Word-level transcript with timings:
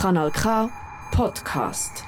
Kanal 0.00 0.30
K 0.30 0.70
Podcast. 1.10 2.04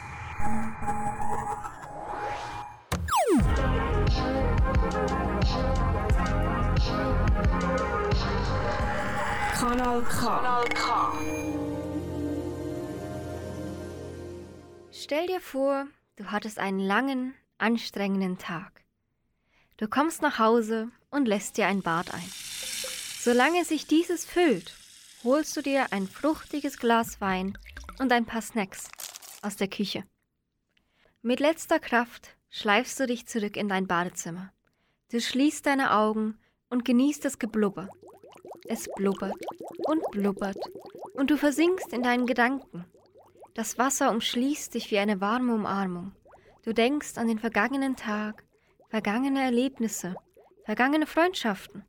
Kanal 9.59 10.03
K. 10.03 10.21
Kanal 10.21 10.69
K. 10.69 11.13
Stell 14.93 15.27
dir 15.27 15.41
vor, 15.41 15.89
du 16.15 16.27
hattest 16.27 16.61
einen 16.61 16.79
langen, 16.79 17.35
anstrengenden 17.59 18.39
Tag. 18.39 18.85
Du 19.79 19.89
kommst 19.89 20.23
nach 20.23 20.39
Hause 20.39 20.91
und 21.11 21.27
lässt 21.27 21.57
dir 21.57 21.67
ein 21.67 21.83
Bad 21.83 22.15
ein. 22.15 22.31
Solange 23.19 23.65
sich 23.65 23.89
dieses 23.89 24.25
füllt, 24.25 24.77
holst 25.25 25.57
du 25.57 25.61
dir 25.61 25.93
ein 25.93 26.07
fruchtiges 26.07 26.79
Glas 26.79 27.21
Wein 27.21 27.59
und 28.01 28.13
ein 28.13 28.25
paar 28.25 28.41
Snacks 28.41 28.91
aus 29.43 29.57
der 29.57 29.69
Küche. 29.69 30.05
Mit 31.23 31.39
letzter 31.39 31.79
Kraft 31.79 32.35
schleifst 32.49 32.99
du 32.99 33.07
dich 33.07 33.27
zurück 33.27 33.57
in 33.57 33.69
dein 33.69 33.87
Badezimmer. 33.87 34.53
Du 35.11 35.21
schließt 35.21 35.67
deine 35.67 35.93
Augen 35.93 36.39
und 36.71 36.85
genießt 36.87 37.25
das 37.25 37.39
Geblubber. 37.39 37.91
Es 38.65 38.89
blubbert 38.97 39.37
und 39.85 40.03
blubbert 40.13 40.59
und 41.13 41.31
du 41.31 41.37
versinkst 41.37 41.93
in 41.93 42.03
deinen 42.03 42.27
Gedanken. 42.27 42.87
Das 43.55 43.77
Wasser 43.77 44.11
umschließt 44.11 44.75
dich 44.75 44.91
wie 44.91 44.99
eine 44.99 45.21
warme 45.21 45.55
Umarmung. 45.55 46.13
Du 46.63 46.73
denkst 46.73 47.19
an 47.19 47.29
den 47.29 47.39
vergangenen 47.39 47.97
Tag, 47.97 48.45
vergangene 48.89 49.43
Erlebnisse, 49.43 50.15
vergangene 50.65 51.07
Freundschaften. 51.07 51.85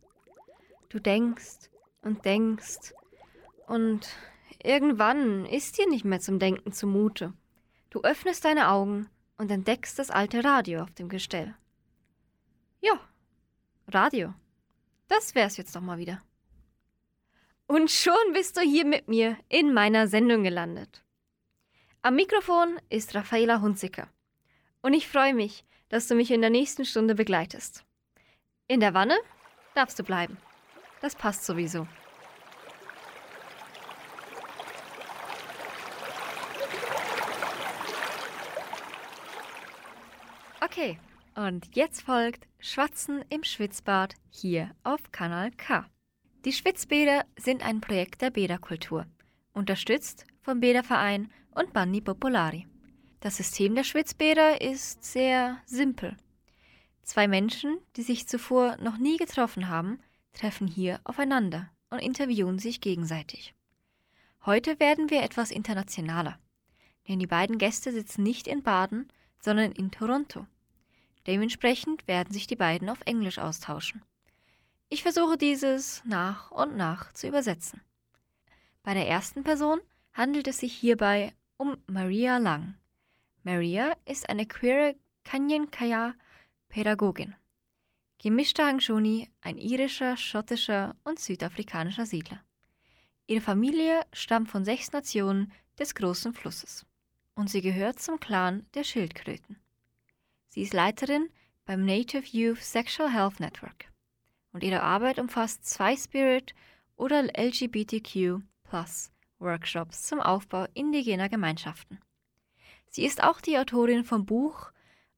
Du 0.89 0.99
denkst 0.99 1.69
und 2.01 2.25
denkst 2.25 2.93
und 3.67 4.09
irgendwann 4.63 5.45
ist 5.45 5.77
dir 5.77 5.87
nicht 5.87 6.05
mehr 6.05 6.19
zum 6.19 6.39
Denken 6.39 6.71
zumute. 6.71 7.33
Du 7.89 8.01
öffnest 8.01 8.45
deine 8.45 8.69
Augen 8.69 9.09
und 9.37 9.51
entdeckst 9.51 9.99
das 9.99 10.09
alte 10.09 10.43
Radio 10.43 10.81
auf 10.83 10.93
dem 10.93 11.09
Gestell. 11.09 11.55
Ja, 12.79 12.99
Radio. 13.87 14.33
Das 15.07 15.35
wär's 15.35 15.57
jetzt 15.57 15.75
doch 15.75 15.81
mal 15.81 15.97
wieder. 15.97 16.21
Und 17.67 17.91
schon 17.91 18.33
bist 18.33 18.57
du 18.57 18.61
hier 18.61 18.85
mit 18.85 19.07
mir 19.07 19.37
in 19.49 19.73
meiner 19.73 20.07
Sendung 20.07 20.43
gelandet. 20.43 21.03
Am 22.01 22.15
Mikrofon 22.15 22.79
ist 22.89 23.13
Raffaela 23.15 23.61
Hunziker. 23.61 24.09
Und 24.81 24.93
ich 24.93 25.07
freue 25.07 25.33
mich, 25.33 25.63
dass 25.89 26.07
du 26.07 26.15
mich 26.15 26.31
in 26.31 26.41
der 26.41 26.49
nächsten 26.49 26.85
Stunde 26.85 27.15
begleitest. 27.15 27.85
In 28.67 28.79
der 28.79 28.93
Wanne 28.93 29.17
darfst 29.75 29.99
du 29.99 30.03
bleiben. 30.03 30.37
Das 31.01 31.15
passt 31.15 31.45
sowieso. 31.45 31.87
Okay, 40.71 40.97
und 41.35 41.75
jetzt 41.75 42.01
folgt 42.01 42.47
Schwatzen 42.57 43.25
im 43.27 43.43
Schwitzbad 43.43 44.15
hier 44.29 44.71
auf 44.85 45.11
Kanal 45.11 45.51
K. 45.51 45.85
Die 46.45 46.53
Schwitzbäder 46.53 47.25
sind 47.37 47.61
ein 47.61 47.81
Projekt 47.81 48.21
der 48.21 48.29
Bäderkultur, 48.29 49.05
unterstützt 49.51 50.23
vom 50.39 50.61
Bäderverein 50.61 51.29
und 51.53 51.73
Bandi 51.73 51.99
Popolari. 51.99 52.67
Das 53.19 53.35
System 53.35 53.75
der 53.75 53.83
Schwitzbäder 53.83 54.61
ist 54.61 55.03
sehr 55.03 55.57
simpel. 55.65 56.15
Zwei 57.03 57.27
Menschen, 57.27 57.77
die 57.97 58.03
sich 58.03 58.29
zuvor 58.29 58.77
noch 58.77 58.97
nie 58.97 59.17
getroffen 59.17 59.67
haben, 59.67 59.99
treffen 60.31 60.67
hier 60.67 61.01
aufeinander 61.03 61.69
und 61.89 61.99
interviewen 61.99 62.59
sich 62.59 62.79
gegenseitig. 62.79 63.53
Heute 64.45 64.79
werden 64.79 65.09
wir 65.09 65.21
etwas 65.21 65.51
internationaler, 65.51 66.39
denn 67.09 67.19
die 67.19 67.27
beiden 67.27 67.57
Gäste 67.57 67.91
sitzen 67.91 68.23
nicht 68.23 68.47
in 68.47 68.63
Baden, 68.63 69.11
sondern 69.41 69.73
in 69.73 69.91
Toronto. 69.91 70.47
Dementsprechend 71.27 72.07
werden 72.07 72.33
sich 72.33 72.47
die 72.47 72.55
beiden 72.55 72.89
auf 72.89 73.01
Englisch 73.05 73.39
austauschen. 73.39 74.01
Ich 74.89 75.03
versuche 75.03 75.37
dieses 75.37 76.03
nach 76.03 76.51
und 76.51 76.75
nach 76.75 77.13
zu 77.13 77.27
übersetzen. 77.27 77.81
Bei 78.83 78.93
der 78.93 79.07
ersten 79.07 79.43
Person 79.43 79.79
handelt 80.13 80.47
es 80.47 80.57
sich 80.57 80.73
hierbei 80.73 81.33
um 81.57 81.77
Maria 81.87 82.37
Lang. 82.37 82.75
Maria 83.43 83.95
ist 84.05 84.29
eine 84.29 84.45
queere 84.45 84.95
Kanyenkaya-Pädagogin. 85.23 87.35
Gemischter 88.17 88.67
Hankshoni, 88.67 89.29
ein 89.41 89.57
irischer, 89.57 90.17
schottischer 90.17 90.95
und 91.03 91.19
südafrikanischer 91.19 92.05
Siedler. 92.05 92.43
Ihre 93.27 93.41
Familie 93.41 94.01
stammt 94.13 94.49
von 94.49 94.65
sechs 94.65 94.91
Nationen 94.91 95.51
des 95.79 95.95
großen 95.95 96.33
Flusses 96.33 96.85
und 97.35 97.49
sie 97.49 97.61
gehört 97.61 97.99
zum 97.99 98.19
Clan 98.19 98.65
der 98.73 98.83
Schildkröten. 98.83 99.57
Sie 100.53 100.63
ist 100.63 100.73
Leiterin 100.73 101.29
beim 101.63 101.85
Native 101.85 102.25
Youth 102.25 102.61
Sexual 102.61 103.13
Health 103.13 103.39
Network 103.39 103.85
und 104.51 104.63
ihre 104.63 104.83
Arbeit 104.83 105.17
umfasst 105.17 105.63
zwei 105.65 105.95
Spirit- 105.95 106.53
oder 106.97 107.23
LGBTQ 107.23 108.41
Workshops 109.39 110.03
zum 110.03 110.19
Aufbau 110.19 110.67
indigener 110.73 111.29
Gemeinschaften. 111.29 111.99
Sie 112.89 113.05
ist 113.05 113.23
auch 113.23 113.39
die 113.39 113.57
Autorin 113.57 114.03
vom 114.03 114.25
Buch 114.25 114.73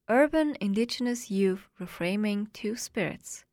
Urban 0.08 0.54
Indigenous 0.54 1.30
Youth 1.30 1.68
Reframing 1.80 2.54
Two 2.54 2.76
Spirits, 2.76 3.48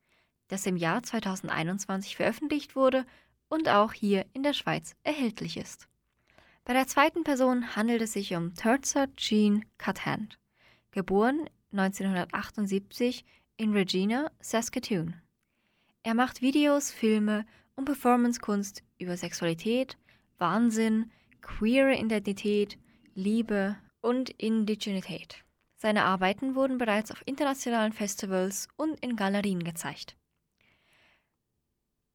das 0.49 0.67
im 0.67 0.77
Jahr 0.77 1.03
2021 1.03 2.15
veröffentlicht 2.15 2.77
wurde 2.77 3.07
und 3.49 3.71
auch 3.71 3.95
hier 3.95 4.27
in 4.35 4.43
der 4.43 4.53
Schweiz 4.53 4.97
erhältlich 5.03 5.57
ist. 5.57 5.89
Bei 6.65 6.75
der 6.75 6.87
zweiten 6.87 7.25
Person 7.25 7.75
handelt 7.75 8.03
es 8.03 8.13
sich 8.13 8.35
um 8.35 8.55
Terza 8.55 9.07
Jean 9.17 9.65
Cuthand, 9.79 10.39
geboren 10.91 11.49
1978 11.73 13.25
in 13.57 13.73
Regina, 13.73 14.31
Saskatoon. 14.41 15.15
Er 16.03 16.15
macht 16.15 16.41
Videos, 16.41 16.91
Filme 16.91 17.45
und 17.77 17.85
Performancekunst 17.85 18.83
über 18.99 19.17
Sexualität, 19.17 19.99
Wahnsinn, 20.39 21.11
queere 21.43 21.95
Identität, 21.95 22.79
Liebe 23.15 23.77
und 24.01 24.31
Indigenität. 24.31 25.45
Seine 25.77 26.05
Arbeiten 26.05 26.55
wurden 26.55 26.79
bereits 26.79 27.11
auf 27.11 27.23
internationalen 27.27 27.93
Festivals 27.93 28.69
und 28.77 28.99
in 29.01 29.17
Galerien 29.17 29.65
gezeigt. 29.65 30.17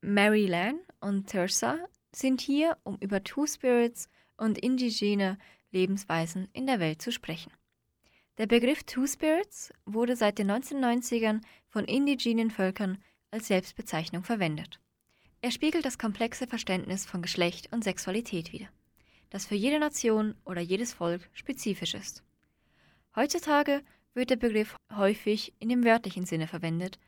Mary 0.02 0.46
Lan 0.46 0.80
und 1.00 1.30
Thursa 1.32 1.80
sind 2.12 2.42
hier, 2.42 2.78
um 2.84 2.98
über 3.00 3.24
Two 3.24 3.48
Spirits 3.48 4.08
und 4.38 4.58
indigene 4.58 5.38
Lebensweisen 5.72 6.48
in 6.54 6.68
der 6.68 6.80
Welt 6.80 7.02
zu 7.02 7.12
sprechen. 7.12 7.52
Der 8.38 8.48
Begriff 8.48 8.84
Two 8.84 9.08
Spirits 9.08 9.74
wurde 9.86 10.18
seit 10.18 10.40
den 10.40 10.52
1990ern 10.52 11.40
von 11.70 11.86
indigenen 11.86 12.52
Völkern 12.52 12.98
als 13.32 13.48
Selbstbezeichnung 13.48 14.26
verwendet. 14.26 14.82
Er 15.40 15.52
spiegelt 15.52 15.86
das 15.86 15.98
komplexe 15.98 16.46
Verständnis 16.46 17.06
von 17.06 17.22
Geschlecht 17.22 17.72
und 17.72 17.86
Sexualität 17.86 18.52
wider, 18.52 18.68
das 19.30 19.46
für 19.46 19.56
jede 19.56 19.80
Nation 19.80 20.36
oder 20.44 20.60
jedes 20.60 20.94
Volk 20.94 21.30
spezifisch 21.32 21.94
ist. 21.94 22.24
Heutzutage 23.16 23.82
wird 24.14 24.32
der 24.32 24.36
Begriff 24.36 24.76
häufig 24.94 25.54
in 25.60 25.70
dem 25.70 25.86
wörtlichen 25.86 26.26
Sinne 26.26 26.48
verwendet, 26.48 27.00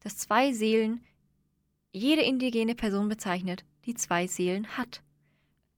dass 0.00 0.16
zwei 0.16 0.52
Seelen 0.54 1.04
jede 1.92 2.22
indigene 2.22 2.74
Person 2.74 3.10
bezeichnet, 3.10 3.66
die 3.84 3.94
zwei 3.94 4.26
Seelen 4.26 4.78
hat, 4.78 5.02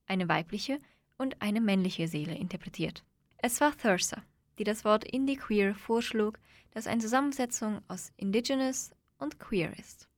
eine 0.06 0.28
weibliche 0.28 0.78
und 1.18 1.42
eine 1.42 1.60
männliche 1.60 2.06
Seele 2.06 2.36
interpretiert. 2.36 3.02
Es 3.38 3.60
war 3.60 3.76
Thursa, 3.76 4.22
die 4.58 4.64
das 4.64 4.84
Wort 4.84 5.04
Indie 5.04 5.36
Queer 5.36 5.74
vorschlug, 5.74 6.38
das 6.70 6.86
eine 6.86 7.00
Zusammensetzung 7.00 7.80
aus 7.88 8.12
Indigenous 8.16 8.90
und 9.18 9.38
Queer 9.38 9.76
ist. 9.78 10.08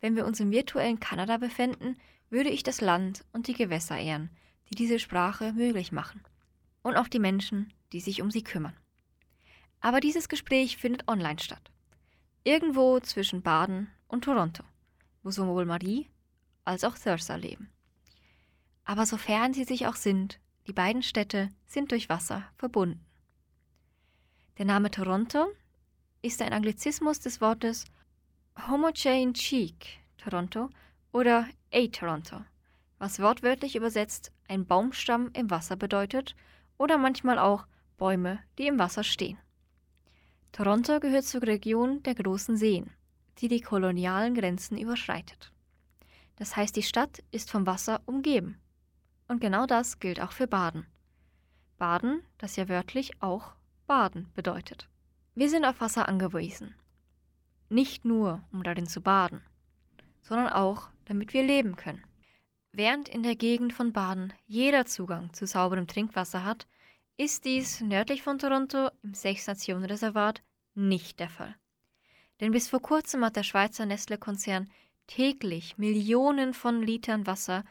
Wenn 0.00 0.16
wir 0.16 0.26
uns 0.26 0.40
im 0.40 0.50
virtuellen 0.50 1.00
Kanada 1.00 1.38
befinden, 1.38 1.96
würde 2.30 2.50
ich 2.50 2.62
das 2.62 2.80
Land 2.80 3.24
und 3.32 3.46
die 3.46 3.54
Gewässer 3.54 3.98
ehren, 3.98 4.30
die 4.70 4.74
diese 4.74 4.98
Sprache 4.98 5.52
möglich 5.52 5.92
machen. 5.92 6.22
Und 6.82 6.96
auch 6.96 7.08
die 7.08 7.18
Menschen, 7.18 7.72
die 7.92 8.00
sich 8.00 8.22
um 8.22 8.30
sie 8.30 8.42
kümmern. 8.42 8.76
Aber 9.80 10.00
dieses 10.00 10.28
Gespräch 10.28 10.76
findet 10.76 11.08
online 11.08 11.38
statt. 11.38 11.70
Irgendwo 12.44 13.00
zwischen 13.00 13.42
Baden 13.42 13.88
und 14.08 14.24
Toronto, 14.24 14.64
wo 15.22 15.30
sowohl 15.30 15.64
Marie 15.64 16.08
als 16.64 16.84
auch 16.84 16.98
Thursa 16.98 17.36
leben. 17.36 17.70
Aber 18.84 19.06
sofern 19.06 19.52
sie 19.52 19.64
sich 19.64 19.86
auch 19.86 19.96
sind, 19.96 20.40
die 20.66 20.72
beiden 20.72 21.02
Städte 21.02 21.50
sind 21.66 21.92
durch 21.92 22.08
Wasser 22.08 22.44
verbunden. 22.56 23.05
Der 24.58 24.64
Name 24.64 24.90
Toronto 24.90 25.48
ist 26.22 26.40
ein 26.40 26.54
Anglizismus 26.54 27.20
des 27.20 27.42
Wortes 27.42 27.84
Homochain 28.66 29.34
Cheek 29.34 29.98
Toronto 30.16 30.70
oder 31.12 31.46
A 31.74 31.86
Toronto, 31.88 32.40
was 32.98 33.20
wortwörtlich 33.20 33.76
übersetzt 33.76 34.32
ein 34.48 34.64
Baumstamm 34.64 35.30
im 35.34 35.50
Wasser 35.50 35.76
bedeutet 35.76 36.34
oder 36.78 36.96
manchmal 36.96 37.38
auch 37.38 37.66
Bäume, 37.98 38.38
die 38.56 38.66
im 38.66 38.78
Wasser 38.78 39.04
stehen. 39.04 39.36
Toronto 40.52 41.00
gehört 41.00 41.24
zur 41.24 41.42
Region 41.42 42.02
der 42.04 42.14
großen 42.14 42.56
Seen, 42.56 42.90
die 43.36 43.48
die 43.48 43.60
kolonialen 43.60 44.34
Grenzen 44.34 44.78
überschreitet. 44.78 45.52
Das 46.36 46.56
heißt, 46.56 46.74
die 46.76 46.82
Stadt 46.82 47.22
ist 47.30 47.50
vom 47.50 47.66
Wasser 47.66 48.00
umgeben. 48.06 48.58
Und 49.28 49.42
genau 49.42 49.66
das 49.66 49.98
gilt 49.98 50.18
auch 50.18 50.32
für 50.32 50.46
Baden. 50.46 50.86
Baden, 51.76 52.22
das 52.38 52.56
ja 52.56 52.70
wörtlich 52.70 53.20
auch 53.20 53.55
Baden 53.86 54.30
bedeutet. 54.34 54.88
Wir 55.34 55.48
sind 55.48 55.64
auf 55.64 55.80
Wasser 55.80 56.08
angewiesen. 56.08 56.74
Nicht 57.68 58.04
nur, 58.04 58.42
um 58.52 58.62
darin 58.62 58.86
zu 58.86 59.00
baden, 59.00 59.42
sondern 60.22 60.48
auch, 60.48 60.88
damit 61.04 61.32
wir 61.32 61.42
leben 61.42 61.76
können. 61.76 62.04
Während 62.72 63.08
in 63.08 63.22
der 63.22 63.36
Gegend 63.36 63.72
von 63.72 63.92
Baden 63.92 64.32
jeder 64.46 64.86
Zugang 64.86 65.32
zu 65.32 65.46
sauberem 65.46 65.86
Trinkwasser 65.86 66.44
hat, 66.44 66.66
ist 67.16 67.44
dies 67.44 67.80
nördlich 67.80 68.22
von 68.22 68.38
Toronto 68.38 68.90
im 69.02 69.14
Sechs-Nationen-Reservat 69.14 70.42
nicht 70.74 71.20
der 71.20 71.30
Fall. 71.30 71.54
Denn 72.40 72.52
bis 72.52 72.68
vor 72.68 72.82
kurzem 72.82 73.24
hat 73.24 73.36
der 73.36 73.44
Schweizer 73.44 73.86
Nestle-Konzern 73.86 74.68
täglich 75.06 75.78
Millionen 75.78 76.52
von 76.52 76.82
Litern 76.82 77.26
Wasser 77.26 77.64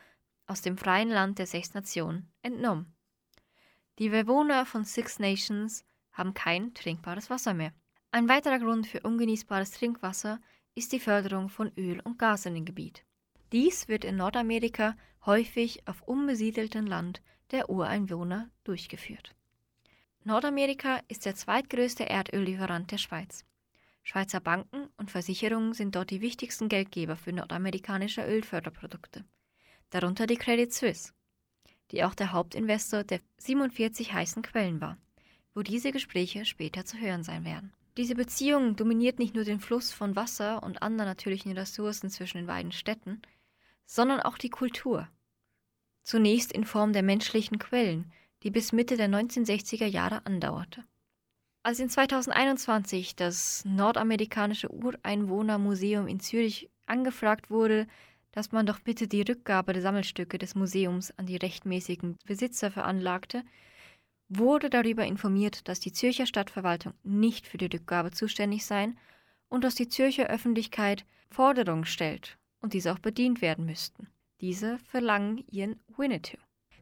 aus 0.47 0.61
dem 0.61 0.77
freien 0.77 1.09
Land 1.09 1.39
der 1.39 1.45
Sechs 1.45 1.73
Nationen 1.73 2.31
entnommen. 2.41 2.95
Die 3.99 4.09
Bewohner 4.09 4.65
von 4.65 4.83
Six 4.85 5.19
Nations 5.19 5.85
haben 6.15 6.33
kein 6.33 6.73
trinkbares 6.73 7.29
Wasser 7.29 7.53
mehr. 7.53 7.71
Ein 8.11 8.27
weiterer 8.27 8.57
Grund 8.57 8.87
für 8.87 9.01
ungenießbares 9.01 9.71
Trinkwasser 9.71 10.39
ist 10.73 10.91
die 10.91 10.99
Förderung 10.99 11.49
von 11.49 11.71
Öl 11.77 11.99
und 11.99 12.17
Gas 12.17 12.47
in 12.47 12.55
dem 12.55 12.65
Gebiet. 12.65 13.05
Dies 13.51 13.87
wird 13.87 14.03
in 14.03 14.15
Nordamerika 14.15 14.95
häufig 15.25 15.87
auf 15.87 16.01
unbesiedeltem 16.01 16.87
Land 16.87 17.21
der 17.51 17.69
Ureinwohner 17.69 18.49
durchgeführt. 18.63 19.35
Nordamerika 20.23 21.01
ist 21.07 21.25
der 21.25 21.35
zweitgrößte 21.35 22.09
Erdöllieferant 22.09 22.91
der 22.91 22.97
Schweiz. 22.97 23.45
Schweizer 24.01 24.39
Banken 24.39 24.87
und 24.97 25.11
Versicherungen 25.11 25.73
sind 25.73 25.95
dort 25.95 26.09
die 26.09 26.21
wichtigsten 26.21 26.69
Geldgeber 26.69 27.15
für 27.15 27.31
nordamerikanische 27.33 28.25
Ölförderprodukte, 28.25 29.23
darunter 29.91 30.25
die 30.25 30.37
Credit 30.37 30.73
Suisse 30.73 31.13
die 31.91 32.03
auch 32.03 32.15
der 32.15 32.31
Hauptinvestor 32.31 33.03
der 33.03 33.21
47 33.37 34.13
heißen 34.13 34.41
Quellen 34.41 34.81
war, 34.81 34.97
wo 35.55 35.63
diese 35.63 35.91
Gespräche 35.91 36.45
später 36.45 36.85
zu 36.85 36.99
hören 36.99 37.23
sein 37.23 37.45
werden. 37.45 37.73
Diese 37.97 38.13
Beziehung 38.13 38.75
dominiert 38.75 39.19
nicht 39.19 39.35
nur 39.35 39.45
den 39.45 39.61
Fluss 39.61 39.91
von 39.91 40.17
Wasser 40.17 40.61
und 40.61 40.83
anderen 40.83 41.09
natürlichen 41.09 41.53
Ressourcen 41.53 42.09
zwischen 42.09 42.37
den 42.37 42.47
beiden 42.47 42.73
Städten, 42.73 43.21
sondern 43.85 44.19
auch 44.19 44.37
die 44.37 44.49
Kultur. 44.49 45.07
Zunächst 46.03 46.51
in 46.51 46.65
Form 46.65 46.91
der 46.91 47.03
menschlichen 47.03 47.57
Quellen, 47.57 48.11
die 48.43 48.51
bis 48.51 48.73
Mitte 48.73 48.97
der 48.97 49.07
1960er 49.07 49.85
Jahre 49.85 50.25
andauerte. 50.25 50.83
Als 51.63 51.79
in 51.79 51.89
2021 51.89 53.15
das 53.15 53.63
Nordamerikanische 53.65 54.71
Ureinwohnermuseum 54.71 56.07
in 56.07 56.19
Zürich 56.19 56.69
angefragt 56.85 57.49
wurde, 57.49 57.87
dass 58.33 58.51
man 58.51 58.65
doch 58.65 58.81
bitte 58.81 59.07
die 59.07 59.21
Rückgabe 59.21 59.73
der 59.73 59.81
Sammelstücke 59.81 60.37
des 60.37 60.53
Museums 60.53 61.17
an 61.17 61.25
die 61.25 61.37
rechtmäßigen 61.37 62.17
Besitzer 62.25 62.69
veranlagte, 62.69 63.43
wurde 64.29 64.69
darüber 64.69 65.05
informiert, 65.05 65.67
dass 65.67 65.79
die 65.79 65.91
Zürcher 65.91 66.25
Stadtverwaltung 66.25 66.93
nicht 67.03 67.47
für 67.47 67.57
die 67.57 67.67
Rückgabe 67.67 68.11
zuständig 68.11 68.65
sei 68.65 68.93
und 69.49 69.63
dass 69.63 69.75
die 69.75 69.87
Zürcher 69.87 70.27
Öffentlichkeit 70.27 71.05
Forderungen 71.29 71.85
stellt 71.85 72.37
und 72.61 72.73
diese 72.73 72.93
auch 72.93 72.99
bedient 72.99 73.41
werden 73.41 73.65
müssten. 73.65 74.07
Diese 74.41 74.79
verlangen 74.79 75.43
ihren 75.49 75.79
Winnetou. 75.95 76.37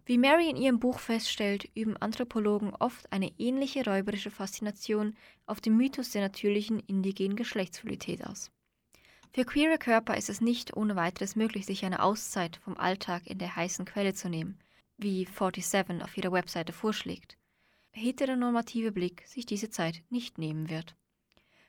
Wie 0.05 0.17
Mary 0.17 0.49
in 0.49 0.57
ihrem 0.57 0.79
Buch 0.79 0.99
feststellt, 0.99 1.69
üben 1.75 1.95
Anthropologen 1.95 2.73
oft 2.75 3.11
eine 3.13 3.31
ähnliche 3.37 3.85
räuberische 3.85 4.31
Faszination 4.31 5.15
auf 5.45 5.61
den 5.61 5.77
Mythos 5.77 6.11
der 6.11 6.23
natürlichen 6.23 6.79
indigenen 6.79 7.37
Geschlechtsfluidität 7.37 8.25
aus. 8.25 8.51
Für 9.31 9.45
queere 9.45 9.77
Körper 9.77 10.17
ist 10.17 10.29
es 10.29 10.41
nicht 10.41 10.75
ohne 10.75 10.95
weiteres 10.95 11.35
möglich, 11.35 11.65
sich 11.65 11.85
eine 11.85 12.03
Auszeit 12.03 12.57
vom 12.57 12.77
Alltag 12.77 13.25
in 13.27 13.37
der 13.37 13.55
heißen 13.55 13.85
Quelle 13.85 14.13
zu 14.13 14.29
nehmen, 14.29 14.59
wie 14.97 15.25
47 15.25 16.03
auf 16.03 16.17
ihrer 16.17 16.31
Webseite 16.31 16.73
vorschlägt. 16.73 17.37
Heteronormative 17.91 18.91
Blick 18.91 19.23
sich 19.27 19.45
diese 19.45 19.69
Zeit 19.69 20.03
nicht 20.09 20.37
nehmen 20.37 20.69
wird. 20.69 20.95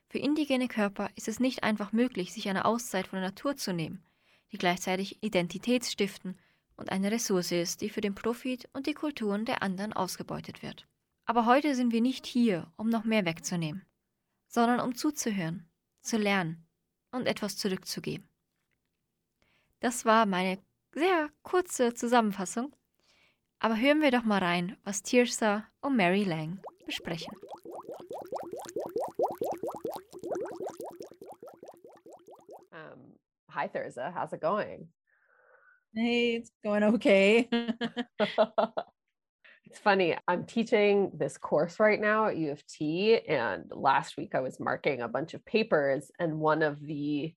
Für 0.09 0.19
indigene 0.19 0.69
Körper 0.69 1.11
ist 1.17 1.29
es 1.29 1.41
nicht 1.41 1.63
einfach 1.63 1.93
möglich, 1.93 2.33
sich 2.33 2.49
eine 2.49 2.65
Auszeit 2.65 3.09
von 3.09 3.19
der 3.19 3.29
Natur 3.29 3.57
zu 3.57 3.73
nehmen, 3.73 4.05
die 4.53 4.59
gleichzeitig 4.59 5.23
Identitätsstiften 5.23 6.39
und 6.77 6.91
eine 6.91 7.11
Ressource 7.11 7.53
ist, 7.53 7.81
die 7.81 7.91
für 7.91 8.01
den 8.01 8.15
Profit 8.15 8.69
und 8.73 8.87
die 8.87 8.95
Kulturen 8.95 9.45
der 9.45 9.63
anderen 9.63 9.93
ausgebeutet 9.93 10.63
wird. 10.63 10.87
Aber 11.27 11.47
heute 11.47 11.75
sind 11.75 11.93
wir 11.93 12.01
nicht 12.01 12.27
hier, 12.27 12.73
um 12.77 12.89
noch 12.89 13.05
mehr 13.05 13.25
wegzunehmen, 13.25 13.85
sondern 14.47 14.81
um 14.81 14.95
zuzuhören, 14.95 15.69
zu 16.01 16.17
lernen 16.17 16.67
und 17.11 17.27
etwas 17.27 17.57
zurückzugeben. 17.57 18.29
Das 19.81 20.05
war 20.05 20.27
meine 20.27 20.59
sehr 20.93 21.31
kurze 21.43 21.95
Zusammenfassung. 21.95 22.75
Aber 23.61 23.77
hören 23.81 24.03
wir 24.03 24.11
doch 24.11 24.25
mal 24.25 24.39
rein, 24.39 24.77
was 24.85 25.03
Thirza 25.03 25.65
und 25.81 25.97
Mairie 25.97 26.25
Laing 26.25 26.61
besprechen. 26.87 27.35
Um, 32.73 33.17
hi, 33.51 33.69
Thirza. 33.69 34.13
How's 34.13 34.33
it 34.33 34.41
going? 34.41 34.89
Hey, 35.95 36.37
it's 36.37 36.51
going 36.65 36.83
okay. 36.83 37.49
it's 39.65 39.79
funny. 39.79 40.17
I'm 40.27 40.45
teaching 40.45 41.13
this 41.15 41.39
course 41.39 41.79
right 41.79 42.01
now 42.01 42.27
at 42.27 42.37
U 42.37 42.51
of 42.51 42.67
T. 42.67 43.19
And 43.29 43.71
last 43.71 44.17
week 44.17 44.35
I 44.35 44.41
was 44.41 44.59
marking 44.59 45.01
a 45.01 45.09
bunch 45.09 45.35
of 45.35 45.45
papers. 45.45 46.11
And 46.19 46.41
one 46.41 46.63
of 46.63 46.81
the 46.81 47.33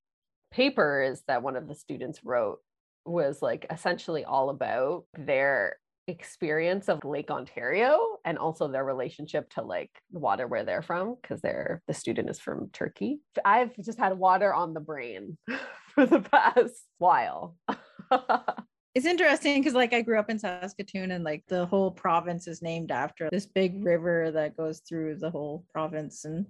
papers 0.51 1.21
that 1.27 1.43
one 1.43 1.55
of 1.55 1.67
the 1.67 1.75
students 1.75 2.19
wrote 2.23 2.59
was 3.05 3.41
like 3.41 3.67
essentially 3.69 4.25
all 4.25 4.49
about 4.49 5.05
their 5.17 5.77
experience 6.07 6.87
of 6.87 7.03
Lake 7.03 7.29
Ontario 7.29 7.99
and 8.25 8.37
also 8.37 8.67
their 8.67 8.85
relationship 8.85 9.49
to 9.51 9.61
like 9.61 9.91
the 10.11 10.19
water 10.19 10.47
where 10.47 10.63
they're 10.63 10.81
from 10.81 11.15
because 11.21 11.41
they're 11.41 11.81
the 11.87 11.93
student 11.93 12.29
is 12.29 12.39
from 12.39 12.69
Turkey. 12.71 13.19
I've 13.43 13.75
just 13.83 13.99
had 13.99 14.17
water 14.17 14.53
on 14.53 14.73
the 14.73 14.79
brain 14.79 15.37
for 15.95 16.05
the 16.05 16.21
past 16.21 16.85
while. 16.97 17.55
it's 18.95 19.05
interesting 19.05 19.59
because 19.61 19.73
like 19.73 19.93
I 19.93 20.01
grew 20.01 20.19
up 20.19 20.29
in 20.29 20.39
Saskatoon 20.39 21.11
and 21.11 21.23
like 21.23 21.43
the 21.47 21.65
whole 21.65 21.91
province 21.91 22.47
is 22.47 22.61
named 22.61 22.91
after 22.91 23.29
this 23.31 23.45
big 23.45 23.85
river 23.85 24.31
that 24.31 24.57
goes 24.57 24.81
through 24.87 25.17
the 25.17 25.29
whole 25.29 25.65
province. 25.71 26.25
And 26.25 26.47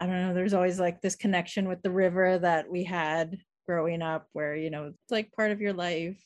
I 0.00 0.06
don't 0.06 0.20
know, 0.20 0.34
there's 0.34 0.54
always 0.54 0.78
like 0.78 1.00
this 1.00 1.16
connection 1.16 1.68
with 1.68 1.82
the 1.82 1.90
river 1.90 2.38
that 2.38 2.70
we 2.70 2.84
had 2.84 3.38
growing 3.66 4.02
up 4.02 4.26
where, 4.32 4.56
you 4.56 4.70
know, 4.70 4.86
it's 4.86 5.10
like 5.10 5.32
part 5.32 5.50
of 5.50 5.60
your 5.60 5.72
life, 5.72 6.22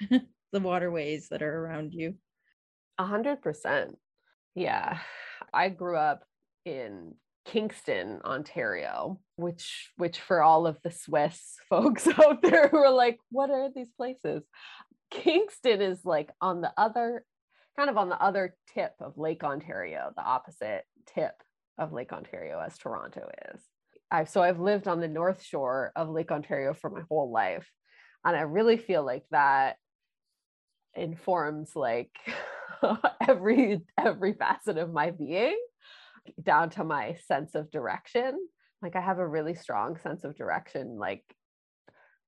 the 0.52 0.60
waterways 0.60 1.28
that 1.30 1.42
are 1.42 1.58
around 1.64 1.92
you. 1.94 2.14
A 2.98 3.04
hundred 3.04 3.42
percent. 3.42 3.96
Yeah. 4.54 4.98
I 5.52 5.68
grew 5.68 5.96
up 5.96 6.24
in 6.64 7.14
Kingston, 7.44 8.20
Ontario, 8.24 9.20
which 9.36 9.90
which 9.96 10.20
for 10.20 10.42
all 10.42 10.66
of 10.66 10.78
the 10.82 10.90
Swiss 10.90 11.56
folks 11.68 12.06
out 12.06 12.42
there 12.42 12.68
who 12.68 12.78
are 12.78 12.92
like, 12.92 13.18
what 13.30 13.50
are 13.50 13.68
these 13.74 13.90
places? 13.96 14.42
Kingston 15.10 15.80
is 15.80 16.04
like 16.04 16.30
on 16.40 16.60
the 16.60 16.72
other, 16.76 17.24
kind 17.76 17.90
of 17.90 17.98
on 17.98 18.08
the 18.08 18.20
other 18.22 18.54
tip 18.74 18.92
of 19.00 19.18
Lake 19.18 19.44
Ontario, 19.44 20.12
the 20.16 20.22
opposite 20.22 20.84
tip 21.14 21.34
of 21.78 21.92
Lake 21.92 22.12
Ontario 22.12 22.60
as 22.60 22.78
Toronto 22.78 23.28
is. 23.54 23.60
I've 24.10 24.28
so 24.28 24.42
I've 24.42 24.60
lived 24.60 24.88
on 24.88 25.00
the 25.00 25.08
north 25.08 25.42
shore 25.42 25.92
of 25.96 26.08
Lake 26.08 26.30
Ontario 26.30 26.74
for 26.74 26.90
my 26.90 27.02
whole 27.08 27.30
life. 27.30 27.68
And 28.24 28.36
I 28.36 28.42
really 28.42 28.76
feel 28.76 29.04
like 29.04 29.24
that 29.32 29.76
informs 30.94 31.74
like 31.74 32.10
every 33.28 33.80
every 33.98 34.32
facet 34.34 34.78
of 34.78 34.92
my 34.92 35.10
being 35.10 35.58
down 36.42 36.70
to 36.70 36.84
my 36.84 37.16
sense 37.26 37.54
of 37.54 37.70
direction. 37.70 38.38
Like 38.80 38.96
i 38.96 39.00
have 39.00 39.18
a 39.20 39.28
really 39.28 39.54
strong 39.54 39.96
sense 39.98 40.24
of 40.24 40.36
direction 40.36 40.98
like 40.98 41.22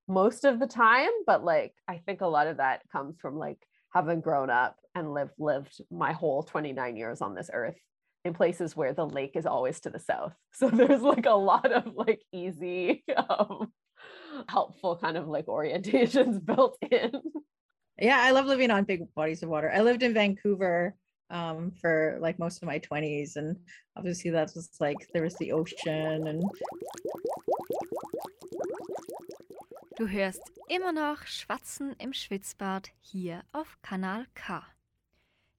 most 0.06 0.44
of 0.44 0.60
the 0.60 0.68
time 0.68 1.10
but 1.26 1.42
like 1.42 1.74
i 1.88 1.98
think 2.06 2.20
a 2.20 2.28
lot 2.28 2.46
of 2.46 2.58
that 2.58 2.82
comes 2.92 3.18
from 3.18 3.36
like 3.36 3.58
having 3.92 4.20
grown 4.20 4.50
up 4.50 4.76
and 4.94 5.12
lived 5.12 5.32
lived 5.38 5.80
my 5.90 6.12
whole 6.12 6.42
29 6.42 6.96
years 6.96 7.20
on 7.20 7.34
this 7.34 7.50
earth 7.52 7.78
in 8.24 8.34
places 8.34 8.76
where 8.76 8.92
the 8.92 9.06
lake 9.06 9.32
is 9.34 9.46
always 9.46 9.80
to 9.80 9.90
the 9.90 10.00
south. 10.00 10.34
So 10.54 10.68
there's 10.70 11.02
like 11.02 11.26
a 11.26 11.32
lot 11.32 11.72
of 11.72 11.94
like 11.94 12.22
easy 12.32 13.04
um, 13.28 13.72
helpful 14.48 14.96
kind 14.96 15.16
of 15.16 15.28
like 15.28 15.46
orientations 15.46 16.44
built 16.44 16.78
in 16.90 17.10
yeah 17.98 18.20
i 18.22 18.30
love 18.30 18.46
living 18.46 18.70
on 18.70 18.84
big 18.84 19.02
bodies 19.14 19.42
of 19.42 19.48
water 19.48 19.70
i 19.72 19.80
lived 19.80 20.02
in 20.02 20.14
vancouver 20.14 20.94
um, 21.30 21.72
for 21.80 22.18
like 22.20 22.38
most 22.38 22.62
of 22.62 22.66
my 22.66 22.78
20s 22.78 23.36
and 23.36 23.56
obviously 23.96 24.30
that 24.30 24.50
was 24.54 24.70
like 24.78 25.08
there 25.12 25.22
was 25.22 25.34
the 25.36 25.52
ocean 25.52 26.28
and 26.28 26.44
Du 29.96 30.08
hörst 30.08 30.42
immer 30.68 30.90
noch 30.90 31.24
Schwatzen 31.24 31.94
im 32.00 32.12
Schwitzbad 32.12 32.90
hier 33.00 33.44
auf 33.52 33.80
Kanal 33.80 34.26
K. 34.34 34.60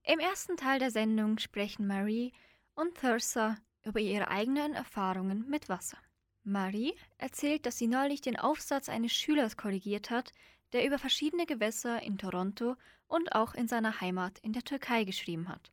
Im 0.04 0.20
ersten 0.20 0.58
Teil 0.58 0.77
der 0.77 0.92
Sendung 0.92 1.38
sprechen 1.38 1.88
Marie 1.88 2.34
und 2.74 2.96
Thursa 2.96 3.58
über 3.86 4.01
ihre 4.01 4.27
eigenen 4.27 4.74
Erfahrungen 4.74 5.50
mit 5.50 5.70
Wasser. 5.70 5.98
Marie 6.44 6.94
erzählt, 7.18 7.65
dass 7.65 7.77
sie 7.77 7.88
neulich 7.88 8.20
den 8.20 8.36
Aufsatz 8.38 8.89
eines 8.89 9.13
Schülers 9.13 9.56
korrigiert 9.56 10.10
hat, 10.10 10.34
der 10.75 10.86
über 10.86 11.00
verschiedene 11.00 11.46
Gewässer 11.46 12.01
in 12.01 12.17
Toronto 12.17 12.75
und 13.08 13.34
auch 13.34 13.53
in 13.53 13.70
seiner 13.70 14.01
Heimat 14.01 14.39
in 14.39 14.51
der 14.51 14.63
Türkei 14.63 15.05
geschrieben 15.05 15.48
hat. 15.48 15.72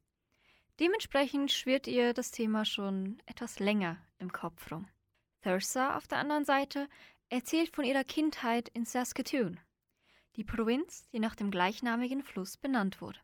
Dementsprechend 0.79 1.51
schwirrt 1.51 1.89
ihr 1.89 2.15
das 2.15 2.31
Thema 2.31 2.65
schon 2.65 3.21
etwas 3.27 3.59
länger 3.59 3.97
im 4.21 4.31
Kopf 4.31 4.71
rum. 4.71 4.87
Thursa 5.43 5.97
auf 5.97 6.07
der 6.07 6.19
anderen 6.19 6.45
Seite 6.45 6.89
erzählt 7.31 7.75
von 7.75 7.85
ihrer 7.85 8.05
Kindheit 8.05 8.69
in 8.69 8.85
Saskatoon, 8.85 9.59
die 10.37 10.45
Provinz, 10.45 11.09
die 11.09 11.19
nach 11.19 11.35
dem 11.35 11.51
gleichnamigen 11.51 12.23
Fluss 12.23 12.57
benannt 12.57 13.01
wurde. 13.01 13.19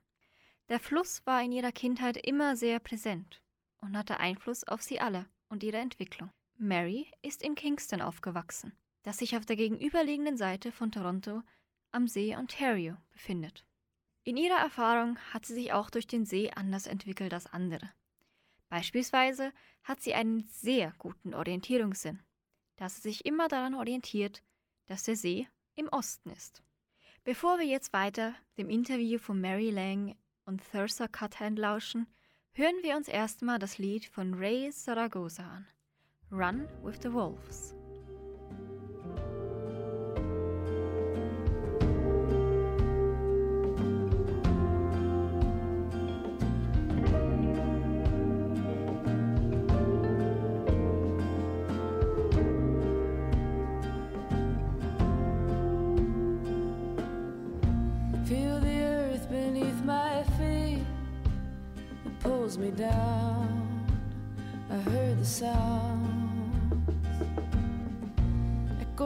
Der 0.69 0.81
Fluss 0.81 1.25
war 1.27 1.45
in 1.45 1.53
ihrer 1.53 1.71
Kindheit 1.71 2.17
immer 2.17 2.57
sehr 2.57 2.81
präsent 2.81 3.41
und 3.81 3.97
hatte 3.97 4.19
Einfluss 4.19 4.65
auf 4.65 4.83
sie 4.83 4.99
alle 4.99 5.27
und 5.49 5.63
ihre 5.63 5.77
Entwicklung. 5.77 6.31
Mary 6.57 7.07
ist 7.23 7.41
in 7.41 7.55
Kingston 7.55 8.03
aufgewachsen, 8.03 8.73
das 9.05 9.19
sich 9.19 9.37
auf 9.37 9.47
der 9.47 9.55
gegenüberliegenden 9.55 10.37
Seite 10.37 10.73
von 10.73 10.91
Toronto 10.91 11.45
am 11.93 12.09
See 12.09 12.37
Ontario 12.37 12.97
befindet. 13.11 13.65
In 14.25 14.37
ihrer 14.37 14.59
Erfahrung 14.59 15.19
hat 15.33 15.47
sie 15.47 15.55
sich 15.55 15.73
auch 15.73 15.91
durch 15.91 16.07
den 16.07 16.25
See 16.25 16.51
anders 16.51 16.87
entwickelt 16.87 17.33
als 17.33 17.47
andere. 17.47 17.91
Beispielsweise 18.69 19.53
hat 19.83 20.03
sie 20.03 20.15
einen 20.15 20.47
sehr 20.49 20.93
guten 20.99 21.35
Orientierungssinn, 21.35 22.21
da 22.77 22.89
sie 22.89 23.01
sich 23.01 23.25
immer 23.25 23.49
daran 23.49 23.75
orientiert, 23.75 24.43
dass 24.87 25.05
der 25.05 25.17
See 25.17 25.49
im 25.75 25.89
Osten 25.89 26.31
ist. 26.31 26.63
Bevor 27.25 27.59
wir 27.59 27.67
jetzt 27.67 27.93
weiter 27.93 28.35
dem 28.59 28.69
Interview 28.69 29.19
von 29.19 29.41
Mary 29.41 29.71
Lang 29.71 30.17
und 30.45 30.63
Thursa 30.71 31.09
Cuthand 31.09 31.59
lauschen, 31.59 32.07
hören 32.53 32.77
wir 32.83 32.97
uns 32.97 33.09
erstmal 33.09 33.59
das 33.59 33.79
Lied 33.79 34.07
von 34.07 34.35
Ray 34.35 34.71
Zaragoza 34.71 35.45
an. 35.45 35.67
Run 36.31 36.69
with 36.83 36.99
the 37.03 37.13
Wolves. 37.13 37.75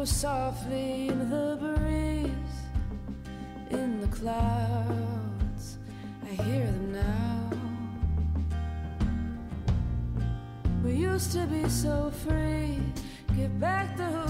Softly 0.06 1.08
in 1.08 1.30
the 1.30 1.56
breeze, 1.60 2.30
in 3.70 4.00
the 4.00 4.08
clouds. 4.08 5.78
I 6.24 6.42
hear 6.42 6.66
them 6.66 6.92
now. 6.92 7.50
We 10.84 10.94
used 10.94 11.30
to 11.32 11.46
be 11.46 11.68
so 11.68 12.10
free. 12.26 12.80
Get 13.36 13.60
back 13.60 13.96
to 13.96 14.21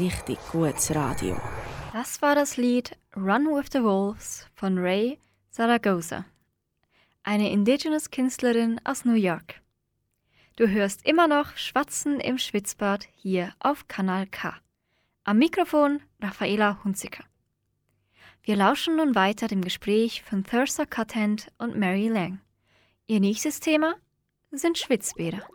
Richtig 0.00 0.38
gutes 0.50 0.92
Radio. 0.92 1.40
Das 1.92 2.20
war 2.20 2.34
das 2.34 2.56
Lied 2.56 2.96
Run 3.14 3.46
with 3.46 3.68
the 3.72 3.80
Wolves 3.80 4.44
von 4.56 4.76
Ray 4.76 5.20
Zaragoza, 5.50 6.24
eine 7.22 7.52
Indigenous 7.52 8.10
Künstlerin 8.10 8.80
aus 8.82 9.04
New 9.04 9.14
York. 9.14 9.62
Du 10.56 10.66
hörst 10.66 11.06
immer 11.06 11.28
noch 11.28 11.56
Schwatzen 11.56 12.18
im 12.18 12.38
Schwitzbad 12.38 13.06
hier 13.14 13.54
auf 13.60 13.86
Kanal 13.86 14.26
K. 14.26 14.56
Am 15.22 15.38
Mikrofon 15.38 16.00
Raffaela 16.20 16.82
Hunziker. 16.82 17.22
Wir 18.42 18.56
lauschen 18.56 18.96
nun 18.96 19.14
weiter 19.14 19.46
dem 19.46 19.62
Gespräch 19.62 20.24
von 20.24 20.42
Thursa 20.42 20.86
Cuthand 20.86 21.52
und 21.58 21.78
Mary 21.78 22.08
Lang. 22.08 22.40
Ihr 23.06 23.20
nächstes 23.20 23.60
Thema 23.60 23.94
sind 24.50 24.76
Schwitzbäder. 24.76 25.46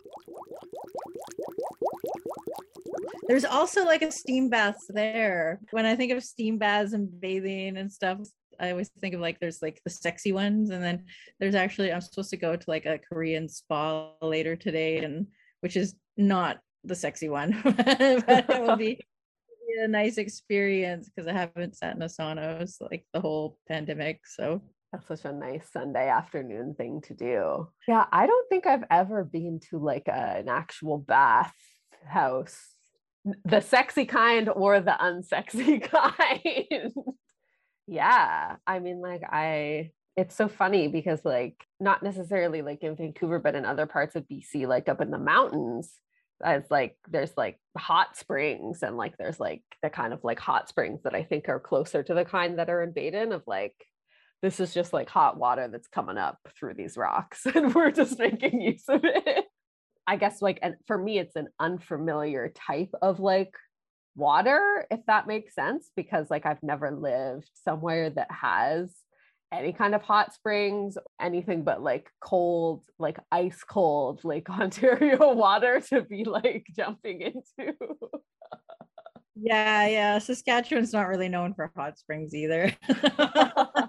There's 3.30 3.44
also 3.44 3.84
like 3.84 4.02
a 4.02 4.10
steam 4.10 4.48
bath 4.48 4.74
there. 4.88 5.60
When 5.70 5.86
I 5.86 5.94
think 5.94 6.10
of 6.10 6.20
steam 6.24 6.58
baths 6.58 6.94
and 6.94 7.08
bathing 7.20 7.76
and 7.76 7.90
stuff, 7.90 8.18
I 8.58 8.72
always 8.72 8.90
think 9.00 9.14
of 9.14 9.20
like 9.20 9.38
there's 9.38 9.62
like 9.62 9.80
the 9.84 9.90
sexy 9.90 10.32
ones, 10.32 10.70
and 10.70 10.82
then 10.82 11.04
there's 11.38 11.54
actually 11.54 11.92
I'm 11.92 12.00
supposed 12.00 12.30
to 12.30 12.36
go 12.36 12.56
to 12.56 12.64
like 12.66 12.86
a 12.86 12.98
Korean 12.98 13.48
spa 13.48 14.10
later 14.20 14.56
today, 14.56 14.98
and 14.98 15.28
which 15.60 15.76
is 15.76 15.94
not 16.16 16.58
the 16.82 16.96
sexy 16.96 17.28
one, 17.28 17.56
but 17.64 18.50
it 18.50 18.62
will 18.62 18.74
be 18.74 18.98
a 19.80 19.86
nice 19.86 20.18
experience 20.18 21.08
because 21.08 21.28
I 21.28 21.32
haven't 21.32 21.76
sat 21.76 21.94
in 21.94 22.02
a 22.02 22.06
sauna 22.06 22.68
like 22.80 23.06
the 23.14 23.20
whole 23.20 23.58
pandemic. 23.68 24.22
So 24.26 24.60
That's 24.90 25.06
such 25.06 25.24
a 25.24 25.32
nice 25.32 25.70
Sunday 25.72 26.08
afternoon 26.08 26.74
thing 26.74 27.00
to 27.02 27.14
do. 27.14 27.68
Yeah, 27.86 28.06
I 28.10 28.26
don't 28.26 28.48
think 28.48 28.66
I've 28.66 28.86
ever 28.90 29.22
been 29.22 29.60
to 29.70 29.78
like 29.78 30.08
a, 30.08 30.38
an 30.38 30.48
actual 30.48 30.98
bath 30.98 31.54
house, 32.04 32.58
the 33.44 33.60
sexy 33.60 34.06
kind 34.06 34.48
or 34.48 34.80
the 34.80 34.96
unsexy 35.00 35.82
kind. 35.90 36.92
yeah, 37.86 38.56
I 38.66 38.78
mean, 38.78 39.00
like, 39.00 39.22
I, 39.24 39.90
it's 40.16 40.34
so 40.34 40.48
funny 40.48 40.88
because, 40.88 41.24
like, 41.24 41.56
not 41.78 42.02
necessarily 42.02 42.62
like 42.62 42.82
in 42.82 42.96
Vancouver, 42.96 43.38
but 43.38 43.54
in 43.54 43.64
other 43.64 43.86
parts 43.86 44.16
of 44.16 44.28
BC, 44.28 44.66
like 44.66 44.88
up 44.88 45.00
in 45.00 45.10
the 45.10 45.18
mountains, 45.18 45.90
it's 46.44 46.70
like 46.70 46.96
there's 47.08 47.36
like 47.36 47.58
hot 47.76 48.16
springs 48.16 48.82
and 48.82 48.96
like 48.96 49.16
there's 49.18 49.38
like 49.38 49.62
the 49.82 49.90
kind 49.90 50.12
of 50.12 50.24
like 50.24 50.38
hot 50.38 50.68
springs 50.68 51.02
that 51.02 51.14
I 51.14 51.22
think 51.22 51.48
are 51.48 51.60
closer 51.60 52.02
to 52.02 52.14
the 52.14 52.24
kind 52.24 52.58
that 52.58 52.70
are 52.70 52.82
in 52.82 52.92
Baden 52.92 53.32
of 53.32 53.42
like 53.46 53.74
this 54.42 54.58
is 54.58 54.72
just 54.72 54.92
like 54.92 55.10
hot 55.10 55.36
water 55.36 55.68
that's 55.68 55.88
coming 55.88 56.16
up 56.16 56.38
through 56.58 56.74
these 56.74 56.96
rocks 56.96 57.44
and 57.54 57.74
we're 57.74 57.90
just 57.90 58.18
making 58.18 58.60
use 58.60 58.84
of 58.88 59.02
it. 59.04 59.44
I 60.06 60.16
guess 60.16 60.42
like 60.42 60.58
and 60.62 60.76
for 60.86 60.98
me 60.98 61.18
it's 61.18 61.36
an 61.36 61.48
unfamiliar 61.58 62.52
type 62.54 62.90
of 63.00 63.20
like 63.20 63.54
water 64.16 64.86
if 64.90 65.00
that 65.06 65.26
makes 65.26 65.54
sense 65.54 65.90
because 65.96 66.30
like 66.30 66.46
I've 66.46 66.62
never 66.62 66.90
lived 66.90 67.50
somewhere 67.64 68.10
that 68.10 68.30
has 68.30 68.92
any 69.52 69.72
kind 69.72 69.94
of 69.94 70.02
hot 70.02 70.32
springs, 70.32 70.96
anything 71.20 71.64
but 71.64 71.82
like 71.82 72.08
cold, 72.20 72.84
like 72.98 73.18
ice 73.32 73.62
cold 73.64 74.24
Lake 74.24 74.48
Ontario 74.50 75.34
water 75.34 75.80
to 75.88 76.02
be 76.02 76.24
like 76.24 76.66
jumping 76.76 77.20
into. 77.22 77.74
yeah, 79.34 79.86
yeah. 79.86 80.18
Saskatchewan's 80.18 80.92
not 80.92 81.08
really 81.08 81.28
known 81.28 81.54
for 81.54 81.72
hot 81.76 81.98
springs 81.98 82.34
either. 82.34 82.72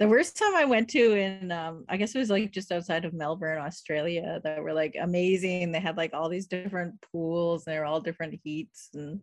the 0.00 0.08
worst 0.08 0.38
time 0.38 0.56
I 0.56 0.64
went 0.64 0.88
to 0.90 1.12
in 1.12 1.52
um 1.52 1.84
I 1.88 1.98
guess 1.98 2.14
it 2.14 2.18
was 2.18 2.30
like 2.30 2.50
just 2.50 2.72
outside 2.72 3.04
of 3.04 3.12
Melbourne, 3.12 3.58
Australia, 3.58 4.40
that 4.42 4.62
were 4.62 4.72
like 4.72 4.96
amazing. 4.98 5.70
They 5.70 5.78
had 5.78 5.98
like 5.98 6.14
all 6.14 6.30
these 6.30 6.46
different 6.46 6.94
pools 7.12 7.66
and 7.66 7.74
they 7.74 7.78
were 7.78 7.84
all 7.84 8.00
different 8.00 8.40
heats 8.42 8.88
and 8.94 9.20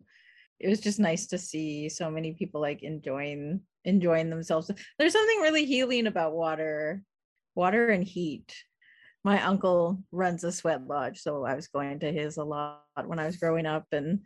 it 0.60 0.70
was 0.70 0.80
just 0.80 1.00
nice 1.00 1.28
to 1.28 1.38
see 1.38 1.90
so 1.90 2.10
many 2.10 2.34
people 2.34 2.62
like 2.62 2.84
enjoying 2.84 3.62
enjoying 3.86 4.30
themselves. 4.30 4.70
There's 5.00 5.14
something 5.14 5.42
really 5.42 5.66
healing 5.66 6.06
about 6.06 6.34
water, 6.36 7.02
water 7.56 7.90
and 7.90 8.04
heat. 8.04 8.54
My 9.24 9.44
uncle 9.44 10.04
runs 10.12 10.44
a 10.44 10.52
sweat 10.52 10.88
lodge, 10.88 11.20
so 11.20 11.44
I 11.44 11.56
was 11.56 11.68
going 11.68 12.00
to 12.00 12.12
his 12.12 12.38
a 12.38 12.44
lot 12.44 12.84
when 13.06 13.18
I 13.18 13.26
was 13.26 13.38
growing 13.38 13.66
up 13.66 13.86
and 13.92 14.20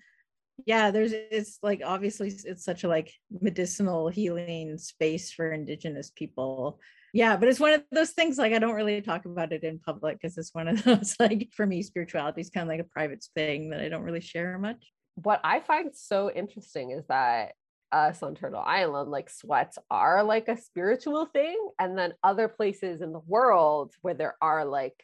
yeah 0.66 0.92
there's 0.92 1.14
it's 1.14 1.60
like 1.62 1.82
obviously 1.86 2.28
it's 2.46 2.64
such 2.64 2.84
a 2.84 2.88
like 2.88 3.14
medicinal 3.42 4.10
healing 4.10 4.78
space 4.78 5.32
for 5.32 5.52
indigenous 5.52 6.12
people 6.16 6.80
yeah 7.14 7.36
but 7.36 7.48
it's 7.48 7.60
one 7.60 7.74
of 7.74 7.84
those 7.92 8.12
things 8.12 8.38
like 8.38 8.54
i 8.54 8.60
don't 8.60 8.76
really 8.76 9.02
talk 9.02 9.26
about 9.26 9.52
it 9.52 9.64
in 9.64 9.80
public 9.80 10.20
because 10.20 10.38
it's 10.38 10.54
one 10.54 10.68
of 10.68 10.84
those 10.86 11.16
like 11.20 11.50
for 11.56 11.66
me 11.66 11.82
spirituality 11.82 12.42
is 12.42 12.50
kind 12.50 12.64
of 12.64 12.70
like 12.70 12.86
a 12.86 12.90
private 12.90 13.26
thing 13.36 13.70
that 13.70 13.82
i 13.82 13.90
don't 13.90 14.04
really 14.04 14.22
share 14.22 14.58
much 14.58 14.92
what 15.16 15.42
I 15.44 15.60
find 15.60 15.96
so 15.96 16.32
interesting 16.32 16.92
is 16.92 17.06
that 17.08 17.54
us 17.92 18.24
on 18.24 18.36
Turtle 18.36 18.64
Island, 18.66 19.12
like 19.12 19.30
sweats 19.30 19.78
are 19.90 20.24
like 20.24 20.48
a 20.48 20.58
spiritual 20.58 21.26
thing. 21.26 21.58
And 21.80 21.98
then 21.98 22.14
other 22.24 22.48
places 22.48 23.02
in 23.02 23.12
the 23.12 23.20
world 23.20 23.94
where 24.02 24.14
there 24.14 24.36
are 24.42 24.66
like 24.66 25.04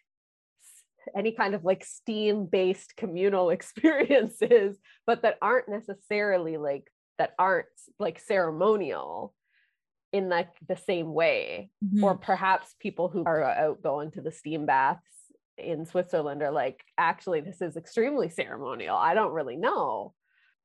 any 1.16 1.32
kind 1.32 1.56
of 1.56 1.64
like 1.64 1.86
steam 1.86 2.46
based 2.46 2.96
communal 2.96 3.50
experiences, 3.52 4.78
but 5.06 5.22
that 5.22 5.38
aren't 5.42 5.70
necessarily 5.70 6.58
like, 6.58 6.92
that 7.18 7.34
aren't 7.40 7.68
like 8.00 8.20
ceremonial 8.20 9.34
in 10.14 10.30
like 10.30 10.50
the 10.68 10.78
same 10.78 11.14
way. 11.14 11.70
Mm-hmm. 11.84 12.04
Or 12.04 12.18
perhaps 12.18 12.76
people 12.80 13.10
who 13.10 13.24
are 13.26 13.44
out 13.44 13.82
going 13.82 14.12
to 14.12 14.22
the 14.22 14.32
steam 14.32 14.66
baths 14.66 15.02
in 15.58 15.86
Switzerland 15.86 16.42
are 16.44 16.52
like, 16.52 16.84
actually, 16.98 17.42
this 17.42 17.62
is 17.62 17.78
extremely 17.78 18.30
ceremonial. 18.30 18.96
I 18.96 19.14
don't 19.14 19.34
really 19.34 19.58
know. 19.58 20.14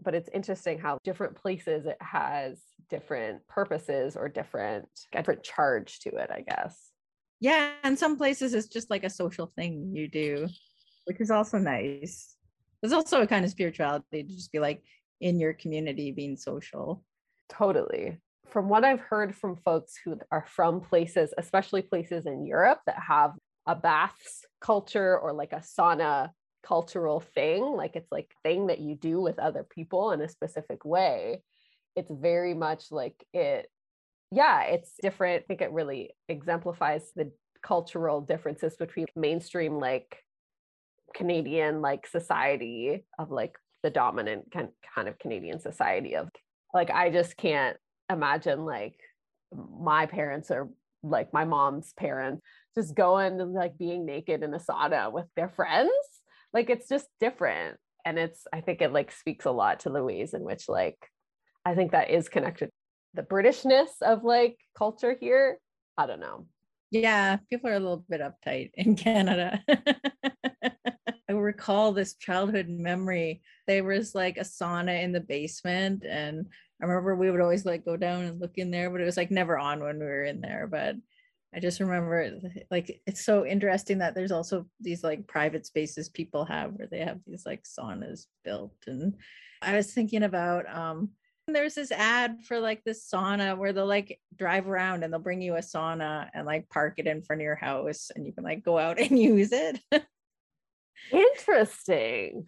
But 0.00 0.14
it's 0.14 0.28
interesting 0.34 0.78
how 0.78 0.98
different 1.04 1.36
places 1.36 1.86
it 1.86 1.98
has 2.00 2.60
different 2.90 3.46
purposes 3.48 4.16
or 4.16 4.28
different 4.28 4.88
different 5.12 5.44
charge 5.44 6.00
to 6.00 6.10
it, 6.10 6.30
I 6.30 6.42
guess. 6.42 6.91
Yeah 7.42 7.72
and 7.82 7.98
some 7.98 8.16
places 8.16 8.54
it's 8.54 8.68
just 8.68 8.88
like 8.88 9.04
a 9.04 9.10
social 9.10 9.52
thing 9.56 9.90
you 9.94 10.08
do 10.08 10.48
which 11.04 11.20
is 11.20 11.30
also 11.30 11.58
nice 11.58 12.36
there's 12.80 12.92
also 12.92 13.20
a 13.20 13.26
kind 13.26 13.44
of 13.44 13.50
spirituality 13.50 14.22
to 14.22 14.34
just 14.34 14.52
be 14.52 14.58
like 14.58 14.82
in 15.20 15.38
your 15.38 15.52
community 15.52 16.10
being 16.10 16.36
social 16.36 17.04
Totally. 17.52 18.18
From 18.48 18.68
what 18.68 18.84
I've 18.84 19.00
heard 19.00 19.36
from 19.36 19.56
folks 19.56 19.94
who 20.02 20.18
are 20.30 20.46
from 20.46 20.80
places, 20.80 21.34
especially 21.36 21.82
places 21.82 22.26
in 22.26 22.46
Europe 22.46 22.80
that 22.86 22.98
have 22.98 23.32
a 23.66 23.74
baths 23.74 24.44
culture 24.60 25.18
or 25.18 25.32
like 25.32 25.52
a 25.52 25.56
sauna 25.56 26.30
cultural 26.62 27.20
thing, 27.20 27.62
like 27.62 27.94
it's 27.94 28.10
like 28.10 28.32
thing 28.42 28.68
that 28.68 28.80
you 28.80 28.94
do 28.94 29.20
with 29.20 29.38
other 29.38 29.64
people 29.68 30.12
in 30.12 30.22
a 30.22 30.28
specific 30.28 30.84
way. 30.84 31.42
It's 31.94 32.10
very 32.10 32.54
much 32.54 32.90
like 32.90 33.22
it, 33.34 33.68
yeah, 34.32 34.62
it's 34.62 34.94
different. 35.00 35.42
I 35.42 35.46
think 35.46 35.60
it 35.60 35.72
really 35.72 36.10
exemplifies 36.26 37.12
the 37.14 37.30
cultural 37.62 38.22
differences 38.22 38.74
between 38.76 39.06
mainstream 39.14 39.78
like 39.78 40.16
Canadian 41.14 41.82
like 41.82 42.06
society 42.06 43.04
of 43.18 43.30
like 43.30 43.56
the 43.82 43.90
dominant 43.90 44.50
kind 44.50 45.08
of 45.08 45.18
Canadian 45.18 45.60
society 45.60 46.16
of 46.16 46.30
like 46.72 46.90
I 46.90 47.10
just 47.10 47.36
can't 47.36 47.76
imagine 48.10 48.64
like 48.64 48.98
my 49.54 50.06
parents 50.06 50.50
or 50.50 50.70
like 51.02 51.34
my 51.34 51.44
mom's 51.44 51.92
parents 51.92 52.42
just 52.74 52.94
going 52.94 53.38
and 53.38 53.52
like 53.52 53.76
being 53.76 54.06
naked 54.06 54.42
in 54.42 54.54
a 54.54 54.58
sauna 54.58 55.12
with 55.12 55.26
their 55.36 55.50
friends. 55.50 55.90
Like 56.54 56.70
it's 56.70 56.88
just 56.88 57.06
different. 57.20 57.76
And 58.06 58.18
it's 58.18 58.46
I 58.50 58.62
think 58.62 58.80
it 58.80 58.94
like 58.94 59.12
speaks 59.12 59.44
a 59.44 59.50
lot 59.50 59.80
to 59.80 59.90
the 59.90 60.02
ways 60.02 60.32
in 60.32 60.42
which 60.42 60.70
like 60.70 60.96
I 61.66 61.74
think 61.74 61.92
that 61.92 62.08
is 62.08 62.30
connected 62.30 62.70
the 63.14 63.22
Britishness 63.22 64.00
of 64.00 64.24
like 64.24 64.58
culture 64.76 65.16
here. 65.18 65.58
I 65.96 66.06
don't 66.06 66.20
know. 66.20 66.46
Yeah, 66.90 67.38
people 67.48 67.70
are 67.70 67.74
a 67.74 67.80
little 67.80 68.04
bit 68.08 68.20
uptight 68.20 68.70
in 68.74 68.96
Canada. 68.96 69.62
I 71.28 71.32
recall 71.32 71.92
this 71.92 72.14
childhood 72.14 72.68
memory. 72.68 73.42
There 73.66 73.84
was 73.84 74.14
like 74.14 74.36
a 74.36 74.40
sauna 74.40 75.02
in 75.02 75.12
the 75.12 75.20
basement, 75.20 76.04
and 76.04 76.46
I 76.80 76.86
remember 76.86 77.16
we 77.16 77.30
would 77.30 77.40
always 77.40 77.64
like 77.64 77.84
go 77.84 77.96
down 77.96 78.24
and 78.24 78.40
look 78.40 78.58
in 78.58 78.70
there, 78.70 78.90
but 78.90 79.00
it 79.00 79.04
was 79.04 79.16
like 79.16 79.30
never 79.30 79.58
on 79.58 79.80
when 79.80 79.98
we 79.98 80.04
were 80.04 80.24
in 80.24 80.40
there. 80.40 80.66
But 80.70 80.96
I 81.54 81.60
just 81.60 81.80
remember 81.80 82.40
like 82.70 83.00
it's 83.06 83.24
so 83.24 83.46
interesting 83.46 83.98
that 83.98 84.14
there's 84.14 84.32
also 84.32 84.66
these 84.80 85.04
like 85.04 85.26
private 85.26 85.66
spaces 85.66 86.08
people 86.08 86.44
have 86.46 86.72
where 86.72 86.88
they 86.90 87.00
have 87.00 87.20
these 87.26 87.46
like 87.46 87.62
saunas 87.64 88.26
built. 88.44 88.74
And 88.86 89.14
I 89.60 89.76
was 89.76 89.92
thinking 89.92 90.22
about 90.22 90.64
um 90.74 91.10
there's 91.48 91.74
this 91.74 91.90
ad 91.90 92.38
for 92.44 92.60
like 92.60 92.82
this 92.84 93.08
sauna 93.10 93.56
where 93.58 93.72
they'll 93.72 93.86
like 93.86 94.20
drive 94.36 94.68
around 94.68 95.02
and 95.02 95.12
they'll 95.12 95.20
bring 95.20 95.42
you 95.42 95.56
a 95.56 95.60
sauna 95.60 96.28
and 96.34 96.46
like 96.46 96.68
park 96.68 96.94
it 96.98 97.06
in 97.06 97.22
front 97.22 97.42
of 97.42 97.44
your 97.44 97.56
house 97.56 98.10
and 98.14 98.26
you 98.26 98.32
can 98.32 98.44
like 98.44 98.62
go 98.62 98.78
out 98.78 98.98
and 99.00 99.18
use 99.18 99.50
it. 99.52 99.80
Interesting. 101.10 102.44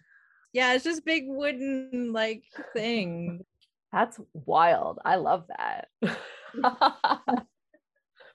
yeah, 0.53 0.73
it's 0.73 0.83
just 0.83 1.05
big 1.05 1.25
wooden 1.27 2.13
like 2.13 2.43
thing. 2.73 3.43
That's 3.91 4.19
wild. 4.33 4.99
I 5.05 5.15
love 5.15 5.45
that. 5.49 5.87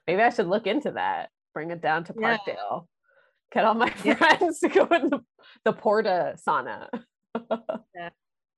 Maybe 0.07 0.21
I 0.21 0.29
should 0.29 0.47
look 0.47 0.67
into 0.67 0.91
that. 0.91 1.29
Bring 1.53 1.71
it 1.71 1.81
down 1.81 2.03
to 2.05 2.13
Yeah. 2.17 2.37
Parkdale. 2.37 2.87
Get 3.51 3.65
all 3.65 3.73
my 3.73 3.93
Yeah. 4.03 4.13
friends 4.37 4.59
to 4.59 4.69
go 4.69 4.85
in 4.85 5.09
the, 5.09 5.19
the 5.65 5.73
Porta 5.73 6.35
sauna. 6.47 6.87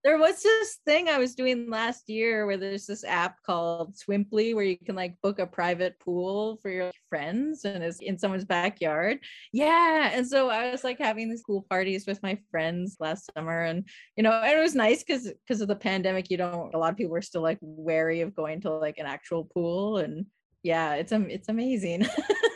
There 0.03 0.17
was 0.17 0.43
this 0.43 0.79
thing 0.85 1.07
I 1.07 1.17
was 1.17 1.33
doing 1.33 1.69
last 1.69 2.09
year 2.09 2.45
where 2.45 2.57
there's 2.57 2.85
this 2.85 3.05
app 3.05 3.41
called 3.45 3.95
Swimply 3.95 4.53
where 4.53 4.65
you 4.65 4.77
can 4.77 4.95
like 4.95 5.15
book 5.21 5.39
a 5.39 5.47
private 5.47 5.97
pool 5.99 6.57
for 6.61 6.69
your 6.69 6.91
friends 7.09 7.63
and 7.63 7.83
it's 7.83 7.99
in 7.99 8.17
someone's 8.17 8.43
backyard. 8.43 9.19
Yeah. 9.53 10.11
And 10.13 10.27
so 10.27 10.49
I 10.49 10.71
was 10.71 10.83
like 10.83 10.99
having 10.99 11.29
these 11.29 11.43
cool 11.43 11.65
parties 11.69 12.05
with 12.05 12.21
my 12.21 12.37
friends 12.51 12.97
last 12.99 13.31
summer. 13.33 13.63
And 13.63 13.87
you 14.17 14.23
know, 14.23 14.31
and 14.31 14.59
it 14.59 14.61
was 14.61 14.75
nice 14.75 15.03
because 15.03 15.31
because 15.47 15.61
of 15.61 15.69
the 15.69 15.75
pandemic, 15.75 16.29
you 16.29 16.37
don't 16.37 16.73
a 16.73 16.77
lot 16.77 16.91
of 16.91 16.97
people 16.97 17.15
are 17.15 17.21
still 17.21 17.41
like 17.41 17.59
wary 17.61 18.21
of 18.21 18.35
going 18.35 18.59
to 18.61 18.71
like 18.71 18.97
an 18.97 19.05
actual 19.05 19.45
pool. 19.45 19.99
And 19.99 20.25
yeah, 20.63 20.95
it's 20.95 21.11
um 21.11 21.29
it's 21.29 21.49
amazing. 21.49 22.05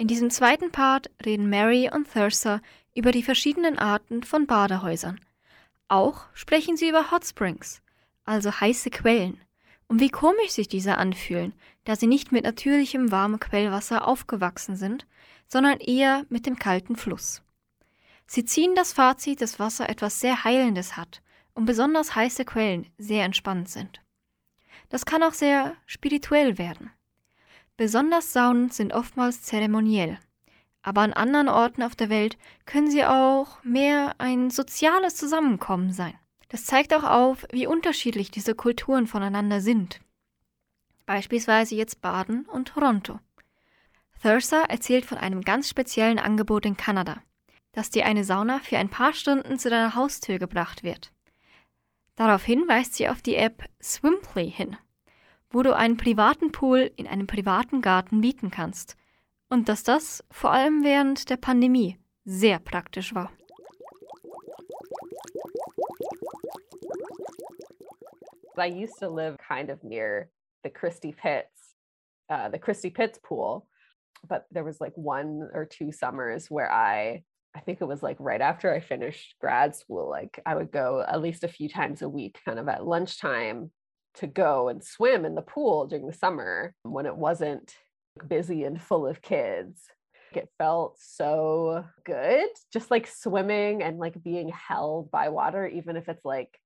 In 0.00 0.08
diesem 0.08 0.30
zweiten 0.30 0.72
Part 0.72 1.10
reden 1.26 1.50
Mary 1.50 1.90
und 1.92 2.10
Thursa 2.10 2.62
über 2.94 3.12
die 3.12 3.22
verschiedenen 3.22 3.78
Arten 3.78 4.22
von 4.22 4.46
Badehäusern. 4.46 5.20
Auch 5.88 6.24
sprechen 6.32 6.78
sie 6.78 6.88
über 6.88 7.10
Hot 7.10 7.26
Springs, 7.26 7.82
also 8.24 8.50
heiße 8.50 8.88
Quellen, 8.88 9.42
und 9.88 10.00
wie 10.00 10.08
komisch 10.08 10.52
sich 10.52 10.68
diese 10.68 10.96
anfühlen, 10.96 11.52
da 11.84 11.96
sie 11.96 12.06
nicht 12.06 12.32
mit 12.32 12.44
natürlichem 12.44 13.10
warmem 13.10 13.40
Quellwasser 13.40 14.08
aufgewachsen 14.08 14.74
sind, 14.74 15.06
sondern 15.48 15.78
eher 15.80 16.24
mit 16.30 16.46
dem 16.46 16.58
kalten 16.58 16.96
Fluss. 16.96 17.42
Sie 18.26 18.46
ziehen 18.46 18.74
das 18.74 18.94
Fazit, 18.94 19.42
dass 19.42 19.58
Wasser 19.58 19.90
etwas 19.90 20.18
sehr 20.18 20.44
Heilendes 20.44 20.96
hat 20.96 21.20
und 21.52 21.66
besonders 21.66 22.14
heiße 22.14 22.46
Quellen 22.46 22.86
sehr 22.96 23.26
entspannend 23.26 23.68
sind. 23.68 24.00
Das 24.88 25.04
kann 25.04 25.22
auch 25.22 25.34
sehr 25.34 25.76
spirituell 25.84 26.56
werden. 26.56 26.90
Besonders 27.80 28.34
Saunen 28.34 28.68
sind 28.68 28.92
oftmals 28.92 29.40
zeremoniell, 29.40 30.18
aber 30.82 31.00
an 31.00 31.14
anderen 31.14 31.48
Orten 31.48 31.82
auf 31.82 31.96
der 31.96 32.10
Welt 32.10 32.36
können 32.66 32.90
sie 32.90 33.06
auch 33.06 33.64
mehr 33.64 34.16
ein 34.18 34.50
soziales 34.50 35.16
Zusammenkommen 35.16 35.90
sein. 35.90 36.12
Das 36.50 36.66
zeigt 36.66 36.92
auch 36.92 37.04
auf, 37.04 37.46
wie 37.52 37.66
unterschiedlich 37.66 38.30
diese 38.30 38.54
Kulturen 38.54 39.06
voneinander 39.06 39.62
sind. 39.62 40.02
Beispielsweise 41.06 41.74
jetzt 41.74 42.02
Baden 42.02 42.44
und 42.44 42.68
Toronto. 42.68 43.18
Thursa 44.20 44.64
erzählt 44.64 45.06
von 45.06 45.16
einem 45.16 45.40
ganz 45.40 45.66
speziellen 45.66 46.18
Angebot 46.18 46.66
in 46.66 46.76
Kanada, 46.76 47.22
dass 47.72 47.88
dir 47.88 48.04
eine 48.04 48.24
Sauna 48.24 48.58
für 48.58 48.76
ein 48.76 48.90
paar 48.90 49.14
Stunden 49.14 49.58
zu 49.58 49.70
deiner 49.70 49.94
Haustür 49.94 50.38
gebracht 50.38 50.82
wird. 50.82 51.14
Daraufhin 52.14 52.68
weist 52.68 52.96
sie 52.96 53.08
auf 53.08 53.22
die 53.22 53.36
App 53.36 53.64
Swimply 53.82 54.50
hin, 54.50 54.76
wo 55.50 55.62
du 55.62 55.74
einen 55.74 55.96
privaten 55.96 56.52
Pool 56.52 56.90
in 56.96 57.06
einem 57.06 57.26
privaten 57.26 57.80
Garten 57.82 58.20
mieten 58.20 58.50
kannst. 58.50 58.96
Und 59.48 59.68
dass 59.68 59.82
das 59.82 60.24
vor 60.30 60.52
allem 60.52 60.84
während 60.84 61.28
der 61.28 61.36
Pandemie 61.36 61.98
sehr 62.24 62.58
praktisch 62.60 63.14
war. 63.14 63.30
I 68.56 68.66
used 68.66 68.98
to 69.00 69.08
live 69.08 69.36
kind 69.38 69.70
of 69.70 69.82
near 69.82 70.28
the 70.64 70.70
Christie 70.70 71.12
Pitts, 71.12 71.74
uh, 72.28 72.50
the 72.50 72.58
Christie 72.58 72.90
Pitts 72.90 73.18
pool, 73.18 73.66
but 74.28 74.44
there 74.50 74.64
was 74.64 74.80
like 74.80 74.92
one 74.96 75.48
or 75.54 75.64
two 75.64 75.90
summers 75.90 76.50
where 76.50 76.70
I, 76.70 77.22
I 77.54 77.60
think 77.60 77.80
it 77.80 77.88
was 77.88 78.02
like 78.02 78.18
right 78.20 78.42
after 78.42 78.72
I 78.72 78.80
finished 78.80 79.34
grad 79.40 79.74
school, 79.74 80.10
like 80.10 80.40
I 80.44 80.54
would 80.54 80.70
go 80.70 81.02
at 81.08 81.22
least 81.22 81.42
a 81.42 81.48
few 81.48 81.70
times 81.70 82.02
a 82.02 82.08
week, 82.08 82.38
kind 82.44 82.58
of 82.58 82.68
at 82.68 82.86
lunchtime, 82.86 83.70
to 84.14 84.26
go 84.26 84.68
and 84.68 84.82
swim 84.82 85.24
in 85.24 85.34
the 85.34 85.42
pool 85.42 85.86
during 85.86 86.06
the 86.06 86.12
summer 86.12 86.74
when 86.82 87.06
it 87.06 87.16
wasn't 87.16 87.74
busy 88.26 88.64
and 88.64 88.80
full 88.80 89.06
of 89.06 89.22
kids. 89.22 89.82
It 90.32 90.48
felt 90.58 90.96
so 91.00 91.84
good, 92.04 92.48
just 92.72 92.90
like 92.90 93.06
swimming 93.06 93.82
and 93.82 93.98
like 93.98 94.22
being 94.22 94.50
held 94.50 95.10
by 95.10 95.28
water, 95.28 95.66
even 95.66 95.96
if 95.96 96.08
it's 96.08 96.24
like 96.24 96.56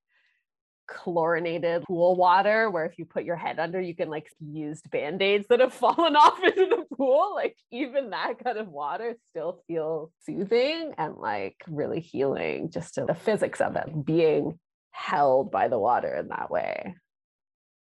chlorinated 0.87 1.83
pool 1.83 2.15
water 2.15 2.69
where 2.69 2.85
if 2.85 2.97
you 2.97 3.05
put 3.05 3.23
your 3.23 3.35
head 3.35 3.59
under 3.59 3.81
you 3.81 3.95
can 3.95 4.09
like 4.09 4.27
used 4.39 4.89
band-aids 4.91 5.47
that 5.49 5.59
have 5.59 5.73
fallen 5.83 6.15
off 6.15 6.39
into 6.43 6.65
the 6.65 6.95
pool 6.95 7.33
like 7.33 7.57
even 7.71 8.11
that 8.11 8.33
kind 8.43 8.57
of 8.57 8.67
water 8.67 9.15
still 9.29 9.63
feels 9.67 10.11
soothing 10.25 10.93
and 10.97 11.15
like 11.15 11.55
really 11.67 11.99
healing 11.99 12.69
just 12.69 12.95
to 12.95 13.05
the 13.05 13.15
physics 13.15 13.61
of 13.61 13.75
it 13.75 14.05
being 14.05 14.59
held 14.91 15.51
by 15.51 15.67
the 15.67 15.79
water 15.79 16.13
in 16.15 16.27
that 16.29 16.51
way 16.51 16.95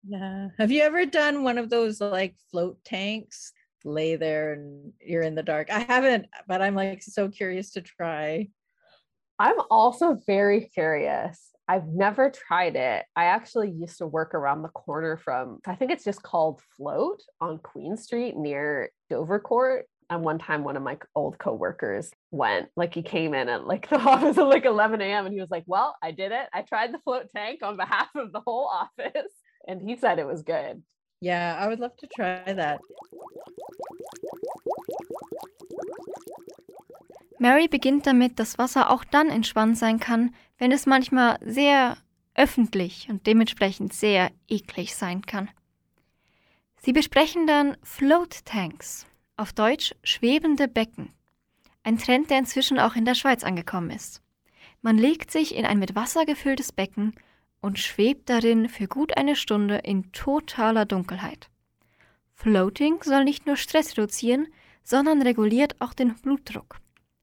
Yeah. 0.08 0.50
Have 0.58 0.72
you 0.72 0.82
ever 0.82 1.06
done 1.06 1.44
one 1.44 1.58
of 1.58 1.70
those 1.70 2.02
like 2.02 2.36
float 2.52 2.84
tanks? 2.84 3.52
Lay 3.86 4.18
there 4.18 4.54
and 4.54 4.92
you're 5.00 5.22
in 5.22 5.36
the 5.36 5.44
dark. 5.44 5.70
I 5.72 5.80
haven't, 5.80 6.28
but 6.48 6.62
I'm 6.62 6.76
like 6.76 7.02
so 7.02 7.30
curious 7.30 7.72
to 7.72 7.82
try. 7.82 8.50
I'm 9.38 9.56
also 9.72 10.18
very 10.28 10.66
curious. 10.74 11.50
I've 11.70 11.88
never 11.88 12.30
tried 12.30 12.76
it. 12.76 13.06
I 13.16 13.26
actually 13.26 13.70
used 13.72 14.00
to 14.00 14.08
work 14.08 14.34
around 14.34 14.64
the 14.64 14.70
corner 14.70 15.18
from, 15.18 15.60
I 15.66 15.76
think 15.76 15.92
it's 15.92 16.04
just 16.04 16.24
called 16.24 16.62
Float 16.76 17.22
on 17.40 17.60
Queen 17.60 17.96
Street 17.96 18.36
near 18.36 18.90
Dovercourt. 19.10 19.84
And 20.10 20.24
one 20.24 20.40
time, 20.40 20.64
one 20.64 20.76
of 20.76 20.82
my 20.82 20.98
old 21.16 21.38
coworkers 21.38 22.12
went, 22.32 22.70
like 22.76 22.96
he 22.96 23.04
came 23.04 23.36
in 23.36 23.48
at 23.48 23.68
like 23.68 23.88
the 23.90 24.00
office 24.00 24.38
at 24.38 24.48
like 24.48 24.66
11 24.66 25.00
a.m. 25.00 25.26
and 25.26 25.34
he 25.34 25.40
was 25.40 25.52
like, 25.52 25.64
Well, 25.68 25.96
I 26.02 26.10
did 26.12 26.32
it. 26.32 26.48
I 26.52 26.64
tried 26.64 26.92
the 26.92 27.00
float 27.00 27.28
tank 27.34 27.62
on 27.62 27.78
behalf 27.78 28.10
of 28.16 28.34
the 28.34 28.42
whole 28.42 28.66
office. 28.66 29.32
And 29.70 29.82
he 29.84 29.96
said 29.96 30.18
it 30.18 30.26
was 30.26 30.44
good. 30.44 30.82
Yeah, 31.22 31.56
I 31.60 31.68
would 31.68 31.80
love 31.80 31.96
to 31.98 32.08
try 32.08 32.42
that. 32.56 32.82
Mary 37.38 37.68
beginnt 37.68 38.08
damit, 38.08 38.40
dass 38.40 38.58
Wasser 38.58 38.90
auch 38.90 39.04
dann 39.04 39.30
entspannt 39.30 39.78
sein 39.78 40.00
kann, 40.00 40.34
wenn 40.58 40.72
es 40.72 40.88
manchmal 40.88 41.38
sehr 41.42 41.98
öffentlich 42.34 43.10
und 43.10 43.28
dementsprechend 43.28 43.94
sehr 43.94 44.32
eklig 44.48 44.96
sein 44.96 45.22
kann. 45.22 45.50
Sie 46.82 46.92
besprechen 46.92 47.46
dann 47.46 47.78
Float 47.84 48.44
Tanks, 48.46 49.06
auf 49.38 49.54
Deutsch 49.54 49.94
schwebende 50.04 50.68
Becken. 50.68 51.14
Ein 51.84 51.98
Trend, 51.98 52.32
der 52.32 52.40
inzwischen 52.40 52.80
auch 52.80 52.96
in 52.96 53.06
der 53.06 53.16
Schweiz 53.16 53.44
angekommen 53.44 53.92
ist. 53.92 54.22
Man 54.82 54.98
legt 54.98 55.30
sich 55.30 55.54
in 55.56 55.66
ein 55.66 55.80
mit 55.80 55.96
Wasser 55.96 56.26
gefülltes 56.26 56.72
Becken 56.72 57.14
und 57.62 57.80
schwebt 57.80 58.30
darin 58.30 58.70
für 58.70 58.88
gut 58.88 59.18
eine 59.18 59.36
Stunde 59.36 59.78
in 59.78 60.12
totaler 60.12 60.86
Dunkelheit. 60.86 61.50
Floating 62.34 63.04
soll 63.04 63.24
nicht 63.24 63.46
nur 63.46 63.58
Stress 63.58 63.92
reduzieren, 63.98 64.48
sondern 64.84 65.22
reguliert 65.22 65.76
auch 65.80 65.94
den 65.94 66.16
Blutdruck, 66.16 66.80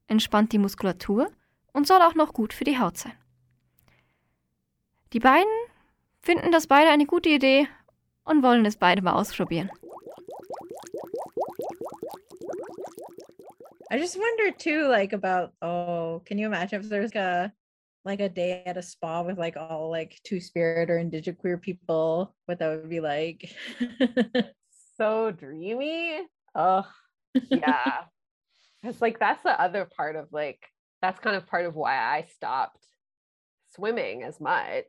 entspannt 0.07 0.53
die 0.53 0.59
Muskulatur 0.59 1.31
und 1.73 1.87
soll 1.87 2.01
auch 2.01 2.15
noch 2.15 2.33
gut 2.33 2.53
für 2.53 2.63
die 2.63 2.79
Haut 2.79 2.97
sein. 2.97 3.17
Die 5.13 5.19
beiden 5.19 5.51
finden 6.21 6.51
das 6.51 6.67
beide 6.67 6.91
eine 6.91 7.05
gute 7.05 7.29
Idee 7.29 7.67
und 8.23 8.43
wollen 8.43 8.65
es 8.65 8.77
beide 8.77 9.01
mal 9.01 9.13
ausprobieren. 9.13 9.71
I 13.89 13.95
just 13.95 14.17
wonder 14.17 14.51
too, 14.57 14.87
like 14.89 15.13
about 15.13 15.53
oh, 15.61 16.21
can 16.25 16.37
you 16.37 16.47
imagine 16.47 16.81
if 16.81 16.89
there's 16.89 17.15
a 17.15 17.53
like 18.07 18.21
a 18.21 18.29
day 18.29 18.63
at 18.65 18.77
a 18.77 18.81
spa 18.81 19.21
with 19.21 19.37
like 19.37 19.57
all 19.57 19.91
like 19.91 20.19
two 20.23 20.39
spirit 20.39 20.89
or 20.89 20.97
indigenous 20.97 21.39
queer 21.39 21.57
people, 21.57 22.35
what 22.45 22.59
that 22.59 22.69
would 22.69 22.89
be 22.89 23.01
like? 23.01 23.51
So 24.97 25.31
dreamy. 25.31 26.21
Oh, 26.55 26.85
yeah. 27.49 28.01
It's 28.83 29.01
like 29.01 29.19
that's 29.19 29.41
the 29.41 29.59
other 29.59 29.89
part 29.97 30.15
of 30.15 30.27
like, 30.31 30.63
that's 31.01 31.19
kind 31.19 31.35
of 31.35 31.47
part 31.47 31.65
of 31.65 31.75
why 31.75 31.97
I 31.97 32.27
stopped 32.35 32.85
swimming 33.75 34.21
as 34.21 34.39
much. 34.39 34.85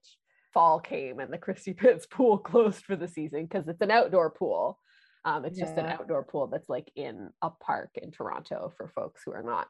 Fall 0.53 0.79
came 0.79 1.21
and 1.21 1.33
the 1.33 1.39
Christie 1.39 1.73
Pitts 1.73 2.07
pool 2.07 2.37
closed 2.51 2.85
for 2.85 2.97
the 2.97 3.09
season 3.09 3.47
because 3.47 3.67
it's 3.67 3.81
an 3.81 3.91
outdoor 3.91 4.31
pool. 4.31 4.79
Um, 5.25 5.47
it's 5.47 5.59
just 5.59 5.79
an 5.79 5.87
outdoor 5.87 6.23
pool 6.23 6.49
that's 6.49 6.69
like 6.69 6.93
in 6.97 7.31
a 7.41 7.49
park 7.49 7.91
in 7.95 8.11
Toronto 8.11 8.73
for 8.77 8.89
folks 8.89 9.23
who 9.25 9.33
are 9.33 9.43
not 9.43 9.69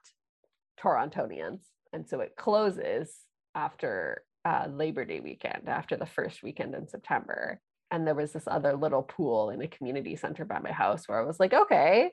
Torontonians. 0.82 1.60
And 1.92 2.06
so 2.06 2.18
it 2.20 2.34
closes 2.36 3.14
after 3.58 4.22
uh, 4.44 4.66
Labor 4.70 5.04
Day 5.04 5.20
weekend, 5.20 5.68
after 5.68 5.96
the 5.96 6.06
first 6.06 6.42
weekend 6.42 6.74
in 6.74 6.88
September. 6.88 7.60
And 7.90 8.06
there 8.06 8.14
was 8.14 8.32
this 8.32 8.46
other 8.46 8.74
little 8.74 9.02
pool 9.02 9.50
in 9.50 9.60
a 9.62 9.68
community 9.68 10.14
center 10.16 10.44
by 10.44 10.58
my 10.60 10.72
house 10.72 11.08
where 11.08 11.20
I 11.20 11.24
was 11.24 11.40
like, 11.40 11.52
okay, 11.52 12.10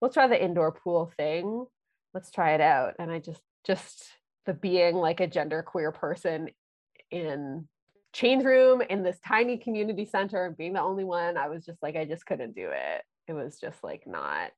let's 0.00 0.14
try 0.14 0.26
the 0.26 0.42
indoor 0.42 0.72
pool 0.72 1.12
thing. 1.16 1.64
Let's 2.12 2.30
try 2.30 2.54
it 2.54 2.60
out. 2.60 2.94
And 2.98 3.10
I 3.10 3.20
just, 3.20 3.40
just 3.66 4.04
the 4.46 4.52
being 4.52 4.96
like 4.96 5.20
a 5.20 5.26
gender 5.26 5.62
queer 5.62 5.92
person 5.92 6.50
in 7.10 7.68
change 8.12 8.44
room 8.44 8.82
in 8.82 9.02
this 9.02 9.18
tiny 9.26 9.56
community 9.56 10.04
center 10.04 10.44
and 10.44 10.56
being 10.56 10.74
the 10.74 10.82
only 10.82 11.04
one, 11.04 11.36
I 11.36 11.48
was 11.48 11.64
just 11.64 11.82
like, 11.82 11.96
I 11.96 12.04
just 12.04 12.26
couldn't 12.26 12.54
do 12.54 12.68
it. 12.70 13.02
It 13.28 13.32
was 13.32 13.58
just 13.58 13.82
like 13.82 14.02
not, 14.06 14.50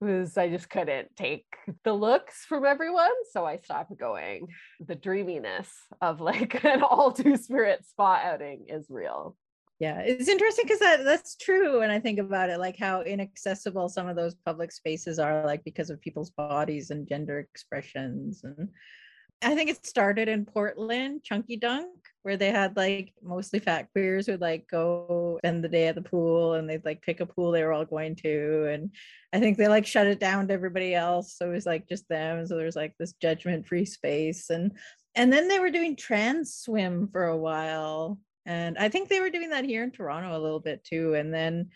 was, 0.00 0.36
I 0.36 0.48
just 0.48 0.68
couldn't 0.70 1.14
take 1.16 1.46
the 1.84 1.92
looks 1.92 2.44
from 2.44 2.64
everyone. 2.64 3.12
So 3.32 3.44
I 3.44 3.56
stopped 3.56 3.96
going. 3.98 4.48
The 4.86 4.94
dreaminess 4.94 5.70
of 6.00 6.20
like 6.20 6.64
an 6.64 6.82
all 6.82 7.12
two 7.12 7.36
spirit 7.36 7.84
spa 7.86 8.20
outing 8.22 8.66
is 8.68 8.86
real. 8.88 9.36
Yeah, 9.78 10.00
it's 10.00 10.28
interesting 10.28 10.64
because 10.64 10.78
that 10.78 11.04
that's 11.04 11.36
true. 11.36 11.80
When 11.80 11.90
I 11.90 12.00
think 12.00 12.18
about 12.18 12.48
it, 12.48 12.58
like 12.58 12.78
how 12.78 13.02
inaccessible 13.02 13.90
some 13.90 14.08
of 14.08 14.16
those 14.16 14.34
public 14.34 14.72
spaces 14.72 15.18
are, 15.18 15.44
like 15.44 15.64
because 15.64 15.90
of 15.90 16.00
people's 16.00 16.30
bodies 16.30 16.90
and 16.90 17.06
gender 17.06 17.40
expressions. 17.40 18.42
And 18.42 18.68
I 19.42 19.54
think 19.54 19.70
it 19.70 19.84
started 19.84 20.28
in 20.28 20.46
Portland, 20.46 21.22
Chunky 21.22 21.56
Dunk, 21.56 21.90
where 22.22 22.36
they 22.36 22.50
had 22.50 22.76
like 22.76 23.12
mostly 23.22 23.58
fat 23.58 23.88
queers 23.92 24.28
would 24.28 24.40
like 24.40 24.66
go 24.68 25.38
spend 25.40 25.62
the 25.62 25.68
day 25.68 25.88
at 25.88 25.94
the 25.94 26.02
pool 26.02 26.54
and 26.54 26.68
they'd 26.68 26.84
like 26.84 27.02
pick 27.02 27.20
a 27.20 27.26
pool 27.26 27.50
they 27.50 27.62
were 27.62 27.72
all 27.72 27.84
going 27.84 28.16
to. 28.16 28.64
And 28.72 28.90
I 29.32 29.38
think 29.38 29.58
they 29.58 29.68
like 29.68 29.86
shut 29.86 30.06
it 30.06 30.18
down 30.18 30.48
to 30.48 30.54
everybody 30.54 30.94
else. 30.94 31.34
So 31.36 31.50
it 31.50 31.54
was 31.54 31.66
like 31.66 31.88
just 31.88 32.08
them. 32.08 32.46
So 32.46 32.56
there's 32.56 32.76
like 32.76 32.94
this 32.98 33.12
judgment 33.12 33.66
free 33.66 33.84
space. 33.84 34.50
And 34.50 34.72
and 35.14 35.32
then 35.32 35.48
they 35.48 35.58
were 35.58 35.70
doing 35.70 35.96
trans 35.96 36.54
swim 36.54 37.08
for 37.08 37.24
a 37.24 37.36
while. 37.36 38.18
And 38.46 38.78
I 38.78 38.88
think 38.88 39.08
they 39.08 39.20
were 39.20 39.30
doing 39.30 39.50
that 39.50 39.64
here 39.64 39.82
in 39.82 39.90
Toronto 39.90 40.36
a 40.36 40.42
little 40.42 40.60
bit 40.60 40.82
too. 40.84 41.14
And 41.14 41.32
then 41.32 41.70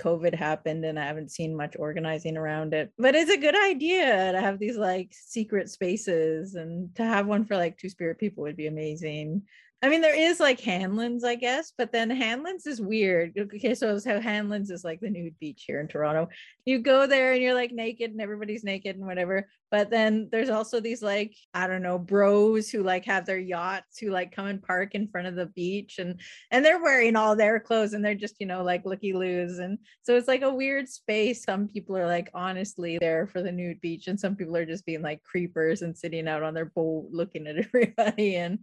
COVID 0.00 0.34
happened 0.34 0.84
and 0.84 0.98
I 0.98 1.04
haven't 1.06 1.30
seen 1.30 1.56
much 1.56 1.76
organizing 1.78 2.36
around 2.36 2.74
it. 2.74 2.92
But 2.98 3.14
it's 3.14 3.30
a 3.30 3.36
good 3.36 3.56
idea 3.56 4.32
to 4.32 4.40
have 4.40 4.58
these 4.58 4.76
like 4.76 5.12
secret 5.12 5.70
spaces 5.70 6.54
and 6.54 6.94
to 6.96 7.04
have 7.04 7.26
one 7.26 7.44
for 7.44 7.56
like 7.56 7.78
two 7.78 7.88
spirit 7.88 8.18
people 8.18 8.42
would 8.42 8.56
be 8.56 8.66
amazing. 8.66 9.42
I 9.84 9.90
mean, 9.90 10.00
there 10.00 10.18
is 10.18 10.40
like 10.40 10.62
Hanlan's, 10.62 11.24
I 11.24 11.34
guess, 11.34 11.74
but 11.76 11.92
then 11.92 12.08
Hanlan's 12.08 12.66
is 12.66 12.80
weird. 12.80 13.34
Okay, 13.38 13.74
so 13.74 13.88
how 13.88 14.18
Hanlan's 14.18 14.70
is 14.70 14.82
like 14.82 14.98
the 15.00 15.10
nude 15.10 15.38
beach 15.38 15.64
here 15.66 15.78
in 15.78 15.88
Toronto. 15.88 16.30
You 16.64 16.78
go 16.78 17.06
there 17.06 17.34
and 17.34 17.42
you're 17.42 17.52
like 17.52 17.70
naked 17.70 18.10
and 18.10 18.18
everybody's 18.18 18.64
naked 18.64 18.96
and 18.96 19.04
whatever. 19.04 19.46
But 19.70 19.90
then 19.90 20.30
there's 20.32 20.48
also 20.48 20.80
these 20.80 21.02
like, 21.02 21.34
I 21.52 21.66
don't 21.66 21.82
know, 21.82 21.98
bros 21.98 22.70
who 22.70 22.82
like 22.82 23.04
have 23.04 23.26
their 23.26 23.38
yachts 23.38 23.98
who 23.98 24.08
like 24.08 24.34
come 24.34 24.46
and 24.46 24.62
park 24.62 24.94
in 24.94 25.06
front 25.06 25.26
of 25.26 25.34
the 25.34 25.46
beach 25.46 25.98
and 25.98 26.18
and 26.50 26.64
they're 26.64 26.82
wearing 26.82 27.14
all 27.14 27.36
their 27.36 27.60
clothes 27.60 27.92
and 27.92 28.02
they're 28.02 28.14
just, 28.14 28.36
you 28.40 28.46
know, 28.46 28.62
like 28.62 28.86
looky 28.86 29.12
loos. 29.12 29.58
And 29.58 29.76
so 30.00 30.16
it's 30.16 30.28
like 30.28 30.40
a 30.40 30.54
weird 30.54 30.88
space. 30.88 31.44
Some 31.44 31.68
people 31.68 31.94
are 31.94 32.06
like 32.06 32.30
honestly 32.32 32.96
there 32.96 33.26
for 33.26 33.42
the 33.42 33.52
nude 33.52 33.82
beach, 33.82 34.06
and 34.06 34.18
some 34.18 34.34
people 34.34 34.56
are 34.56 34.64
just 34.64 34.86
being 34.86 35.02
like 35.02 35.22
creepers 35.24 35.82
and 35.82 35.94
sitting 35.94 36.26
out 36.26 36.42
on 36.42 36.54
their 36.54 36.72
boat 36.74 37.08
looking 37.10 37.46
at 37.46 37.56
everybody. 37.66 38.36
And 38.36 38.60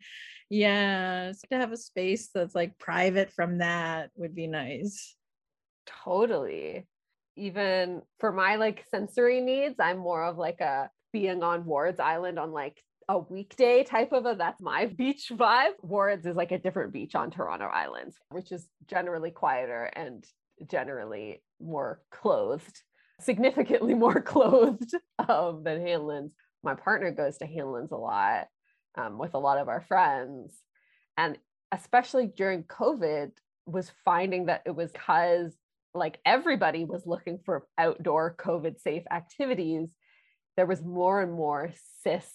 yeah, 0.52 1.32
to 1.50 1.58
have 1.58 1.72
a 1.72 1.78
space 1.78 2.28
that's 2.34 2.54
like 2.54 2.78
private 2.78 3.32
from 3.32 3.60
that 3.60 4.12
would 4.18 4.36
be 4.36 4.48
nice. 4.48 5.16
Totally. 6.04 6.86
Even 7.38 8.02
for 8.20 8.34
my 8.34 8.58
like 8.58 8.84
sensory 8.92 9.40
needs, 9.40 9.76
I'm 9.80 9.98
more 9.98 10.26
of 10.26 10.38
like 10.38 10.60
a 10.60 10.90
being 11.14 11.42
on 11.42 11.64
Wards 11.64 12.02
Island 12.02 12.38
on 12.38 12.52
like 12.52 12.84
a 13.08 13.18
weekday 13.18 13.86
type 13.86 14.12
of 14.12 14.26
a 14.26 14.36
that's 14.36 14.62
my 14.62 14.86
beach 14.98 15.32
vibe. 15.32 15.72
Wards 15.82 16.26
is 16.26 16.36
like 16.36 16.52
a 16.52 16.60
different 16.60 16.92
beach 16.92 17.16
on 17.16 17.32
Toronto 17.32 17.68
Island, 17.68 18.12
which 18.32 18.52
is 18.52 18.68
generally 18.90 19.32
quieter 19.32 19.86
and 19.86 20.26
generally 20.70 21.42
more 21.62 22.02
clothed, 22.12 22.82
significantly 23.22 23.94
more 24.06 24.20
clothed 24.20 24.92
um, 25.30 25.64
than 25.64 25.80
Hanlan's. 25.80 26.34
My 26.62 26.76
partner 26.76 27.12
goes 27.12 27.38
to 27.38 27.46
Hanlan's 27.46 27.94
a 27.94 27.96
lot 27.96 28.48
um, 28.96 29.18
with 29.18 29.34
a 29.34 29.40
lot 29.40 29.58
of 29.58 29.68
our 29.68 29.82
friends. 29.82 30.56
And 31.18 31.38
especially 31.72 32.28
during 32.28 32.64
COVID, 32.64 33.32
was 33.66 33.92
finding 34.04 34.48
that 34.48 34.64
it 34.66 34.76
was 34.76 34.92
because 34.92 35.54
like 35.94 36.20
everybody 36.26 36.86
was 36.86 37.06
looking 37.06 37.40
for 37.46 37.68
outdoor 37.78 38.36
COVID 38.36 38.80
safe 38.80 39.04
activities. 39.12 39.90
There 40.58 40.66
was 40.66 40.82
more 40.82 41.22
and 41.22 41.34
more 41.34 41.72
cis 42.02 42.30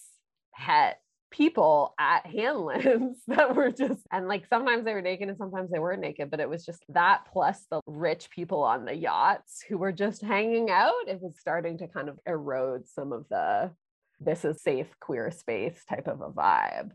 het 0.53 0.99
people 1.31 1.95
at 1.99 2.27
Hanlan's 2.27 3.19
that 3.27 3.55
were 3.55 3.71
just, 3.71 4.01
and 4.13 4.29
like 4.29 4.47
sometimes 4.47 4.85
they 4.85 4.95
were 4.95 5.03
naked 5.03 5.29
and 5.29 5.39
sometimes 5.39 5.71
they 5.71 5.79
weren't 5.79 6.01
naked, 6.01 6.31
but 6.31 6.41
it 6.41 6.49
was 6.49 6.65
just 6.65 6.85
that 6.91 7.27
plus 7.33 7.67
the 7.71 7.81
rich 7.87 8.31
people 8.31 8.63
on 8.63 8.85
the 8.85 8.95
yachts 8.95 9.63
who 9.69 9.79
were 9.79 9.93
just 9.93 10.23
hanging 10.23 10.71
out. 10.71 11.09
It 11.09 11.21
was 11.21 11.39
starting 11.39 11.79
to 11.79 11.89
kind 11.89 12.09
of 12.09 12.19
erode 12.27 12.89
some 12.89 13.13
of 13.13 13.27
the 13.29 13.71
this 14.21 14.45
is 14.45 14.63
safe 14.63 14.89
queer 15.01 15.31
space 15.31 15.85
type 15.89 16.09
of 16.09 16.21
a 16.21 16.31
vibe. 16.31 16.91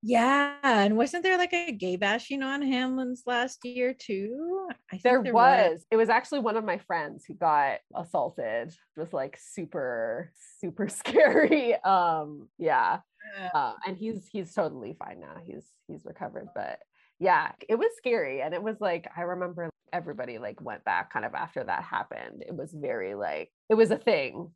Yeah, 0.00 0.54
and 0.62 0.96
wasn't 0.96 1.24
there 1.24 1.36
like 1.36 1.52
a 1.52 1.72
gay 1.72 1.96
bashing 1.96 2.42
on 2.42 2.62
Hanlan's 2.62 3.24
last 3.26 3.64
year 3.64 3.92
too? 3.92 4.68
I 4.92 4.98
think 4.98 5.02
There, 5.02 5.20
was. 5.32 5.84
It 5.90 5.96
was 5.96 6.08
actually 6.08 6.40
one 6.40 6.56
of 6.56 6.64
my 6.64 6.78
friends 6.78 7.24
who 7.26 7.34
got 7.34 7.78
assaulted. 7.96 8.68
It 8.68 9.00
was 9.00 9.12
like 9.12 9.36
super, 9.40 10.32
super 10.60 10.88
scary. 10.88 11.74
Um, 11.82 12.48
yeah. 12.58 13.00
Yeah. 13.36 13.50
Uh, 13.52 13.74
and 13.86 13.96
he's 13.96 14.28
he's 14.30 14.54
totally 14.54 14.96
fine 14.98 15.20
now. 15.20 15.36
He's 15.44 15.66
he's 15.88 16.04
recovered. 16.04 16.48
But 16.54 16.78
yeah, 17.18 17.50
it 17.68 17.74
was 17.74 17.90
scary. 17.96 18.40
And 18.40 18.54
it 18.54 18.62
was 18.62 18.76
like 18.80 19.08
I 19.16 19.22
remember 19.22 19.68
everybody 19.92 20.38
like 20.38 20.60
went 20.60 20.84
back 20.84 21.12
kind 21.12 21.24
of 21.24 21.34
after 21.34 21.64
that 21.64 21.82
happened. 21.82 22.44
It 22.46 22.54
was 22.54 22.72
very 22.72 23.16
like 23.16 23.50
it 23.68 23.74
was 23.74 23.90
a 23.90 23.98
thing. 23.98 24.52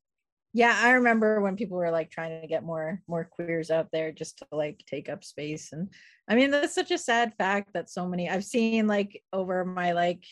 Yeah, 0.54 0.78
I 0.78 0.92
remember 0.92 1.40
when 1.40 1.56
people 1.56 1.78
were 1.78 1.90
like 1.90 2.10
trying 2.10 2.40
to 2.42 2.46
get 2.46 2.62
more 2.62 3.00
more 3.08 3.24
queers 3.24 3.70
out 3.70 3.88
there 3.92 4.12
just 4.12 4.38
to 4.38 4.46
like 4.52 4.82
take 4.86 5.08
up 5.08 5.24
space 5.24 5.72
and 5.72 5.88
I 6.28 6.34
mean 6.34 6.50
that's 6.50 6.74
such 6.74 6.90
a 6.90 6.98
sad 6.98 7.32
fact 7.38 7.70
that 7.72 7.88
so 7.88 8.06
many 8.06 8.28
I've 8.28 8.44
seen 8.44 8.86
like 8.86 9.22
over 9.32 9.64
my 9.64 9.92
like 9.92 10.24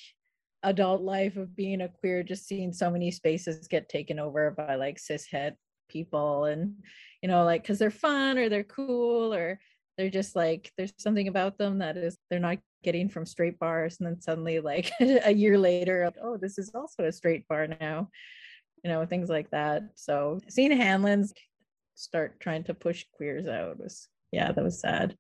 adult 0.63 1.01
life 1.01 1.37
of 1.37 1.57
being 1.57 1.81
a 1.81 1.89
queer 1.89 2.23
just 2.23 2.47
seeing 2.47 2.73
so 2.73 2.91
many 2.91 3.11
spaces 3.11 3.67
get 3.67 3.89
taken 3.89 4.19
over 4.19 4.51
by 4.51 4.75
like 4.75 4.99
cis 4.99 5.27
het 5.31 5.57
people 5.89 6.45
and 6.45 6.75
you 7.23 7.29
know 7.29 7.45
like 7.45 7.65
cuz 7.65 7.79
they're 7.79 7.91
fun 7.91 8.37
or 8.37 8.51
they're 8.51 8.63
cool 8.65 9.33
or 9.33 9.59
they're 9.97 10.11
just 10.11 10.37
like 10.37 10.71
there's 10.77 10.93
something 10.99 11.29
about 11.29 11.57
them 11.57 11.79
that 11.79 11.97
is 11.97 12.19
they're 12.29 12.39
not 12.39 12.59
getting 12.83 13.09
from 13.09 13.25
straight 13.25 13.59
bars 13.59 13.97
and 13.99 14.07
then 14.07 14.21
suddenly 14.21 14.61
like 14.61 14.93
a 15.01 15.33
year 15.33 15.59
later 15.59 16.13
oh 16.23 16.37
this 16.37 16.59
is 16.59 16.71
also 16.75 17.05
a 17.05 17.13
straight 17.13 17.49
bar 17.49 17.67
now 17.67 18.09
you 18.83 18.91
know, 18.91 19.05
things 19.07 19.29
like 19.29 19.51
that. 19.51 19.83
So 19.95 20.41
seeing 20.49 20.73
Hanlan's 20.73 21.33
start 21.95 22.41
trying 22.41 22.65
to 22.65 22.75
push 22.75 23.05
queers 23.13 23.47
out 23.47 23.79
was, 23.79 24.09
yeah, 24.33 24.53
that 24.53 24.65
was 24.65 24.81
sad. 24.81 25.17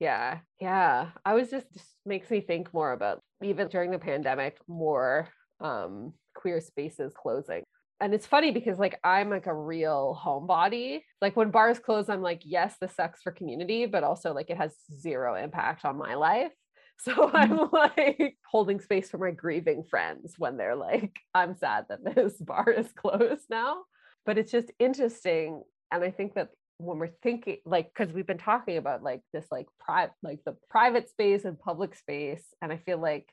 Yeah. 0.00 0.38
Yeah. 0.60 1.10
I 1.24 1.34
was 1.34 1.50
just, 1.50 1.72
just 1.72 1.86
makes 2.04 2.30
me 2.30 2.40
think 2.40 2.74
more 2.74 2.92
about 2.92 3.20
even 3.42 3.68
during 3.68 3.90
the 3.90 3.98
pandemic, 3.98 4.58
more 4.66 5.28
um 5.60 6.12
queer 6.34 6.60
spaces 6.60 7.12
closing. 7.14 7.62
And 8.00 8.12
it's 8.12 8.26
funny 8.26 8.50
because 8.50 8.80
like 8.80 8.98
I'm 9.04 9.30
like 9.30 9.46
a 9.46 9.54
real 9.54 10.18
homebody. 10.20 11.02
Like 11.20 11.36
when 11.36 11.52
bars 11.52 11.78
close, 11.78 12.08
I'm 12.08 12.20
like, 12.20 12.42
yes, 12.44 12.74
this 12.80 12.96
sucks 12.96 13.22
for 13.22 13.30
community, 13.30 13.86
but 13.86 14.02
also 14.02 14.34
like 14.34 14.50
it 14.50 14.56
has 14.56 14.74
zero 15.00 15.36
impact 15.36 15.84
on 15.84 15.96
my 15.96 16.14
life. 16.14 16.50
So 17.02 17.30
I'm 17.34 17.58
mm-hmm. 17.58 17.74
like 17.74 18.36
holding 18.50 18.80
space 18.80 19.10
for 19.10 19.18
my 19.18 19.30
grieving 19.32 19.84
friends 19.84 20.34
when 20.38 20.56
they're 20.56 20.76
like, 20.76 21.18
I'm 21.34 21.54
sad 21.54 21.86
that 21.88 22.04
this 22.04 22.34
bar 22.40 22.70
is 22.70 22.92
closed 22.92 23.46
now. 23.50 23.82
But 24.24 24.38
it's 24.38 24.52
just 24.52 24.70
interesting. 24.78 25.62
And 25.90 26.04
I 26.04 26.10
think 26.10 26.34
that 26.34 26.50
when 26.78 26.98
we're 26.98 27.10
thinking 27.22 27.58
like 27.64 27.92
because 27.94 28.12
we've 28.12 28.26
been 28.26 28.38
talking 28.38 28.76
about 28.76 29.02
like 29.02 29.20
this 29.32 29.46
like 29.50 29.66
private 29.78 30.12
like 30.22 30.40
the 30.44 30.56
private 30.68 31.08
space 31.08 31.44
and 31.44 31.58
public 31.58 31.94
space 31.94 32.42
and 32.60 32.72
i 32.72 32.76
feel 32.76 32.98
like 32.98 33.28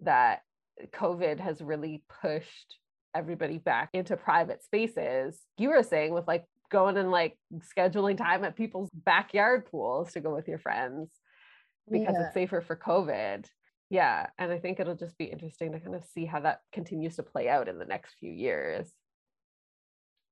that 0.00 0.40
covid 0.92 1.40
has 1.40 1.62
really 1.62 2.02
pushed 2.20 2.76
everybody 3.14 3.56
back 3.56 3.88
into 3.94 4.18
private 4.18 4.62
spaces 4.62 5.40
you 5.56 5.70
were 5.70 5.82
saying 5.82 6.12
with 6.12 6.28
like 6.28 6.44
going 6.70 6.98
and 6.98 7.10
like 7.10 7.38
scheduling 7.74 8.18
time 8.18 8.44
at 8.44 8.54
people's 8.54 8.90
backyard 8.92 9.64
pools 9.70 10.12
to 10.12 10.20
go 10.20 10.34
with 10.34 10.46
your 10.46 10.58
friends 10.58 11.08
because 11.90 12.14
Yeah. 12.18 12.26
it's 12.26 12.34
safer 12.34 12.60
for 12.60 12.76
covid 12.76 13.46
yeah 13.90 14.26
and 14.38 14.52
i 14.52 14.58
think 14.58 14.80
it'll 14.80 14.94
just 14.94 15.16
be 15.18 15.24
interesting 15.24 15.72
to 15.72 15.80
kind 15.80 15.94
of 15.94 16.04
see 16.04 16.24
how 16.26 16.40
that 16.40 16.60
continues 16.72 17.16
to 17.16 17.22
play 17.22 17.48
out 17.48 17.68
in 17.68 17.78
the 17.78 17.84
next 17.86 18.14
few 18.20 18.30
years 18.30 18.92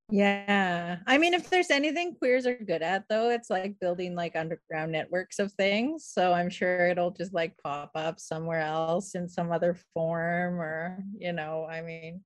Yeah. 0.08 0.98
I 1.06 1.18
mean, 1.18 1.34
if 1.34 1.50
there's 1.50 1.70
anything 1.70 2.14
queers 2.14 2.46
are 2.46 2.56
good 2.56 2.80
at, 2.82 3.04
though, 3.08 3.30
it's 3.30 3.50
like 3.50 3.80
building 3.80 4.14
like 4.14 4.36
underground 4.36 4.92
networks 4.92 5.40
of 5.40 5.50
things. 5.54 6.06
So 6.06 6.32
I'm 6.32 6.48
sure 6.48 6.86
it'll 6.86 7.10
just 7.10 7.34
like 7.34 7.56
pop 7.58 7.90
up 7.96 8.20
somewhere 8.20 8.60
else 8.60 9.16
in 9.16 9.28
some 9.28 9.50
other 9.50 9.76
form, 9.94 10.60
or, 10.60 11.02
you 11.18 11.32
know, 11.32 11.66
I 11.68 11.82
mean, 11.82 12.22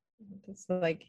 it's 0.47 0.67
like, 0.69 1.07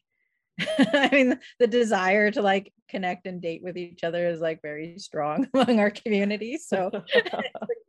I 0.93 1.09
mean, 1.11 1.39
the 1.59 1.67
desire 1.67 2.31
to 2.31 2.41
like 2.41 2.71
connect 2.87 3.27
and 3.27 3.41
date 3.41 3.63
with 3.63 3.75
each 3.77 4.05
other 4.05 4.25
is 4.29 4.39
like 4.39 4.61
very 4.61 4.97
strong 4.97 5.47
among 5.53 5.77
our 5.79 5.91
community. 5.91 6.57
So 6.57 6.89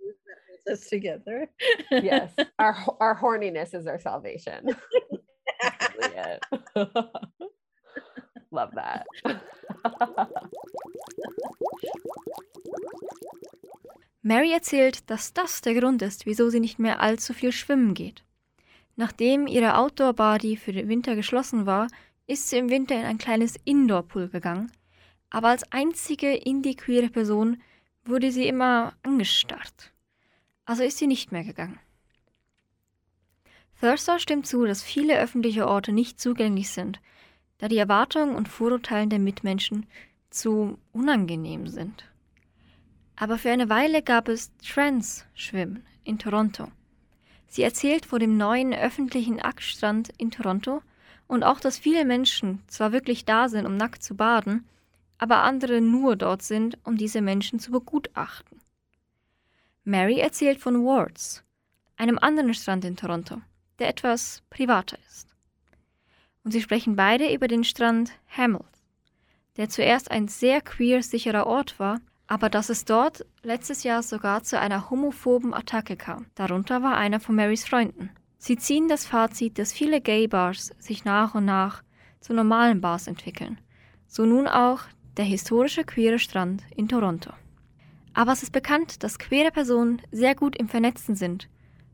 holds 0.67 0.81
us 0.81 0.89
together. 0.89 1.49
yes 1.91 2.33
our 2.59 2.77
our 3.01 3.19
horniness 3.19 3.75
is 3.75 3.87
our 3.87 3.99
salvation 3.99 4.69
really 5.99 6.39
love 8.51 8.71
that 8.75 9.07
Mary 14.25 14.53
erzählt, 14.53 15.11
dass 15.11 15.33
das 15.33 15.63
der 15.63 15.75
Grund 15.75 16.01
ist, 16.01 16.27
wieso 16.27 16.49
sie 16.49 16.61
nicht 16.61 16.79
mehr 16.79 17.01
allzu 17.01 17.33
viel 17.35 17.51
schwimmen 17.51 17.93
geht. 17.93 18.23
Nachdem 18.95 19.49
ihre 19.49 19.77
Outdoor-Body 19.77 20.57
für 20.57 20.73
den 20.73 20.89
Winter 20.89 21.17
geschlossen 21.17 21.67
war, 21.67 21.89
ist 22.29 22.49
sie 22.49 22.59
im 22.59 22.71
Winter 22.71 22.95
in 22.95 23.05
ein 23.05 23.19
kleines 23.19 23.57
Indoor-Pool 23.65 24.29
gegangen, 24.29 24.71
aber 25.31 25.49
als 25.49 25.65
einzige 25.73 26.35
indie-queere 26.35 27.09
Person 27.09 27.61
wurde 28.05 28.31
sie 28.31 28.47
immer 28.47 28.95
angestarrt. 29.03 29.92
Also 30.65 30.83
ist 30.83 30.99
sie 30.99 31.07
nicht 31.07 31.33
mehr 31.33 31.45
gegangen. 31.45 31.79
Thurster 33.81 34.21
stimmt 34.21 34.47
zu, 34.47 34.65
dass 34.65 34.83
viele 34.83 35.19
öffentliche 35.19 35.67
Orte 35.67 35.91
nicht 35.91 36.21
zugänglich 36.21 36.71
sind, 36.71 37.01
da 37.59 37.67
die 37.67 37.79
Erwartungen 37.79 38.37
und 38.37 38.49
Vorurteilen 38.49 39.11
der 39.11 39.19
Mitmenschen 39.19 39.87
zu 40.31 40.79
unangenehm 40.93 41.67
sind. 41.67 42.09
Aber 43.17 43.39
für 43.39 43.51
eine 43.51 43.69
Weile 43.69 44.03
gab 44.03 44.29
es 44.29 44.53
Trans-Schwimmen 44.59 45.85
in 46.05 46.19
Toronto. 46.19 46.69
Sie 47.49 47.63
erzählt 47.63 48.07
vor 48.07 48.19
dem 48.19 48.37
neuen 48.37 48.73
öffentlichen 48.73 49.41
Ackstrand 49.41 50.11
in 50.17 50.31
Toronto 50.31 50.81
und 51.27 51.43
auch, 51.43 51.61
dass 51.61 51.77
viele 51.77 52.05
Menschen 52.05 52.63
zwar 52.69 52.93
wirklich 52.93 53.25
da 53.25 53.49
sind, 53.49 53.67
um 53.67 53.77
nackt 53.77 54.03
zu 54.03 54.15
baden, 54.15 54.65
aber 55.19 55.43
andere 55.43 55.81
nur 55.81 56.17
dort 56.17 56.43
sind, 56.43 56.79
um 56.85 56.97
diese 56.97 57.21
Menschen 57.21 57.59
zu 57.59 57.73
begutachten. 57.73 58.62
Mary 59.85 60.21
erzählt 60.21 60.61
von 60.61 60.85
Wards, 60.85 61.43
einem 61.97 62.17
anderen 62.19 62.55
Strand 62.55 62.85
in 62.85 62.97
Toronto, 62.97 63.41
der 63.81 63.89
etwas 63.89 64.43
privater 64.49 64.97
ist. 65.09 65.29
Und 66.45 66.53
sie 66.53 66.61
sprechen 66.61 66.95
beide 66.95 67.33
über 67.35 67.49
den 67.49 67.65
Strand 67.65 68.13
Hamilton, 68.29 68.69
der 69.57 69.69
zuerst 69.69 70.11
ein 70.13 70.29
sehr 70.29 70.61
queer 70.61 71.03
sicherer 71.03 71.49
Ort 71.49 71.81
war, 71.81 72.01
aber 72.29 72.49
dass 72.49 72.71
es 72.71 72.85
dort 72.85 73.27
letztes 73.43 73.83
Jahr 73.83 74.05
sogar 74.05 74.45
zu 74.45 74.59
einer 74.59 74.89
homophoben 74.89 75.53
Attacke 75.53 75.97
kam. 75.97 76.27
Darunter 76.37 76.83
war 76.83 76.97
einer 76.97 77.19
von 77.19 77.35
Marys 77.35 77.65
Freunden. 77.65 78.11
Sie 78.39 78.57
ziehen 78.57 78.87
das 78.87 79.05
Fazit, 79.05 79.59
dass 79.59 79.73
viele 79.73 80.01
Gay-Bars 80.01 80.73
sich 80.79 81.05
nach 81.05 81.35
und 81.35 81.45
nach 81.45 81.83
zu 82.21 82.35
normalen 82.35 82.81
Bars 82.81 83.09
entwickeln. 83.09 83.61
So 84.07 84.27
nun 84.27 84.47
auch 84.47 84.83
der 85.17 85.25
historische 85.25 85.83
queere 85.83 86.21
Strand 86.21 86.63
in 86.77 86.89
Toronto. 86.89 87.33
Aber 88.15 88.33
es 88.33 88.43
ist 88.43 88.53
bekannt, 88.53 89.03
dass 89.03 89.19
queere 89.19 89.51
Personen 89.51 90.03
sehr 90.11 90.35
gut 90.35 90.57
im 90.57 90.69
Vernetzen 90.69 91.15
sind 91.15 91.49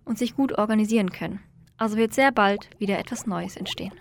und 0.04 0.18
sich 0.18 0.34
gut 0.34 0.58
organisieren 0.58 1.10
können. 1.10 1.40
Also 1.76 1.96
wird 1.96 2.12
sehr 2.12 2.32
bald 2.32 2.70
wieder 2.78 2.98
etwas 2.98 3.26
Neues 3.26 3.56
entstehen. 3.56 3.92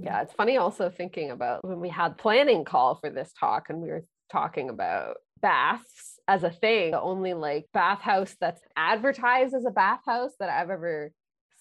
Yeah, 0.00 0.22
it's 0.22 0.32
funny 0.32 0.58
also 0.58 0.90
thinking 0.90 1.30
about 1.30 1.60
when 1.62 1.80
we 1.80 1.88
had 1.88 2.16
planning 2.16 2.64
call 2.64 2.96
for 2.96 3.10
this 3.10 3.32
talk 3.34 3.70
and 3.70 3.80
we 3.80 3.88
were 3.88 4.04
talking 4.30 4.68
about 4.68 5.18
baths 5.40 6.18
as 6.26 6.42
a 6.42 6.50
thing. 6.50 6.90
The 6.90 7.00
only 7.00 7.34
like 7.34 7.66
bathhouse 7.72 8.34
that's 8.40 8.62
advertised 8.76 9.54
as 9.54 9.64
a 9.64 9.70
bathhouse 9.70 10.32
that 10.40 10.48
I've 10.48 10.70
ever 10.70 11.12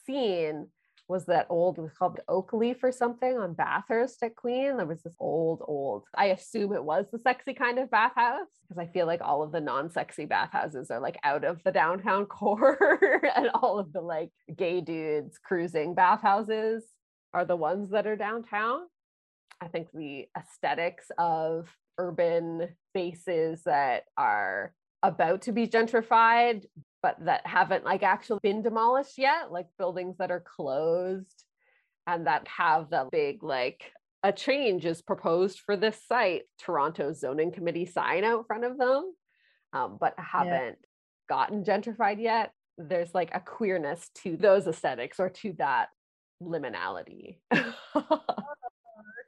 seen 0.05 0.69
was 1.11 1.25
that 1.25 1.45
old 1.49 1.77
was 1.77 1.91
called 1.91 2.21
Oakleaf 2.29 2.77
or 2.81 2.91
something 2.91 3.37
on 3.37 3.53
Bathurst 3.53 4.23
at 4.23 4.35
Queen. 4.35 4.77
There 4.77 4.85
was 4.85 5.03
this 5.03 5.15
old, 5.19 5.61
old. 5.67 6.05
I 6.15 6.27
assume 6.27 6.73
it 6.73 6.83
was 6.83 7.05
the 7.11 7.19
sexy 7.19 7.53
kind 7.53 7.77
of 7.77 7.91
bathhouse 7.91 8.47
because 8.63 8.81
I 8.81 8.91
feel 8.91 9.05
like 9.05 9.19
all 9.21 9.43
of 9.43 9.51
the 9.51 9.59
non-sexy 9.59 10.25
bathhouses 10.25 10.89
are 10.89 11.01
like 11.01 11.19
out 11.23 11.43
of 11.43 11.61
the 11.63 11.71
downtown 11.71 12.25
core, 12.37 13.21
and 13.35 13.49
all 13.53 13.77
of 13.77 13.91
the 13.91 14.01
like 14.01 14.31
gay 14.55 14.79
dudes 14.79 15.37
cruising 15.37 15.93
bathhouses 15.93 16.85
are 17.33 17.45
the 17.45 17.57
ones 17.57 17.89
that 17.91 18.07
are 18.07 18.15
downtown. 18.15 18.79
I 19.59 19.67
think 19.67 19.89
the 19.93 20.27
aesthetics 20.35 21.11
of 21.17 21.69
urban 21.97 22.69
spaces 22.89 23.63
that 23.65 24.05
are 24.17 24.73
about 25.03 25.41
to 25.43 25.51
be 25.51 25.67
gentrified 25.67 26.65
but 27.01 27.17
that 27.25 27.45
haven't 27.45 27.83
like 27.83 28.03
actually 28.03 28.39
been 28.43 28.61
demolished 28.61 29.17
yet 29.17 29.51
like 29.51 29.67
buildings 29.77 30.17
that 30.17 30.31
are 30.31 30.43
closed 30.55 31.43
and 32.07 32.27
that 32.27 32.47
have 32.47 32.89
the 32.89 33.07
big 33.11 33.43
like 33.43 33.91
a 34.23 34.31
change 34.31 34.85
is 34.85 35.01
proposed 35.01 35.59
for 35.59 35.75
this 35.75 35.99
site. 36.07 36.43
Toronto 36.59 37.11
zoning 37.11 37.51
committee 37.51 37.85
sign 37.87 38.23
out 38.23 38.45
front 38.45 38.63
of 38.63 38.77
them 38.77 39.13
um, 39.73 39.97
but 39.99 40.13
haven't 40.17 40.77
gotten 41.29 41.63
gentrified 41.63 42.21
yet. 42.21 42.51
There's 42.77 43.13
like 43.13 43.31
a 43.33 43.39
queerness 43.39 44.09
to 44.23 44.37
those 44.37 44.67
aesthetics 44.67 45.19
or 45.19 45.29
to 45.29 45.53
that 45.53 45.89
liminality 46.41 47.37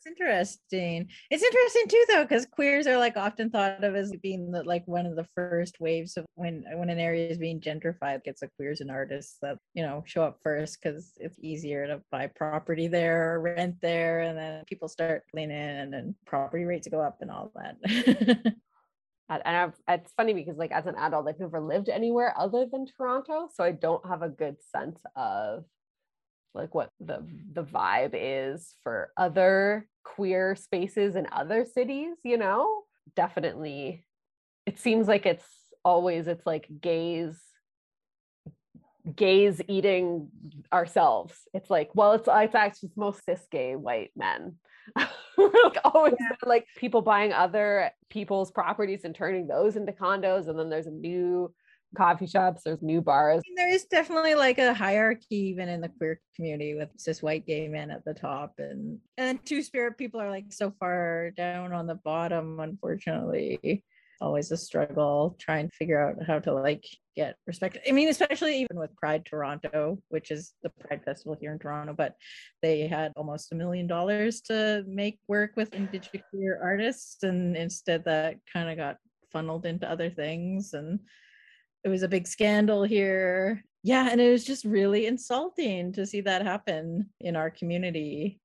That's 0.03 0.19
interesting. 0.19 1.07
It's 1.29 1.43
interesting 1.43 1.83
too, 1.87 2.05
though, 2.09 2.23
because 2.23 2.45
queers 2.45 2.87
are 2.87 2.97
like 2.97 3.15
often 3.15 3.49
thought 3.49 3.83
of 3.83 3.95
as 3.95 4.11
being 4.21 4.51
the, 4.51 4.63
like 4.63 4.83
one 4.85 5.05
of 5.05 5.15
the 5.15 5.27
first 5.35 5.79
waves 5.79 6.17
of 6.17 6.25
when 6.35 6.65
when 6.75 6.89
an 6.89 6.99
area 6.99 7.29
is 7.29 7.37
being 7.37 7.61
gentrified, 7.61 8.23
gets 8.23 8.41
the 8.41 8.49
queers 8.57 8.81
and 8.81 8.91
artists 8.91 9.37
that 9.41 9.57
you 9.73 9.83
know 9.83 10.03
show 10.05 10.23
up 10.23 10.39
first 10.43 10.79
because 10.81 11.13
it's 11.17 11.37
easier 11.39 11.87
to 11.87 12.01
buy 12.11 12.27
property 12.27 12.87
there 12.87 13.35
or 13.35 13.41
rent 13.41 13.75
there, 13.81 14.21
and 14.21 14.37
then 14.37 14.63
people 14.65 14.87
start 14.87 15.23
leaning 15.33 15.57
in 15.57 15.93
and 15.93 16.15
property 16.25 16.65
rates 16.65 16.87
go 16.87 16.99
up 16.99 17.17
and 17.21 17.31
all 17.31 17.51
that. 17.55 18.55
and 19.29 19.57
I've, 19.57 19.73
it's 19.87 20.13
funny 20.13 20.33
because 20.33 20.57
like 20.57 20.71
as 20.71 20.85
an 20.85 20.95
adult 20.95 21.27
i've 21.27 21.39
never 21.39 21.59
lived 21.59 21.89
anywhere 21.89 22.35
other 22.37 22.67
than 22.71 22.85
toronto 22.85 23.47
so 23.51 23.63
i 23.63 23.71
don't 23.71 24.05
have 24.05 24.21
a 24.21 24.29
good 24.29 24.57
sense 24.61 25.01
of 25.15 25.63
like 26.53 26.73
what 26.75 26.89
the 26.99 27.25
the 27.53 27.63
vibe 27.63 28.11
is 28.13 28.75
for 28.83 29.11
other 29.17 29.87
queer 30.03 30.55
spaces 30.55 31.15
in 31.15 31.27
other 31.31 31.65
cities 31.65 32.15
you 32.23 32.37
know? 32.37 32.83
Definitely 33.15 34.05
it 34.65 34.79
seems 34.79 35.07
like 35.07 35.25
it's 35.25 35.45
always 35.83 36.27
it's 36.27 36.45
like 36.45 36.67
gays 36.81 37.37
gays 39.15 39.61
eating 39.67 40.29
ourselves. 40.71 41.35
It's 41.53 41.69
like 41.69 41.89
well 41.93 42.13
it's 42.13 42.29
it's 42.31 42.55
actually 42.55 42.87
it's 42.87 42.97
most 42.97 43.25
cis 43.25 43.45
gay 43.51 43.75
white 43.75 44.11
men. 44.15 44.55
Like 45.35 45.77
always 45.83 46.13
like 46.45 46.67
people 46.77 47.01
buying 47.01 47.33
other 47.33 47.89
people's 48.09 48.51
properties 48.51 49.03
and 49.03 49.15
turning 49.15 49.47
those 49.47 49.75
into 49.75 49.91
condos 49.91 50.47
and 50.47 50.59
then 50.59 50.69
there's 50.69 50.85
a 50.85 50.91
new 50.91 51.51
coffee 51.95 52.27
shops 52.27 52.63
there's 52.63 52.81
new 52.81 53.01
bars. 53.01 53.41
Mean, 53.47 53.55
there 53.55 53.73
is 53.73 53.85
definitely 53.85 54.35
like 54.35 54.57
a 54.57 54.73
hierarchy 54.73 55.35
even 55.35 55.69
in 55.69 55.81
the 55.81 55.89
queer 55.89 56.19
community 56.35 56.75
with 56.75 56.89
cis 56.97 57.21
white 57.21 57.45
gay 57.45 57.67
men 57.67 57.91
at 57.91 58.03
the 58.05 58.13
top 58.13 58.53
and 58.57 58.99
and 59.17 59.43
two 59.45 59.61
spirit 59.61 59.97
people 59.97 60.19
are 60.19 60.29
like 60.29 60.51
so 60.51 60.71
far 60.79 61.31
down 61.31 61.73
on 61.73 61.87
the 61.87 61.95
bottom 61.95 62.59
unfortunately. 62.59 63.83
Always 64.21 64.51
a 64.51 64.57
struggle 64.57 65.35
trying 65.39 65.69
to 65.69 65.75
figure 65.75 66.01
out 66.01 66.25
how 66.25 66.39
to 66.39 66.53
like 66.53 66.85
get 67.15 67.35
respect 67.45 67.77
i 67.87 67.91
mean 67.91 68.09
especially 68.09 68.57
even 68.57 68.77
with 68.79 68.95
pride 68.95 69.25
toronto 69.25 69.99
which 70.09 70.31
is 70.31 70.53
the 70.63 70.69
pride 70.69 71.03
festival 71.03 71.37
here 71.39 71.51
in 71.51 71.59
toronto 71.59 71.93
but 71.95 72.15
they 72.61 72.87
had 72.87 73.11
almost 73.15 73.51
a 73.51 73.55
million 73.55 73.85
dollars 73.85 74.41
to 74.41 74.83
make 74.87 75.19
work 75.27 75.51
with 75.55 75.73
indigenous 75.75 76.23
queer 76.31 76.59
artists 76.61 77.23
and 77.23 77.55
instead 77.55 78.03
that 78.05 78.37
kind 78.51 78.69
of 78.69 78.77
got 78.77 78.97
funneled 79.31 79.65
into 79.65 79.89
other 79.89 80.09
things 80.09 80.73
and 80.73 80.99
it 81.83 81.89
was 81.89 82.03
a 82.03 82.07
big 82.07 82.27
scandal 82.27 82.83
here. 82.83 83.63
Yeah, 83.83 84.09
and 84.09 84.21
it 84.21 84.31
was 84.31 84.45
just 84.45 84.63
really 84.63 85.07
insulting 85.07 85.91
to 85.93 86.05
see 86.05 86.21
that 86.21 86.45
happen 86.45 87.09
in 87.19 87.35
our 87.35 87.49
community 87.49 88.39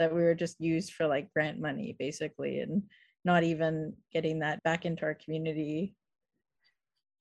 that 0.00 0.14
we 0.14 0.22
were 0.22 0.34
just 0.34 0.60
used 0.60 0.94
for 0.94 1.06
like 1.06 1.32
grant 1.32 1.60
money 1.60 1.94
basically 1.98 2.60
and 2.60 2.82
not 3.24 3.44
even 3.44 3.92
getting 4.12 4.40
that 4.40 4.62
back 4.62 4.86
into 4.86 5.02
our 5.04 5.14
community. 5.14 5.94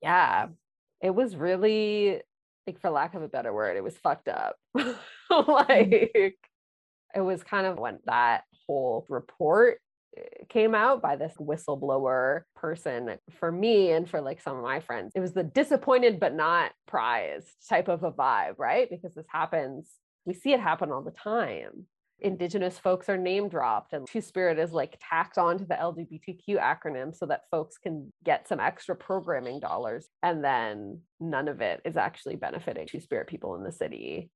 yeah 0.01 0.47
it 1.01 1.13
was 1.13 1.35
really 1.35 2.21
like 2.65 2.79
for 2.79 2.89
lack 2.89 3.15
of 3.15 3.21
a 3.21 3.27
better 3.27 3.53
word 3.53 3.77
it 3.77 3.83
was 3.83 3.97
fucked 3.97 4.27
up 4.27 4.55
mm-hmm. 4.77 5.51
like 5.51 6.37
it 7.15 7.21
was 7.21 7.43
kind 7.43 7.65
of 7.67 7.77
when 7.77 7.99
that 8.05 8.43
whole 8.65 9.05
report 9.09 9.79
came 10.49 10.75
out 10.75 11.01
by 11.01 11.15
this 11.15 11.33
whistleblower 11.39 12.41
person 12.55 13.17
for 13.39 13.51
me 13.51 13.91
and 13.91 14.09
for 14.09 14.21
like 14.21 14.41
some 14.41 14.57
of 14.57 14.63
my 14.63 14.79
friends. 14.79 15.11
It 15.15 15.19
was 15.19 15.33
the 15.33 15.43
disappointed 15.43 16.19
but 16.19 16.33
not 16.33 16.71
prized 16.87 17.47
type 17.67 17.87
of 17.87 18.03
a 18.03 18.11
vibe 18.11 18.55
right? 18.57 18.89
Because 18.89 19.13
this 19.13 19.27
happens 19.29 19.89
we 20.25 20.33
see 20.33 20.53
it 20.53 20.59
happen 20.59 20.91
all 20.91 21.01
the 21.01 21.11
time. 21.11 21.85
Indigenous 22.21 22.77
folks 22.77 23.07
are 23.07 23.17
name 23.17 23.47
dropped 23.47 23.93
and 23.93 24.05
two 24.05 24.19
spirit 24.21 24.59
is 24.59 24.73
like 24.73 24.99
tacked 25.09 25.37
onto 25.37 25.65
the 25.65 25.75
lgbtq 25.75 26.59
acronym 26.59 27.15
so 27.15 27.25
that 27.25 27.43
folks 27.49 27.77
can 27.77 28.11
get 28.25 28.45
some 28.45 28.59
extra 28.59 28.93
programming 28.93 29.59
dollars 29.61 30.09
and 30.21 30.43
then 30.43 30.99
none 31.21 31.47
of 31.47 31.61
it 31.61 31.79
is 31.85 31.95
actually 31.95 32.35
benefiting 32.35 32.85
two 32.85 32.99
spirit 32.99 33.27
people 33.27 33.55
in 33.55 33.63
the 33.63 33.71
city 33.71 34.29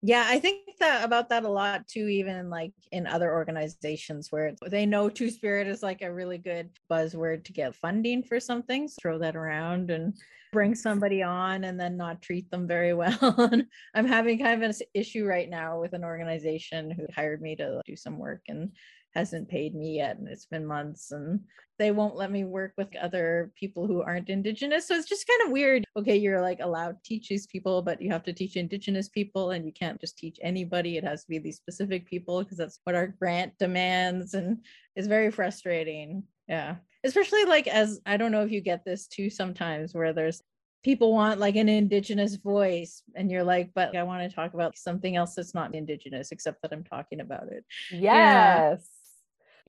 Yeah, 0.00 0.24
I 0.28 0.38
think 0.38 0.60
that 0.78 1.04
about 1.04 1.28
that 1.30 1.44
a 1.44 1.48
lot 1.48 1.88
too, 1.88 2.06
even 2.06 2.50
like 2.50 2.72
in 2.92 3.06
other 3.06 3.32
organizations 3.32 4.28
where 4.30 4.54
they 4.66 4.86
know 4.86 5.08
Two 5.08 5.30
Spirit 5.30 5.66
is 5.66 5.82
like 5.82 6.02
a 6.02 6.12
really 6.12 6.38
good 6.38 6.70
buzzword 6.90 7.44
to 7.44 7.52
get 7.52 7.74
funding 7.74 8.22
for 8.22 8.38
something. 8.38 8.86
so 8.86 8.96
Throw 9.00 9.18
that 9.18 9.34
around 9.34 9.90
and 9.90 10.14
bring 10.52 10.74
somebody 10.74 11.22
on 11.22 11.64
and 11.64 11.78
then 11.78 11.96
not 11.96 12.22
treat 12.22 12.50
them 12.50 12.66
very 12.66 12.94
well. 12.94 13.50
I'm 13.94 14.06
having 14.06 14.38
kind 14.38 14.62
of 14.62 14.70
an 14.70 14.76
issue 14.94 15.26
right 15.26 15.50
now 15.50 15.80
with 15.80 15.92
an 15.94 16.04
organization 16.04 16.90
who 16.90 17.06
hired 17.14 17.42
me 17.42 17.56
to 17.56 17.82
do 17.84 17.96
some 17.96 18.18
work 18.18 18.42
and 18.48 18.70
hasn't 19.14 19.48
paid 19.48 19.74
me 19.74 19.96
yet. 19.96 20.18
And 20.18 20.28
it's 20.28 20.46
been 20.46 20.66
months 20.66 21.12
and 21.12 21.40
they 21.78 21.90
won't 21.92 22.16
let 22.16 22.30
me 22.30 22.44
work 22.44 22.72
with 22.76 22.88
other 22.96 23.52
people 23.58 23.86
who 23.86 24.02
aren't 24.02 24.28
indigenous. 24.28 24.86
So 24.88 24.94
it's 24.94 25.08
just 25.08 25.28
kind 25.28 25.42
of 25.46 25.52
weird. 25.52 25.84
Okay, 25.96 26.16
you're 26.16 26.42
like 26.42 26.58
allowed 26.60 26.96
to 26.96 27.02
teach 27.04 27.28
these 27.28 27.46
people, 27.46 27.82
but 27.82 28.02
you 28.02 28.10
have 28.10 28.24
to 28.24 28.32
teach 28.32 28.56
indigenous 28.56 29.08
people 29.08 29.52
and 29.52 29.64
you 29.64 29.72
can't 29.72 30.00
just 30.00 30.18
teach 30.18 30.38
anybody. 30.42 30.96
It 30.96 31.04
has 31.04 31.22
to 31.22 31.28
be 31.28 31.38
these 31.38 31.56
specific 31.56 32.06
people 32.06 32.42
because 32.42 32.58
that's 32.58 32.80
what 32.84 32.96
our 32.96 33.06
grant 33.06 33.56
demands. 33.58 34.34
And 34.34 34.58
it's 34.96 35.08
very 35.08 35.30
frustrating. 35.30 36.24
Yeah. 36.48 36.76
Especially 37.04 37.44
like 37.44 37.68
as 37.68 38.00
I 38.06 38.16
don't 38.16 38.32
know 38.32 38.42
if 38.42 38.50
you 38.50 38.60
get 38.60 38.84
this 38.84 39.06
too 39.06 39.30
sometimes 39.30 39.94
where 39.94 40.12
there's 40.12 40.42
people 40.84 41.12
want 41.12 41.40
like 41.40 41.56
an 41.56 41.68
indigenous 41.68 42.36
voice 42.36 43.02
and 43.16 43.30
you're 43.30 43.44
like 43.44 43.70
but 43.74 43.96
i 43.96 44.02
want 44.04 44.28
to 44.28 44.34
talk 44.34 44.54
about 44.54 44.78
something 44.78 45.16
else 45.16 45.34
that's 45.34 45.54
not 45.54 45.74
indigenous 45.74 46.30
except 46.30 46.62
that 46.62 46.72
i'm 46.72 46.84
talking 46.84 47.20
about 47.20 47.48
it 47.50 47.64
Yes. 47.90 48.86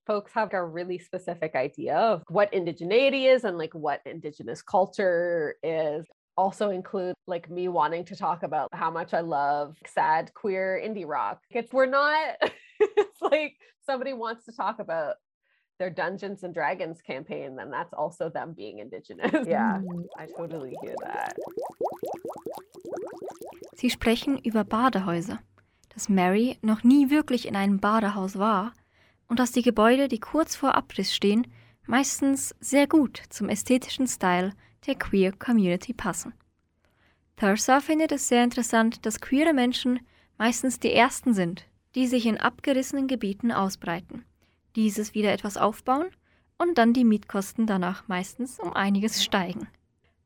Folks 0.10 0.32
have 0.34 0.51
a 0.53 0.66
really 0.66 0.97
specific 0.97 1.53
idea 1.53 1.95
of 1.95 2.24
what 2.30 2.51
indigeneity 2.51 3.32
is 3.32 3.43
and 3.43 3.60
like 3.60 3.76
what 3.76 4.01
indigenous 4.07 4.64
culture 4.64 5.53
is. 5.62 6.03
Also 6.36 6.72
include 6.72 7.14
like 7.28 7.47
me 7.47 7.68
wanting 7.68 8.05
to 8.05 8.16
talk 8.16 8.41
about 8.41 8.70
how 8.74 8.89
much 8.89 9.14
I 9.14 9.20
love 9.20 9.76
sad 9.86 10.34
queer 10.34 10.82
indie 10.84 11.07
rock. 11.07 11.41
It's 11.51 11.72
we're 11.72 11.86
not 11.86 12.38
it's 12.80 13.22
like 13.22 13.53
somebody 13.86 14.14
wants 14.14 14.45
to 14.45 14.51
talk 14.51 14.80
about 14.80 15.18
their 15.78 15.91
Dungeons 15.91 16.41
and 16.41 16.55
Dragons 16.55 17.01
campaign, 17.03 17.55
then 17.55 17.70
that's 17.70 17.93
also 17.93 18.32
them 18.32 18.55
being 18.57 18.80
indigenous. 18.80 19.32
yeah, 19.47 19.78
mm. 19.78 20.05
I 20.18 20.26
totally 20.36 20.76
hear 20.82 20.95
that. 21.05 21.38
Sie 23.76 23.91
sprechen 23.91 24.39
über 24.39 24.64
Badehäuser. 24.64 25.38
Dass 25.89 26.10
Mairie 26.10 26.57
noch 26.64 26.84
nie 26.84 27.12
wirklich 27.12 27.47
in 27.47 27.55
einem 27.55 27.80
Badehaus 27.80 28.39
war, 28.39 28.74
und 29.30 29.40
dass 29.40 29.54
die 29.54 29.62
Gebäude, 29.62 30.10
die 30.10 30.20
kurz 30.20 30.56
vor 30.56 30.76
Abriss 30.76 31.16
stehen, 31.16 31.48
meistens 31.86 32.54
sehr 32.60 32.88
gut 32.88 33.22
zum 33.30 33.48
ästhetischen 33.48 34.08
Style 34.08 34.52
der 34.86 34.96
Queer 34.96 35.32
Community 35.32 35.94
passen. 35.94 36.34
Thursa 37.38 37.80
findet 37.80 38.12
es 38.12 38.28
sehr 38.28 38.44
interessant, 38.44 39.06
dass 39.06 39.22
queere 39.22 39.54
Menschen 39.54 40.02
meistens 40.38 40.80
die 40.80 40.92
ersten 40.92 41.34
sind, 41.34 41.66
die 41.96 42.08
sich 42.08 42.26
in 42.26 42.38
abgerissenen 42.38 43.08
Gebieten 43.08 43.52
ausbreiten, 43.52 44.26
dieses 44.76 45.14
wieder 45.14 45.32
etwas 45.32 45.56
aufbauen 45.56 46.08
und 46.58 46.78
dann 46.78 46.94
die 46.94 47.06
Mietkosten 47.06 47.66
danach 47.66 48.08
meistens 48.08 48.60
um 48.60 48.74
einiges 48.74 49.24
steigen. 49.24 49.68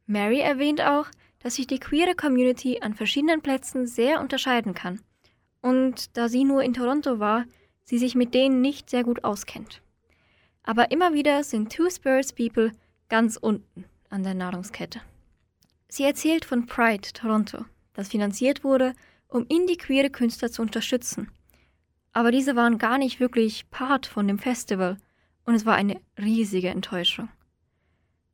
Mary 0.08 0.40
erwähnt 0.40 0.82
auch, 0.82 1.08
dass 1.40 1.56
sich 1.56 1.68
die 1.68 1.80
queere 1.80 2.16
Community 2.16 2.80
an 2.82 2.94
verschiedenen 2.94 3.42
Plätzen 3.42 3.86
sehr 3.86 4.20
unterscheiden 4.20 4.74
kann 4.74 5.00
und 5.62 6.18
da 6.18 6.30
sie 6.30 6.44
nur 6.44 6.62
in 6.62 6.74
Toronto 6.74 7.20
war, 7.20 7.46
sie 7.84 7.98
sich 7.98 8.16
mit 8.16 8.34
denen 8.34 8.62
nicht 8.62 8.90
sehr 8.90 9.04
gut 9.04 9.24
auskennt. 9.24 9.82
Aber 10.64 10.92
immer 10.92 11.14
wieder 11.14 11.44
sind 11.44 11.72
Two 11.72 11.90
Spirits 11.90 12.34
People 12.34 12.72
ganz 13.10 13.38
unten 13.38 13.86
an 14.10 14.24
der 14.24 14.34
Nahrungskette. 14.34 15.02
Sie 15.88 16.04
erzählt 16.04 16.46
von 16.46 16.66
Pride 16.66 17.10
Toronto, 17.14 17.66
das 17.94 18.10
finanziert 18.10 18.64
wurde, 18.64 18.94
um 19.28 19.46
indie-queere 19.48 20.10
Künstler 20.10 20.52
zu 20.52 20.62
unterstützen. 20.62 21.30
Aber 22.14 22.32
diese 22.32 22.56
waren 22.56 22.78
gar 22.78 22.98
nicht 22.98 23.20
wirklich 23.20 23.70
Part 23.70 24.06
von 24.06 24.28
dem 24.28 24.40
Festival 24.40 24.98
und 25.46 25.56
es 25.56 25.66
war 25.66 25.76
eine 25.76 26.00
riesige 26.18 26.70
Enttäuschung. 26.70 27.30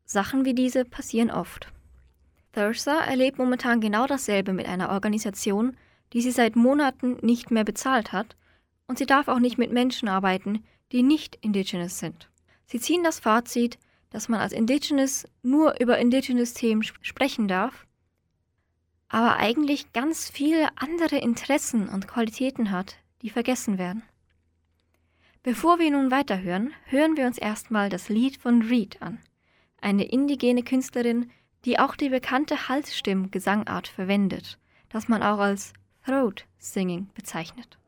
Sachen 0.06 0.46
wie 0.46 0.54
diese 0.54 0.86
passieren 0.86 1.32
oft. 1.32 1.72
Thursa 2.52 3.02
erlebt 3.02 3.38
momentan 3.38 3.80
genau 3.80 4.08
dasselbe 4.08 4.54
mit 4.54 4.68
einer 4.68 4.90
Organisation, 4.90 5.78
die 6.14 6.22
sie 6.22 6.32
seit 6.32 6.56
Monaten 6.56 7.18
nicht 7.22 7.52
mehr 7.52 7.64
bezahlt 7.64 8.12
hat, 8.12 8.36
und 8.90 8.98
sie 8.98 9.06
darf 9.06 9.28
auch 9.28 9.40
nicht 9.40 9.60
mit 9.60 9.72
Menschen 9.72 10.10
arbeiten, 10.10 10.64
die 10.92 11.04
nicht 11.04 11.38
Indigenous 11.42 12.00
sind. 12.00 12.28
Sie 12.66 12.80
ziehen 12.80 13.04
das 13.04 13.20
Fazit, 13.20 13.78
dass 14.10 14.28
man 14.28 14.40
als 14.40 14.52
Indigenous 14.52 15.28
nur 15.44 15.80
über 15.80 16.00
Indigenous 16.00 16.56
Themen 16.56 16.82
sp- 16.82 16.98
sprechen 17.04 17.48
darf, 17.48 17.86
aber 19.08 19.38
eigentlich 19.38 19.94
ganz 19.94 20.30
viele 20.30 20.70
andere 20.76 21.18
Interessen 21.18 21.88
und 21.88 22.08
Qualitäten 22.08 22.72
hat, 22.72 22.98
die 23.22 23.30
vergessen 23.30 23.78
werden. 23.78 24.02
Bevor 25.44 25.78
wir 25.78 25.92
nun 25.92 26.10
weiterhören, 26.10 26.74
hören 26.86 27.16
wir 27.16 27.28
uns 27.28 27.38
erstmal 27.38 27.90
das 27.90 28.10
Lied 28.10 28.38
von 28.38 28.64
Reed 28.64 29.02
an, 29.04 29.20
eine 29.82 30.06
indigene 30.06 30.64
Künstlerin, 30.64 31.30
die 31.66 31.78
auch 31.78 31.96
die 31.96 32.10
bekannte 32.10 32.70
Halsstimm-Gesangart 32.70 33.88
verwendet, 33.88 34.58
das 34.90 35.08
man 35.08 35.22
auch 35.22 35.40
als 35.40 35.74
Throat 36.04 36.46
Singing 36.58 37.10
bezeichnet. 37.14 37.79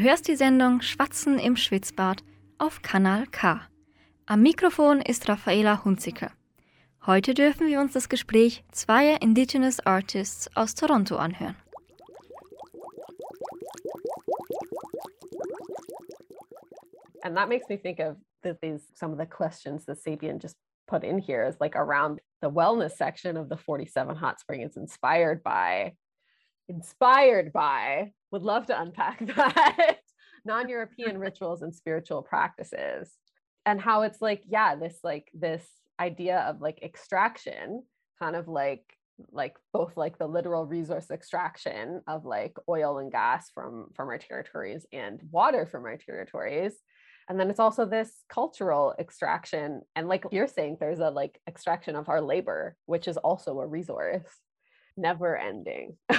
Hörst 0.00 0.28
die 0.28 0.36
Sendung 0.36 0.80
Schwatzen 0.80 1.38
im 1.38 1.56
Schwitzbad 1.56 2.22
auf 2.58 2.82
Kanal 2.82 3.26
K. 3.26 3.60
Am 4.26 4.42
Mikrofon 4.42 5.00
ist 5.00 5.28
Raffaela 5.28 5.84
Hunziker. 5.84 6.32
Heute 7.06 7.34
dürfen 7.34 7.66
wir 7.66 7.80
uns 7.80 7.92
das 7.92 8.08
Gespräch 8.08 8.64
zweier 8.70 9.22
Indigenous 9.22 9.80
Artists 9.80 10.50
aus 10.56 10.74
Toronto 10.74 11.16
anhören. 11.16 11.56
and 17.22 17.36
that 17.36 17.48
makes 17.48 17.68
me 17.68 17.76
think 17.76 18.00
of 18.00 18.16
the, 18.42 18.56
these 18.62 18.82
some 18.94 19.12
of 19.12 19.18
the 19.18 19.26
questions 19.26 19.84
that 19.86 20.02
Sapien 20.02 20.40
just 20.40 20.56
put 20.86 21.04
in 21.04 21.18
here 21.18 21.44
is 21.44 21.56
like 21.60 21.76
around 21.76 22.20
the 22.40 22.50
wellness 22.50 22.92
section 22.92 23.36
of 23.36 23.48
the 23.48 23.56
47 23.56 24.16
hot 24.16 24.40
spring 24.40 24.62
it's 24.62 24.76
inspired 24.76 25.42
by 25.42 25.92
inspired 26.68 27.52
by 27.52 28.12
would 28.30 28.42
love 28.42 28.66
to 28.66 28.80
unpack 28.80 29.24
that. 29.36 29.98
Non-european 30.44 31.18
rituals 31.18 31.62
and 31.62 31.74
spiritual 31.74 32.22
practices. 32.22 33.12
And 33.66 33.80
how 33.80 34.02
it's 34.02 34.22
like 34.22 34.42
yeah 34.48 34.74
this 34.74 34.98
like 35.04 35.30
this 35.34 35.66
idea 36.00 36.38
of 36.40 36.60
like 36.60 36.82
extraction 36.82 37.82
kind 38.18 38.34
of 38.34 38.48
like 38.48 38.84
like 39.32 39.56
both 39.72 39.96
like 39.96 40.18
the 40.18 40.26
literal 40.26 40.64
resource 40.64 41.10
extraction 41.10 42.00
of 42.06 42.24
like 42.24 42.56
oil 42.68 42.98
and 42.98 43.12
gas 43.12 43.50
from 43.50 43.88
from 43.94 44.08
our 44.08 44.18
territories 44.18 44.86
and 44.92 45.20
water 45.30 45.66
from 45.66 45.84
our 45.84 45.96
territories. 45.96 46.74
And 47.28 47.38
then 47.38 47.50
it's 47.50 47.60
also 47.60 47.84
this 47.86 48.10
cultural 48.28 48.94
extraction. 48.98 49.82
And 49.94 50.08
like 50.08 50.24
you're 50.32 50.48
saying 50.48 50.78
there's 50.80 50.98
a 50.98 51.10
like 51.10 51.38
extraction 51.46 51.96
of 51.96 52.08
our 52.08 52.20
labor 52.20 52.76
which 52.86 53.06
is 53.06 53.16
also 53.18 53.60
a 53.60 53.66
resource. 53.66 54.24
Never 54.96 55.36
ending 55.36 55.96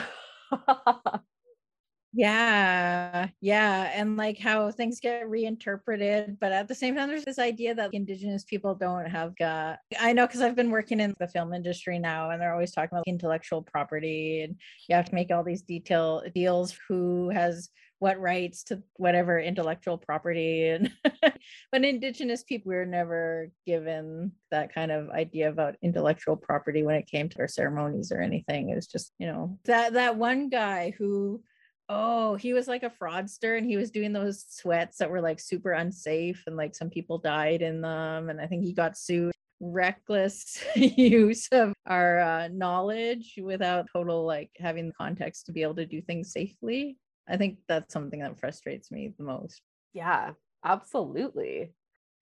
Yeah, 2.14 3.30
yeah. 3.40 3.92
And 3.96 4.18
like 4.18 4.38
how 4.38 4.70
things 4.72 5.00
get 5.00 5.30
reinterpreted. 5.30 6.38
But 6.42 6.52
at 6.52 6.68
the 6.68 6.76
same 6.76 6.96
time, 6.96 7.08
there's 7.08 7.24
this 7.24 7.40
idea 7.40 7.74
that 7.76 7.94
Indigenous 7.94 8.44
people 8.44 8.76
don't 8.76 9.06
have 9.10 9.36
got. 9.38 9.80
I 10.00 10.12
know 10.12 10.28
because 10.28 10.42
I've 10.42 10.56
been 10.56 10.72
working 10.72 11.00
in 11.00 11.14
the 11.20 11.28
film 11.28 11.54
industry 11.54 12.00
now, 12.00 12.32
and 12.32 12.42
they're 12.42 12.54
always 12.54 12.72
talking 12.72 12.90
about 12.98 13.08
intellectual 13.08 13.62
property, 13.62 14.42
and 14.42 14.56
you 14.90 14.96
have 14.96 15.06
to 15.06 15.16
make 15.16 15.32
all 15.32 15.44
these 15.44 15.62
detail 15.62 16.22
deals 16.36 16.78
who 16.88 17.30
has 17.30 17.70
what 18.00 18.20
rights 18.20 18.64
to 18.64 18.82
whatever 18.96 19.40
intellectual 19.40 19.96
property 19.96 20.70
and 20.70 20.92
but 21.72 21.86
indigenous 21.86 22.44
people 22.44 22.72
were 22.72 22.84
never 22.84 23.52
given 23.68 24.32
that 24.50 24.74
kind 24.74 24.92
of 24.92 25.12
idea 25.12 25.50
about 25.50 25.76
intellectual 25.84 26.36
property 26.36 26.82
when 26.82 26.96
it 26.96 27.06
came 27.06 27.30
to 27.30 27.38
our 27.38 27.48
ceremonies 27.48 28.12
or 28.12 28.20
anything 28.20 28.72
it 28.72 28.76
was 28.76 28.88
just 28.88 29.14
you 29.20 29.28
know 29.28 29.56
that 29.66 29.94
that 29.94 30.16
one 30.16 30.50
guy 30.50 30.92
who 30.98 31.44
Oh, 31.94 32.36
he 32.36 32.54
was 32.54 32.70
like 32.70 32.84
a 32.84 32.90
fraudster 32.90 33.58
and 33.58 33.68
he 33.68 33.76
was 33.76 33.92
doing 33.92 34.14
those 34.14 34.46
sweats 34.48 34.98
that 35.00 35.10
were 35.12 35.20
like 35.20 35.42
super 35.42 35.72
unsafe 35.74 36.42
and 36.48 36.56
like 36.56 36.74
some 36.74 36.90
people 36.90 37.18
died 37.18 37.62
in 37.62 37.82
them. 37.82 38.30
And 38.30 38.40
I 38.40 38.48
think 38.48 38.64
he 38.64 38.72
got 38.74 38.98
sued. 38.98 39.34
Reckless 39.60 40.64
use 40.76 41.50
of 41.52 41.74
our 41.86 42.20
uh, 42.20 42.48
knowledge 42.48 43.38
without 43.44 43.88
total 43.94 44.26
like 44.26 44.52
having 44.58 44.88
the 44.88 44.94
context 44.94 45.48
to 45.48 45.52
be 45.52 45.64
able 45.64 45.76
to 45.76 45.86
do 45.86 46.02
things 46.02 46.32
safely. 46.32 46.98
I 47.28 47.36
think 47.36 47.58
that's 47.68 47.94
something 47.94 48.22
that 48.22 48.40
frustrates 48.40 48.90
me 48.90 49.14
the 49.18 49.24
most. 49.26 49.62
yeah 49.94 50.32
absolutely 50.64 51.74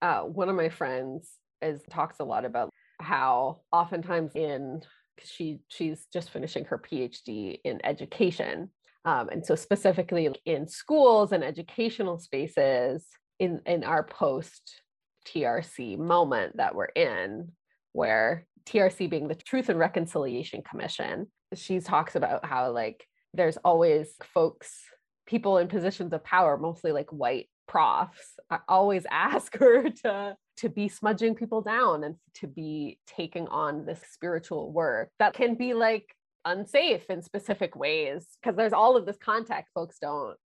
uh, 0.02 0.22
one 0.22 0.48
of 0.48 0.56
my 0.56 0.68
friends 0.68 1.30
is 1.62 1.82
talks 1.90 2.20
a 2.20 2.24
lot 2.24 2.44
about 2.44 2.70
how 3.00 3.60
oftentimes 3.72 4.32
in 4.34 4.82
she 5.22 5.60
she's 5.68 6.06
just 6.12 6.30
finishing 6.30 6.64
her 6.64 6.78
phd 6.78 7.60
in 7.64 7.80
education 7.84 8.70
um, 9.04 9.28
and 9.30 9.44
so 9.44 9.54
specifically 9.54 10.28
in 10.44 10.68
schools 10.68 11.32
and 11.32 11.42
educational 11.42 12.18
spaces 12.18 13.06
in 13.38 13.60
in 13.66 13.84
our 13.84 14.02
post 14.02 14.82
trc 15.26 15.98
moment 15.98 16.56
that 16.56 16.74
we're 16.74 16.84
in 16.86 17.50
where 17.92 18.46
trc 18.68 19.08
being 19.08 19.28
the 19.28 19.34
truth 19.34 19.68
and 19.68 19.78
reconciliation 19.78 20.62
commission 20.62 21.26
she 21.54 21.80
talks 21.80 22.14
about 22.14 22.44
how 22.44 22.70
like 22.70 23.04
there's 23.34 23.56
always 23.58 24.14
folks 24.34 24.82
people 25.26 25.58
in 25.58 25.68
positions 25.68 26.12
of 26.12 26.24
power 26.24 26.56
mostly 26.56 26.92
like 26.92 27.10
white 27.10 27.48
profs 27.70 28.34
I 28.50 28.58
always 28.68 29.06
ask 29.10 29.56
her 29.56 29.88
to 30.04 30.36
to 30.58 30.68
be 30.68 30.88
smudging 30.88 31.34
people 31.34 31.62
down 31.62 32.04
and 32.04 32.16
to 32.34 32.46
be 32.46 32.98
taking 33.06 33.48
on 33.48 33.86
this 33.86 34.00
spiritual 34.10 34.72
work 34.72 35.10
that 35.18 35.32
can 35.32 35.54
be 35.54 35.72
like 35.72 36.04
unsafe 36.44 37.08
in 37.10 37.22
specific 37.22 37.76
ways 37.76 38.26
because 38.40 38.56
there's 38.56 38.72
all 38.72 38.96
of 38.96 39.06
this 39.06 39.18
context 39.22 39.72
folks 39.74 39.98
don't 40.00 40.36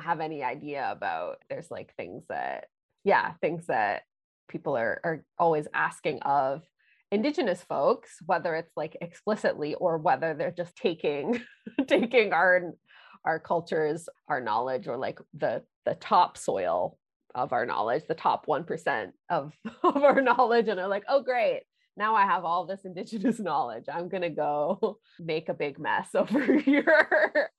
have 0.00 0.20
any 0.20 0.42
idea 0.42 0.88
about. 0.90 1.38
There's 1.48 1.70
like 1.70 1.94
things 1.96 2.24
that 2.28 2.66
yeah 3.04 3.32
things 3.40 3.66
that 3.66 4.02
people 4.48 4.76
are 4.76 5.00
are 5.04 5.24
always 5.38 5.66
asking 5.74 6.20
of 6.22 6.62
indigenous 7.10 7.62
folks 7.62 8.16
whether 8.24 8.54
it's 8.54 8.72
like 8.76 8.96
explicitly 9.00 9.74
or 9.74 9.98
whether 9.98 10.34
they're 10.34 10.50
just 10.50 10.74
taking 10.76 11.40
taking 11.86 12.32
our 12.32 12.72
our 13.24 13.38
cultures 13.38 14.08
our 14.28 14.40
knowledge 14.40 14.88
or 14.88 14.96
like 14.96 15.18
the 15.34 15.62
the 15.84 15.94
topsoil 15.96 16.98
of 17.34 17.52
our 17.52 17.66
knowledge 17.66 18.02
the 18.08 18.14
top 18.14 18.46
1% 18.46 19.10
of 19.30 19.52
of 19.82 20.02
our 20.02 20.20
knowledge 20.20 20.68
and 20.68 20.78
they're 20.78 20.88
like 20.88 21.04
oh 21.08 21.22
great 21.22 21.62
now 21.96 22.14
I 22.14 22.24
have 22.24 22.44
all 22.44 22.66
this 22.66 22.84
indigenous 22.84 23.38
knowledge. 23.40 23.84
I'm 23.92 24.08
gonna 24.08 24.30
go 24.30 24.98
make 25.20 25.48
a 25.48 25.54
big 25.54 25.78
mess 25.78 26.08
over 26.14 26.58
here 26.58 27.50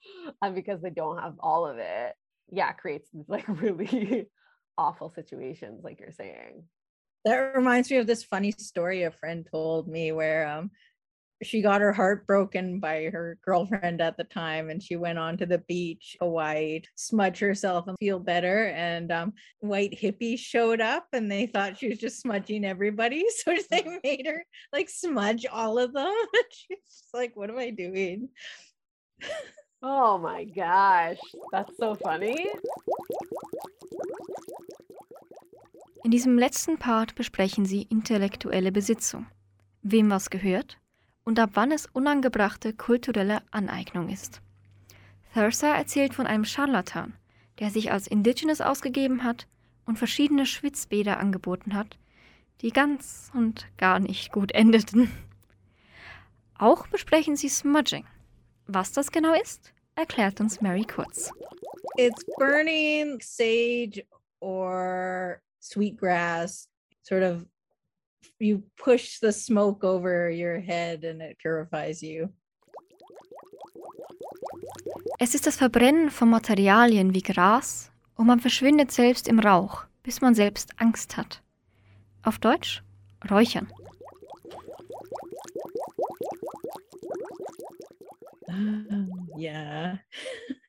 um, 0.42 0.54
because 0.54 0.82
they 0.82 0.90
don't 0.90 1.20
have 1.20 1.36
all 1.40 1.66
of 1.66 1.78
it. 1.78 2.14
Yeah, 2.52 2.70
it 2.70 2.78
creates 2.78 3.10
like 3.28 3.48
really 3.48 4.28
awful 4.78 5.12
situations, 5.14 5.84
like 5.84 6.00
you're 6.00 6.12
saying. 6.12 6.64
That 7.26 7.56
reminds 7.56 7.90
me 7.90 7.98
of 7.98 8.08
this 8.08 8.24
funny 8.24 8.52
story 8.52 9.04
a 9.04 9.12
friend 9.12 9.48
told 9.50 9.88
me 9.88 10.12
where 10.12 10.48
um 10.48 10.72
she 11.42 11.62
got 11.62 11.82
her 11.82 11.92
heart 11.92 12.28
broken 12.28 12.80
by 12.80 13.06
her 13.06 13.38
girlfriend 13.44 14.02
at 14.02 14.18
the 14.18 14.24
time 14.24 14.70
and 14.70 14.82
she 14.82 14.96
went 14.96 15.18
on 15.18 15.38
to 15.38 15.46
the 15.46 15.58
beach 15.60 16.16
hawaii 16.20 16.82
to 16.82 16.90
smudge 16.96 17.40
herself 17.40 17.88
and 17.88 17.98
feel 18.00 18.20
better. 18.20 18.68
And 18.68 19.12
um, 19.12 19.34
white 19.60 19.98
hippies 20.00 20.40
showed 20.40 20.82
up 20.82 21.08
and 21.14 21.32
they 21.32 21.48
thought 21.48 21.78
she 21.78 21.90
was 21.90 22.00
just 22.00 22.22
smudging 22.22 22.66
everybody. 22.66 23.26
So 23.44 23.56
they 23.72 24.00
made 24.04 24.26
her 24.28 24.46
like 24.72 24.90
smudge 24.90 25.46
all 25.52 25.78
of 25.80 25.94
them. 25.94 26.14
She's 26.52 26.78
just 26.86 27.14
like 27.14 27.36
what 27.36 27.50
am 27.50 27.58
i 27.58 27.72
doing? 27.72 28.30
Oh 29.82 30.18
my 30.18 30.46
gosh, 30.46 31.20
that's 31.52 31.76
so 31.78 31.96
funny. 31.96 32.48
In 36.06 36.12
diesem 36.12 36.38
letzten 36.38 36.78
Part 36.78 37.16
besprechen 37.16 37.66
sie 37.66 37.88
intellektuelle 37.90 38.72
Besitzung, 38.72 39.26
wem 39.82 40.10
was 40.10 40.30
gehört 40.30 40.78
und 41.24 41.40
ab 41.40 41.52
wann 41.54 41.72
es 41.72 41.88
unangebrachte 41.88 42.74
kulturelle 42.74 43.42
Aneignung 43.52 44.10
ist. 44.10 44.42
Thursa 45.34 45.76
erzählt 45.76 46.14
von 46.14 46.28
einem 46.28 46.46
Scharlatan, 46.46 47.14
der 47.60 47.70
sich 47.70 47.92
als 47.92 48.08
Indigenous 48.08 48.62
ausgegeben 48.62 49.24
hat 49.24 49.48
und 49.86 49.98
verschiedene 49.98 50.46
Schwitzbäder 50.46 51.20
angeboten 51.20 51.74
hat, 51.74 51.98
die 52.62 52.72
ganz 52.72 53.32
und 53.34 53.68
gar 53.78 54.00
nicht 54.00 54.32
gut 54.32 54.52
endeten. 54.54 55.12
Auch 56.58 56.88
besprechen 56.88 57.36
sie 57.36 57.50
Smudging. 57.50 58.06
Was 58.68 58.92
das 58.92 59.12
genau 59.12 59.34
ist, 59.34 59.74
erklärt 59.96 60.40
uns 60.40 60.62
Mary 60.62 60.86
kurz. 60.86 61.32
it's 61.98 62.24
burning 62.38 63.20
sage 63.22 64.04
or 64.40 65.42
sweetgrass 65.60 66.68
sort 67.04 67.24
of 67.24 67.46
you 68.44 68.64
push 68.78 69.20
the 69.20 69.32
smoke 69.32 69.84
over 69.84 70.30
your 70.30 70.60
head 70.60 71.04
and 71.04 71.22
it 71.22 71.38
purifies 71.40 72.04
you 72.04 72.30
Es 75.20 75.34
ist 75.36 75.48
das 75.48 75.56
Verbrennen 75.56 76.10
von 76.10 76.30
Materialien 76.30 77.14
wie 77.14 77.22
Gras 77.22 77.92
und 78.16 78.28
man 78.28 78.40
verschwindet 78.40 78.92
selbst 78.92 79.28
im 79.28 79.40
Rauch, 79.40 79.86
bis 80.04 80.22
man 80.22 80.36
selbst 80.36 80.72
Angst 80.78 81.18
hat. 81.18 81.42
Auf 82.24 82.40
Deutsch 82.40 82.84
Räuchern. 83.30 83.72
yeah 89.38 89.98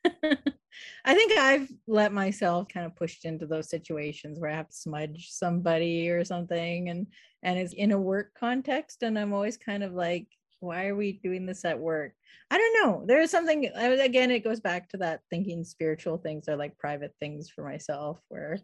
i 1.05 1.13
think 1.13 1.31
i've 1.33 1.69
let 1.87 2.13
myself 2.13 2.67
kind 2.67 2.85
of 2.85 2.95
pushed 2.95 3.25
into 3.25 3.45
those 3.45 3.69
situations 3.69 4.39
where 4.39 4.49
i 4.49 4.55
have 4.55 4.69
to 4.69 4.75
smudge 4.75 5.29
somebody 5.31 6.09
or 6.09 6.23
something 6.23 6.89
and 6.89 7.07
and 7.43 7.59
it's 7.59 7.73
in 7.73 7.91
a 7.91 7.99
work 7.99 8.33
context 8.37 9.03
and 9.03 9.17
i'm 9.17 9.33
always 9.33 9.57
kind 9.57 9.83
of 9.83 9.93
like 9.93 10.27
why 10.59 10.87
are 10.87 10.95
we 10.95 11.13
doing 11.13 11.45
this 11.45 11.63
at 11.63 11.79
work? 11.79 12.13
I 12.49 12.57
don't 12.57 12.83
know. 12.83 13.03
There's 13.05 13.31
something 13.31 13.69
uh, 13.75 13.97
again 14.01 14.31
it 14.31 14.43
goes 14.43 14.59
back 14.59 14.89
to 14.89 14.97
that 14.97 15.21
thinking 15.29 15.63
spiritual 15.63 16.17
things 16.17 16.49
are 16.49 16.55
like 16.55 16.77
private 16.77 17.13
things 17.19 17.49
for 17.49 17.63
myself 17.63 18.19
where 18.29 18.57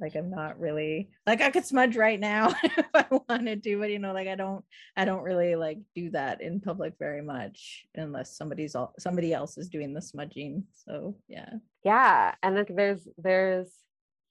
Like 0.00 0.16
I'm 0.16 0.30
not 0.30 0.58
really 0.58 1.10
like 1.26 1.40
I 1.40 1.50
could 1.50 1.66
smudge 1.66 1.96
right 1.96 2.18
now 2.18 2.54
if 2.62 2.86
I 2.94 3.06
wanted 3.10 3.62
to, 3.62 3.78
but 3.78 3.90
you 3.90 3.98
know, 3.98 4.12
like 4.12 4.28
I 4.28 4.34
don't 4.34 4.64
I 4.96 5.04
don't 5.04 5.22
really 5.22 5.56
like 5.56 5.78
do 5.94 6.10
that 6.10 6.40
in 6.40 6.60
public 6.60 6.94
very 6.98 7.22
much 7.22 7.86
unless 7.94 8.36
somebody's 8.36 8.74
all 8.74 8.94
somebody 8.98 9.32
else 9.32 9.58
is 9.58 9.68
doing 9.68 9.94
the 9.94 10.02
smudging. 10.02 10.64
So 10.86 11.16
yeah. 11.28 11.50
yeah 11.84 12.34
and 12.42 12.56
like 12.56 12.74
there's 12.74 13.06
there's 13.18 13.70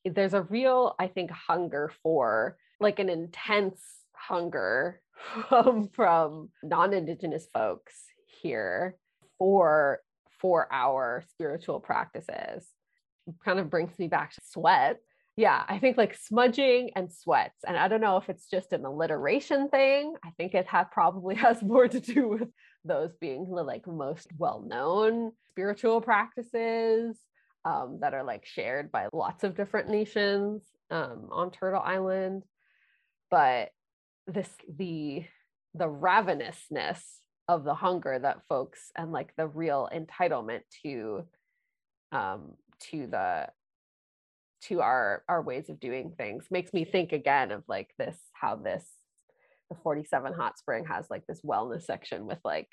there's 0.05 0.33
a 0.33 0.43
real 0.43 0.95
i 0.99 1.07
think 1.07 1.31
hunger 1.31 1.91
for 2.01 2.57
like 2.79 2.99
an 2.99 3.09
intense 3.09 3.81
hunger 4.13 5.01
from 5.47 5.67
um, 5.67 5.89
from 5.93 6.49
non-indigenous 6.63 7.47
folks 7.53 8.05
here 8.41 8.95
for 9.37 9.99
for 10.39 10.67
our 10.71 11.23
spiritual 11.31 11.79
practices 11.79 12.65
kind 13.43 13.59
of 13.59 13.69
brings 13.69 13.97
me 13.99 14.07
back 14.07 14.33
to 14.33 14.41
sweat 14.43 14.99
yeah 15.39 15.63
i 15.67 15.79
think 15.79 15.97
like 15.97 16.15
smudging 16.15 16.91
and 16.95 17.11
sweats 17.11 17.63
and 17.67 17.77
i 17.77 17.87
don't 17.87 18.01
know 18.01 18.17
if 18.17 18.29
it's 18.29 18.49
just 18.49 18.73
an 18.73 18.85
alliteration 18.85 19.69
thing 19.69 20.13
i 20.23 20.29
think 20.31 20.53
it 20.53 20.67
probably 20.91 21.35
has 21.47 21.61
more 21.61 21.87
to 21.87 21.99
do 21.99 22.27
with 22.27 22.49
those 22.85 23.15
being 23.21 23.49
the 23.49 23.63
like 23.63 23.87
most 23.87 24.27
well-known 24.37 25.31
spiritual 25.49 26.01
practices 26.01 27.17
um, 27.65 27.99
that 28.01 28.13
are 28.13 28.23
like 28.23 28.45
shared 28.45 28.91
by 28.91 29.07
lots 29.11 29.43
of 29.43 29.55
different 29.55 29.89
nations 29.89 30.63
um, 30.91 31.27
on 31.31 31.51
turtle 31.51 31.81
island. 31.81 32.43
But 33.29 33.69
this 34.27 34.49
the 34.67 35.25
the 35.75 35.87
ravenousness 35.87 36.99
of 37.47 37.63
the 37.63 37.75
hunger 37.75 38.17
that 38.17 38.45
folks 38.47 38.91
and 38.95 39.11
like 39.11 39.35
the 39.35 39.47
real 39.47 39.89
entitlement 39.93 40.61
to 40.83 41.23
um 42.11 42.53
to 42.79 43.07
the 43.07 43.47
to 44.61 44.81
our 44.81 45.23
our 45.29 45.41
ways 45.41 45.69
of 45.69 45.79
doing 45.79 46.13
things 46.17 46.47
makes 46.51 46.73
me 46.73 46.85
think 46.85 47.11
again 47.11 47.51
of 47.51 47.63
like 47.67 47.89
this 47.97 48.17
how 48.33 48.55
this 48.55 48.85
the 49.69 49.75
47 49.83 50.33
hot 50.33 50.57
spring 50.57 50.85
has 50.85 51.05
like 51.09 51.25
this 51.27 51.41
wellness 51.41 51.83
section 51.83 52.25
with 52.25 52.39
like 52.43 52.67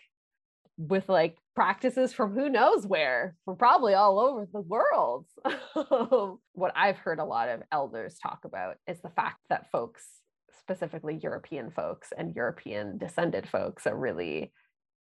with 0.78 1.08
like 1.08 1.36
practices 1.54 2.12
from 2.12 2.34
who 2.34 2.50
knows 2.50 2.86
where 2.86 3.34
from 3.44 3.56
probably 3.56 3.94
all 3.94 4.18
over 4.18 4.46
the 4.52 4.60
world. 4.60 5.26
What 6.52 6.72
i've 6.74 6.96
heard 6.96 7.18
a 7.18 7.24
lot 7.24 7.48
of 7.50 7.62
elders 7.70 8.18
talk 8.18 8.40
about 8.44 8.76
is 8.86 9.00
the 9.00 9.10
fact 9.10 9.40
that 9.50 9.70
folks 9.70 10.02
specifically 10.60 11.20
european 11.22 11.70
folks 11.70 12.12
and 12.16 12.34
european 12.34 12.98
descended 12.98 13.46
folks 13.46 13.86
are 13.86 13.96
really 13.96 14.52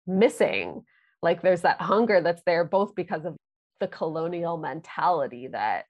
missing 0.07 0.83
like 1.23 1.43
there's 1.43 1.63
that 1.63 1.81
hunger 1.81 2.21
that's 2.21 2.43
there 2.47 2.65
both 2.65 2.95
because 2.95 3.25
of 3.25 3.37
the 3.81 3.89
colonial 3.89 4.57
mentality 4.57 5.49
that 5.49 5.87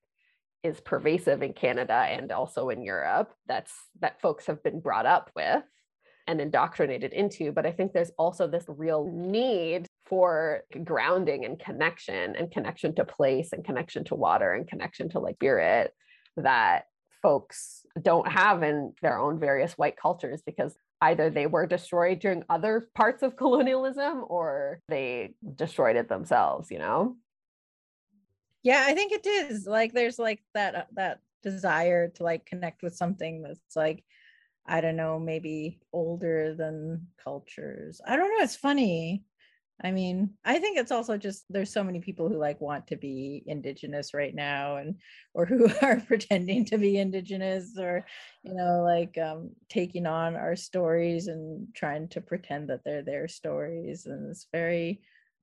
is 0.62 0.80
pervasive 0.80 1.42
in 1.42 1.52
Canada 1.52 1.94
and 1.94 2.30
also 2.32 2.68
in 2.68 2.82
Europe 2.82 3.32
that's 3.46 3.72
that 4.00 4.20
folks 4.20 4.46
have 4.46 4.62
been 4.62 4.80
brought 4.80 5.06
up 5.06 5.30
with 5.34 5.62
and 6.26 6.40
indoctrinated 6.40 7.12
into 7.12 7.50
but 7.52 7.66
I 7.66 7.72
think 7.72 7.92
there's 7.92 8.12
also 8.18 8.46
this 8.46 8.64
real 8.68 9.10
need 9.10 9.86
for 10.06 10.64
grounding 10.84 11.44
and 11.44 11.58
connection 11.58 12.36
and 12.36 12.50
connection 12.50 12.94
to 12.96 13.04
place 13.04 13.52
and 13.52 13.64
connection 13.64 14.04
to 14.04 14.14
water 14.14 14.52
and 14.52 14.68
connection 14.68 15.08
to 15.10 15.18
like 15.18 15.36
spirit 15.36 15.94
that 16.36 16.84
folks 17.22 17.86
don't 18.00 18.28
have 18.28 18.62
in 18.62 18.92
their 19.02 19.18
own 19.18 19.38
various 19.38 19.72
white 19.74 19.96
cultures 19.96 20.42
because 20.44 20.74
either 21.02 21.30
they 21.30 21.46
were 21.46 21.66
destroyed 21.66 22.18
during 22.18 22.42
other 22.48 22.88
parts 22.94 23.22
of 23.22 23.36
colonialism 23.38 24.24
or 24.26 24.80
they 24.88 25.30
destroyed 25.54 25.96
it 25.96 26.08
themselves 26.08 26.70
you 26.70 26.78
know 26.78 27.16
Yeah, 28.62 28.84
I 28.86 28.94
think 28.94 29.12
it 29.12 29.26
is. 29.26 29.66
Like 29.66 29.92
there's 29.92 30.18
like 30.18 30.42
that 30.54 30.74
uh, 30.74 30.84
that 30.92 31.20
desire 31.42 32.08
to 32.08 32.22
like 32.22 32.46
connect 32.46 32.82
with 32.82 32.94
something 32.96 33.42
that's 33.42 33.76
like 33.76 34.04
I 34.66 34.80
don't 34.82 34.96
know, 34.96 35.18
maybe 35.20 35.80
older 35.92 36.54
than 36.54 37.08
cultures. 37.22 38.00
I 38.06 38.16
don't 38.16 38.28
know, 38.30 38.44
it's 38.44 38.56
funny. 38.56 39.24
I 39.84 39.92
mean, 39.92 40.34
I 40.44 40.58
think 40.60 40.78
it's 40.78 40.92
also 40.92 41.18
just 41.18 41.46
there's 41.50 41.72
so 41.72 41.84
many 41.84 42.00
people 42.00 42.28
who 42.28 42.38
like 42.38 42.60
want 42.60 42.86
to 42.88 42.96
be 42.96 43.42
indigenous 43.46 44.14
right 44.14 44.34
now 44.34 44.76
and 44.76 44.96
or 45.34 45.46
who 45.46 45.68
are 45.82 46.00
pretending 46.00 46.64
to 46.66 46.78
be 46.78 46.98
indigenous 46.98 47.76
or 47.78 48.06
you 48.44 48.54
know 48.54 48.82
like 48.84 49.18
um 49.18 49.50
taking 49.70 50.06
on 50.06 50.36
our 50.36 50.56
stories 50.56 51.28
and 51.28 51.68
trying 51.74 52.08
to 52.10 52.20
pretend 52.22 52.70
that 52.70 52.82
they're 52.84 53.02
their 53.04 53.28
stories 53.28 54.06
and 54.06 54.30
it's 54.30 54.48
very 54.52 55.02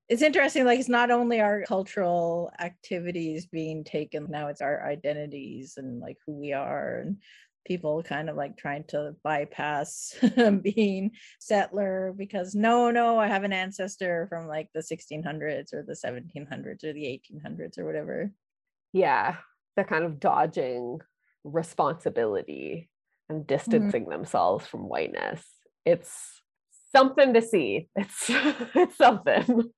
it's 0.09 0.21
interesting 0.21 0.65
like 0.65 0.79
it's 0.79 0.89
not 0.89 1.11
only 1.11 1.41
our 1.41 1.63
cultural 1.63 2.51
activities 2.59 3.45
being 3.45 3.83
taken 3.83 4.27
now 4.29 4.47
it's 4.47 4.61
our 4.61 4.85
identities 4.85 5.73
and 5.77 5.99
like 5.99 6.17
who 6.25 6.33
we 6.33 6.53
are 6.53 6.99
and 6.99 7.17
people 7.65 8.01
kind 8.01 8.29
of 8.29 8.37
like 8.37 8.55
trying 8.55 8.83
to 8.85 9.13
bypass 9.23 10.15
being 10.61 11.11
settler 11.39 12.13
because 12.17 12.55
no 12.55 12.89
no 12.91 13.19
i 13.19 13.27
have 13.27 13.43
an 13.43 13.51
ancestor 13.51 14.25
from 14.29 14.47
like 14.47 14.69
the 14.73 14.79
1600s 14.79 15.73
or 15.73 15.83
the 15.83 15.93
1700s 15.93 16.83
or 16.85 16.93
the 16.93 17.03
1800s 17.03 17.77
or 17.77 17.85
whatever. 17.85 18.31
Yeah 18.93 19.35
they're 19.77 19.85
kind 19.85 20.03
of 20.03 20.19
dodging 20.19 20.99
responsibility 21.45 22.89
and 23.29 23.39
mm-hmm. 23.39 23.47
distancing 23.47 24.09
themselves 24.09 24.67
from 24.67 24.89
whiteness. 24.89 25.45
It's 25.85 26.41
something 26.95 27.33
to 27.33 27.41
see. 27.41 27.89
It's 27.95 28.25
it's 28.29 28.97
something. 28.97 29.71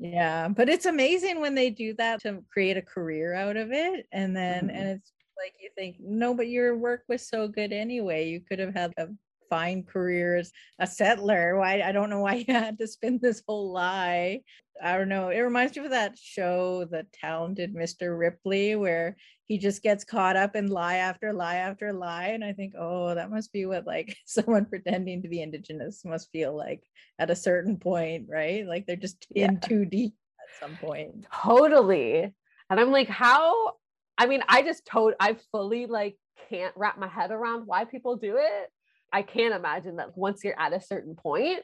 Yeah 0.00 0.48
but 0.48 0.68
it's 0.68 0.86
amazing 0.86 1.40
when 1.40 1.54
they 1.56 1.70
do 1.70 1.94
that 1.94 2.20
to 2.22 2.42
create 2.52 2.76
a 2.76 2.82
career 2.82 3.34
out 3.34 3.56
of 3.56 3.72
it 3.72 4.06
and 4.12 4.36
then 4.36 4.68
Mhm. 4.68 4.74
and 4.76 4.88
it's 4.90 5.12
like 5.36 5.54
you 5.60 5.70
think 5.76 5.96
no 6.00 6.34
but 6.34 6.48
your 6.48 6.76
work 6.76 7.04
was 7.08 7.26
so 7.28 7.48
good 7.48 7.72
anyway. 7.72 8.28
You 8.28 8.40
could 8.40 8.58
have 8.60 8.74
had 8.74 8.92
a 8.98 9.08
fine 9.48 9.82
career 9.82 10.36
as 10.36 10.52
a 10.78 10.86
settler 10.86 11.56
why 11.56 11.80
i 11.82 11.92
don't 11.92 12.10
know 12.10 12.20
why 12.20 12.34
you 12.48 12.52
had 12.52 12.78
to 12.78 12.86
spin 12.86 13.18
this 13.20 13.42
whole 13.46 13.72
lie. 13.72 14.40
I 14.80 14.96
don't 14.96 15.08
know 15.08 15.30
it 15.30 15.40
reminds 15.40 15.76
me 15.76 15.84
of 15.84 15.90
that 15.90 16.16
show 16.16 16.84
the 16.84 17.04
talented 17.12 17.74
mr 17.74 18.16
ripley 18.16 18.76
where 18.76 19.16
he 19.46 19.58
just 19.58 19.82
gets 19.82 20.04
caught 20.04 20.36
up 20.36 20.54
in 20.54 20.68
lie 20.68 20.96
after 20.96 21.32
lie 21.32 21.56
after 21.56 21.92
lie 21.92 22.28
and 22.28 22.44
i 22.44 22.52
think 22.52 22.74
oh 22.78 23.14
that 23.14 23.30
must 23.30 23.52
be 23.52 23.66
what 23.66 23.86
like 23.86 24.16
someone 24.26 24.66
pretending 24.66 25.22
to 25.22 25.28
be 25.28 25.42
indigenous 25.42 26.04
must 26.04 26.30
feel 26.30 26.56
like 26.56 26.82
at 27.18 27.30
a 27.30 27.36
certain 27.36 27.76
point 27.76 28.26
right? 28.28 28.66
Like 28.66 28.86
they're 28.86 28.96
just 28.96 29.26
in 29.34 29.58
too 29.60 29.84
deep 29.84 30.14
at 30.40 30.60
some 30.68 30.76
point. 30.76 31.26
Totally. 31.32 32.32
And 32.70 32.78
i'm 32.78 32.92
like 32.92 33.08
how 33.08 33.72
i 34.18 34.26
mean 34.26 34.42
i 34.48 34.62
just 34.62 34.84
told 34.84 35.14
i 35.18 35.36
fully 35.50 35.86
like 35.86 36.16
can't 36.50 36.74
wrap 36.76 36.98
my 36.98 37.08
head 37.08 37.30
around 37.30 37.66
why 37.66 37.84
people 37.84 38.16
do 38.16 38.36
it 38.36 38.70
i 39.12 39.22
can't 39.22 39.54
imagine 39.54 39.96
that 39.96 40.16
once 40.16 40.42
you're 40.44 40.58
at 40.58 40.72
a 40.72 40.80
certain 40.80 41.14
point 41.14 41.60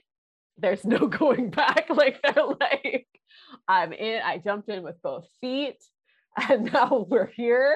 there's 0.58 0.84
no 0.84 0.98
going 1.06 1.50
back. 1.50 1.86
Like 1.90 2.20
they're 2.22 2.44
like 2.46 3.06
i'm 3.66 3.92
in 3.92 4.22
i 4.24 4.38
jumped 4.38 4.68
in 4.68 4.82
with 4.82 5.00
both 5.02 5.26
feet 5.40 5.82
and 6.50 6.72
now 6.72 7.06
we're 7.08 7.26
here. 7.26 7.74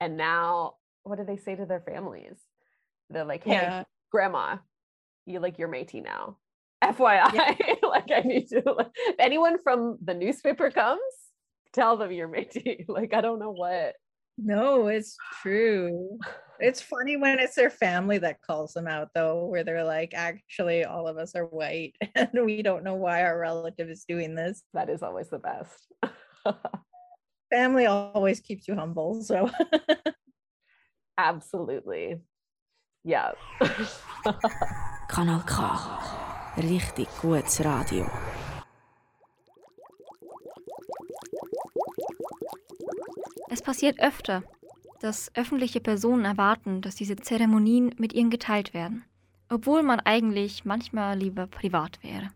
And 0.00 0.16
now 0.16 0.74
what 1.04 1.18
do 1.18 1.24
they 1.24 1.36
say 1.36 1.54
to 1.54 1.66
their 1.66 1.80
families? 1.80 2.36
They're 3.10 3.24
like 3.24 3.44
hey 3.44 3.52
yeah. 3.52 3.84
grandma 4.10 4.56
you 5.26 5.40
like 5.40 5.58
you're 5.58 5.68
Métis 5.68 6.04
now. 6.04 6.38
Fyi 6.84 7.80
like 7.82 8.10
i 8.10 8.20
need 8.24 8.48
to 8.48 8.62
like, 8.76 8.90
if 8.96 9.16
anyone 9.20 9.56
from 9.62 9.98
the 10.02 10.14
newspaper 10.14 10.70
comes 10.70 11.00
tell 11.72 11.96
them 11.96 12.10
you're 12.10 12.28
Métis. 12.28 12.88
Like 12.88 13.14
i 13.14 13.20
don't 13.20 13.38
know 13.38 13.52
what 13.52 13.94
no 14.38 14.88
it's 14.88 15.16
true. 15.42 16.18
It's 16.58 16.80
funny 16.80 17.16
when 17.16 17.40
it's 17.40 17.56
their 17.56 17.70
family 17.70 18.18
that 18.18 18.40
calls 18.40 18.72
them 18.72 18.86
out 18.86 19.08
though 19.14 19.46
where 19.46 19.64
they're 19.64 19.84
like 19.84 20.14
actually 20.14 20.84
all 20.84 21.08
of 21.08 21.16
us 21.16 21.34
are 21.34 21.46
white 21.46 21.94
and 22.14 22.30
we 22.44 22.62
don't 22.62 22.84
know 22.84 22.94
why 22.94 23.24
our 23.24 23.38
relative 23.38 23.90
is 23.90 24.04
doing 24.06 24.34
this. 24.34 24.62
That 24.72 24.88
is 24.88 25.02
always 25.02 25.28
the 25.28 25.40
best. 25.40 25.92
Family 27.50 27.86
always 27.86 28.40
keeps 28.40 28.66
you 28.66 28.74
humble 28.74 29.22
so. 29.22 29.50
Absolutely. 31.18 32.20
Yeah. 33.04 33.32
Kanal 35.08 35.42
K. 35.44 35.54
Richtig 36.56 37.08
gutes 37.20 37.60
Radio. 37.60 38.31
Es 43.52 43.60
passiert 43.60 44.00
öfter, 44.00 44.44
dass 45.00 45.30
öffentliche 45.34 45.82
Personen 45.82 46.24
erwarten, 46.24 46.80
dass 46.80 46.94
diese 46.94 47.16
Zeremonien 47.16 47.94
mit 47.98 48.14
ihnen 48.14 48.30
geteilt 48.30 48.72
werden, 48.72 49.04
obwohl 49.50 49.82
man 49.82 50.00
eigentlich 50.00 50.64
manchmal 50.64 51.18
lieber 51.18 51.46
privat 51.46 52.02
wäre. 52.02 52.30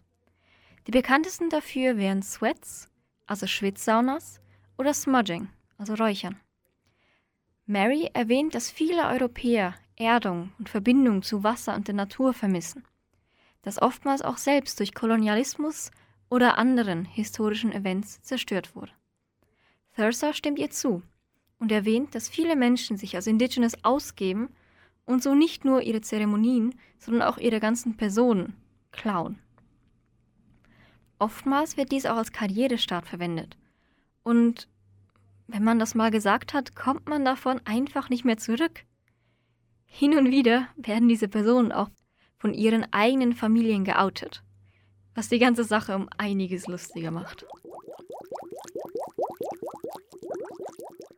Die 0.87 0.91
bekanntesten 0.91 1.49
dafür 1.49 1.97
wären 1.97 2.23
Sweats, 2.23 2.91
also 3.27 3.47
Schwitzsaunas, 3.47 4.43
oder 4.77 4.93
Smudging, 4.93 5.49
also 5.79 5.95
Räuchern. 5.95 6.39
Mary 7.65 8.11
erwähnt, 8.13 8.55
dass 8.55 8.71
viele 8.71 9.07
Europäer 9.07 9.75
Erdung 9.97 10.53
und 10.59 10.69
Verbindung 10.69 11.23
zu 11.23 11.43
Wasser 11.43 11.77
und 11.77 11.89
der 11.89 11.95
Natur 11.95 12.35
vermissen, 12.35 12.85
das 13.63 13.81
oftmals 13.81 14.21
auch 14.21 14.37
selbst 14.37 14.79
durch 14.81 14.95
Kolonialismus 14.95 15.93
oder 16.29 16.59
anderen 16.59 17.07
historischen 17.07 17.73
Events 17.73 18.21
zerstört 18.21 18.77
wurde. 18.77 18.93
Thursa 19.97 20.35
stimmt 20.35 20.59
ihr 20.59 20.71
zu 20.71 21.03
und 21.59 21.73
erwähnt, 21.73 22.15
dass 22.15 22.29
viele 22.29 22.55
Menschen 22.55 22.99
sich 22.99 23.17
als 23.17 23.27
Indigenous 23.27 23.83
ausgeben 23.83 24.51
und 25.07 25.23
so 25.23 25.35
nicht 25.35 25.65
nur 25.65 25.81
ihre 25.81 26.03
Zeremonien, 26.03 26.75
sondern 26.99 27.23
auch 27.23 27.39
ihre 27.39 27.61
ganzen 27.61 27.97
Personen 27.97 28.55
klauen. 28.93 29.39
Oftmals 31.19 31.79
wird 31.79 31.93
dies 31.93 32.05
auch 32.05 32.17
als 32.17 32.33
Karrierestart 32.33 33.07
verwendet. 33.07 33.57
Und 34.23 34.69
wenn 35.47 35.65
man 35.65 35.79
das 35.79 35.95
mal 35.95 36.11
gesagt 36.11 36.53
hat, 36.53 36.77
kommt 36.77 37.09
man 37.09 37.25
davon 37.25 37.61
einfach 37.65 38.11
nicht 38.11 38.25
mehr 38.25 38.37
zurück. 38.37 38.85
Hin 39.87 40.19
und 40.19 40.31
wieder 40.31 40.69
werden 40.77 41.09
diese 41.09 41.29
Personen 41.29 41.73
auch 41.73 41.89
von 42.37 42.53
ihren 42.53 42.93
eigenen 42.93 43.33
Familien 43.33 43.85
geoutet, 43.85 44.43
was 45.15 45.31
die 45.31 45.39
ganze 45.39 45.65
Sache 45.65 45.97
um 45.97 46.09
einiges 46.19 46.67
lustiger 46.67 47.11
macht. 47.11 47.47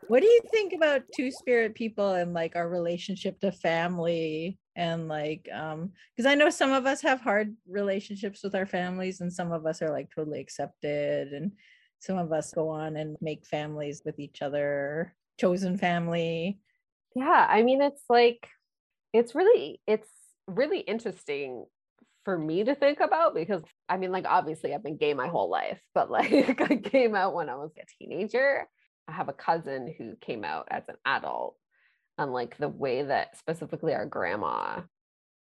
What 0.09 0.21
do 0.21 0.27
you 0.27 0.41
think 0.51 0.73
about 0.73 1.03
two 1.15 1.31
spirit 1.31 1.75
people 1.75 2.15
and 2.15 2.33
like 2.33 2.57
our 2.57 2.69
relationship 2.69 3.39
to 3.41 3.53
family 3.53 4.59
and 4.75 5.09
like 5.09 5.49
um 5.53 5.93
because 6.17 6.31
I 6.31 6.35
know 6.35 6.51
some 6.51 6.73
of 6.73 6.87
us 6.87 7.03
have 7.03 7.21
hard 7.21 7.55
relationships 7.69 8.43
with 8.43 8.55
our 8.55 8.65
families 8.65 9.21
and 9.21 9.33
some 9.33 9.53
of 9.53 9.67
us 9.67 9.83
are 9.83 9.91
like 9.91 10.09
totally 10.15 10.41
accepted 10.41 11.33
and 11.33 11.53
some 12.01 12.17
of 12.17 12.33
us 12.33 12.53
go 12.53 12.69
on 12.71 12.97
and 12.97 13.17
make 13.21 13.45
families 13.45 14.03
with 14.05 14.19
each 14.19 14.41
other, 14.41 15.15
chosen 15.39 15.77
family. 15.77 16.61
Yeah, 17.15 17.47
I 17.49 17.63
mean 17.63 17.83
it's 17.83 18.05
like 18.09 18.49
it's 19.13 19.35
really 19.35 19.81
it's 19.87 20.09
really 20.47 20.81
interesting 20.81 21.67
for 22.25 22.39
me 22.39 22.65
to 22.65 22.75
think 22.75 23.01
about 23.01 23.35
because 23.35 23.63
I 23.89 23.97
mean 23.97 24.13
like 24.13 24.27
obviously 24.27 24.75
I've 24.75 24.83
been 24.83 24.97
gay 24.97 25.13
my 25.13 25.29
whole 25.29 25.51
life, 25.51 25.81
but 25.95 26.11
like 26.11 26.61
I 26.71 26.77
came 26.77 27.15
out 27.15 27.35
when 27.35 27.49
I 27.49 27.57
was 27.57 27.73
a 27.77 27.85
teenager. 27.99 28.69
I 29.09 29.13
have 29.13 29.29
a 29.29 29.33
cousin 29.33 29.93
who 29.97 30.17
came 30.17 30.45
out 30.45 30.69
as 30.71 30.85
an 30.89 30.97
adult 31.07 31.57
and 32.19 32.33
like 32.33 32.57
the 32.59 32.69
way 32.69 33.03
that 33.03 33.37
specifically 33.39 33.95
our 33.95 34.07
grandma 34.07 34.83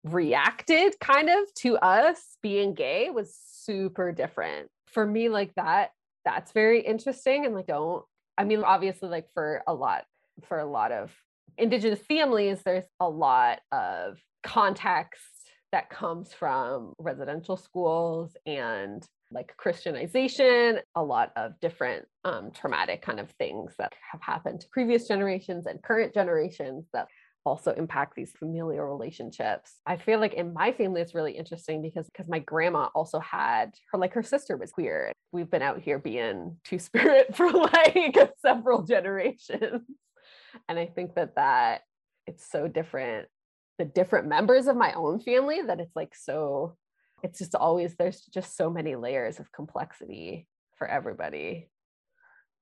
reacted 0.04 0.94
kind 1.00 1.28
of 1.28 1.52
to 1.56 1.76
us 1.78 2.36
being 2.42 2.74
gay 2.74 3.10
was 3.10 3.34
super 3.34 4.12
different. 4.12 4.68
For 4.86 5.04
me 5.04 5.28
like 5.28 5.54
that 5.56 5.90
that's 6.24 6.52
very 6.52 6.80
interesting 6.80 7.46
and 7.46 7.54
like 7.54 7.66
don't 7.66 8.04
I 8.36 8.44
mean 8.44 8.62
obviously 8.62 9.08
like 9.08 9.28
for 9.32 9.62
a 9.66 9.74
lot 9.74 10.04
for 10.44 10.58
a 10.58 10.66
lot 10.66 10.92
of 10.92 11.10
indigenous 11.56 12.00
families 12.00 12.60
there's 12.64 12.84
a 13.00 13.08
lot 13.08 13.60
of 13.72 14.18
context 14.42 15.22
that 15.72 15.90
comes 15.90 16.32
from 16.32 16.92
residential 16.98 17.56
schools 17.56 18.36
and 18.46 19.04
like 19.30 19.54
Christianization, 19.56 20.80
a 20.94 21.02
lot 21.02 21.32
of 21.36 21.52
different 21.60 22.06
um, 22.24 22.50
traumatic 22.50 23.02
kind 23.02 23.20
of 23.20 23.30
things 23.32 23.74
that 23.78 23.92
have 24.12 24.22
happened 24.22 24.60
to 24.60 24.68
previous 24.70 25.06
generations 25.06 25.66
and 25.66 25.82
current 25.82 26.14
generations 26.14 26.86
that 26.92 27.08
also 27.44 27.72
impact 27.72 28.14
these 28.14 28.32
familial 28.38 28.84
relationships. 28.84 29.76
I 29.86 29.96
feel 29.96 30.20
like 30.20 30.34
in 30.34 30.52
my 30.52 30.72
family 30.72 31.00
it's 31.00 31.14
really 31.14 31.32
interesting 31.32 31.82
because 31.82 32.06
because 32.06 32.28
my 32.28 32.38
grandma 32.40 32.88
also 32.94 33.20
had 33.20 33.74
her 33.90 33.98
like 33.98 34.12
her 34.14 34.22
sister 34.22 34.56
was 34.56 34.70
queer. 34.70 35.12
We've 35.32 35.50
been 35.50 35.62
out 35.62 35.80
here 35.80 35.98
being 35.98 36.56
two 36.64 36.78
spirit 36.88 37.36
for 37.36 37.50
like 37.50 38.16
several 38.38 38.82
generations. 38.82 39.82
And 40.68 40.78
I 40.78 40.86
think 40.86 41.14
that 41.14 41.36
that 41.36 41.82
it's 42.26 42.50
so 42.50 42.68
different 42.68 43.28
the 43.78 43.84
different 43.84 44.26
members 44.26 44.66
of 44.66 44.76
my 44.76 44.92
own 44.92 45.20
family 45.20 45.62
that 45.62 45.80
it's 45.80 45.94
like 45.94 46.14
so 46.14 46.76
it's 47.22 47.38
just 47.38 47.54
always 47.54 47.96
there's 47.96 48.22
just 48.22 48.56
so 48.56 48.70
many 48.70 48.96
layers 48.96 49.40
of 49.40 49.52
complexity 49.52 50.46
for 50.76 50.86
everybody 50.86 51.70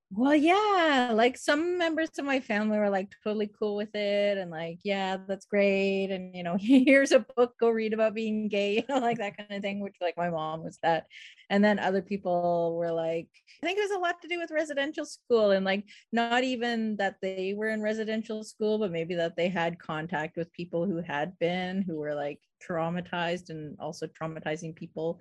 Well, 0.09 0.35
yeah, 0.35 1.11
like 1.13 1.37
some 1.37 1.77
members 1.77 2.09
of 2.17 2.23
my 2.23 2.39
family 2.39 2.77
were 2.77 2.89
like 2.89 3.11
totally 3.25 3.47
cool 3.59 3.75
with 3.75 3.93
it 3.93 4.37
and 4.37 4.49
like, 4.49 4.79
yeah, 4.83 5.17
that's 5.27 5.45
great. 5.45 6.11
And, 6.11 6.33
you 6.33 6.43
know, 6.43 6.55
here's 6.59 7.11
a 7.11 7.25
book, 7.35 7.55
go 7.59 7.69
read 7.69 7.91
about 7.93 8.13
being 8.15 8.47
gay, 8.47 8.75
you 8.77 8.83
know, 8.87 8.99
like 9.01 9.17
that 9.17 9.35
kind 9.35 9.51
of 9.51 9.61
thing, 9.61 9.81
which 9.81 9.97
like 9.99 10.15
my 10.15 10.29
mom 10.29 10.63
was 10.63 10.79
that. 10.81 11.07
And 11.49 11.61
then 11.63 11.77
other 11.77 12.01
people 12.01 12.77
were 12.77 12.91
like, 12.91 13.27
I 13.61 13.65
think 13.65 13.79
it 13.79 13.81
was 13.81 13.97
a 13.97 13.99
lot 13.99 14.21
to 14.21 14.29
do 14.29 14.39
with 14.39 14.49
residential 14.49 15.05
school 15.05 15.51
and 15.51 15.65
like 15.65 15.83
not 16.13 16.43
even 16.45 16.95
that 16.97 17.17
they 17.21 17.53
were 17.57 17.69
in 17.69 17.81
residential 17.81 18.45
school, 18.45 18.79
but 18.79 18.91
maybe 18.93 19.15
that 19.15 19.35
they 19.35 19.49
had 19.49 19.77
contact 19.77 20.37
with 20.37 20.53
people 20.53 20.85
who 20.85 21.01
had 21.01 21.37
been, 21.37 21.81
who 21.81 21.97
were 21.97 22.15
like 22.15 22.39
traumatized 22.65 23.49
and 23.49 23.77
also 23.79 24.07
traumatizing 24.07 24.75
people. 24.75 25.19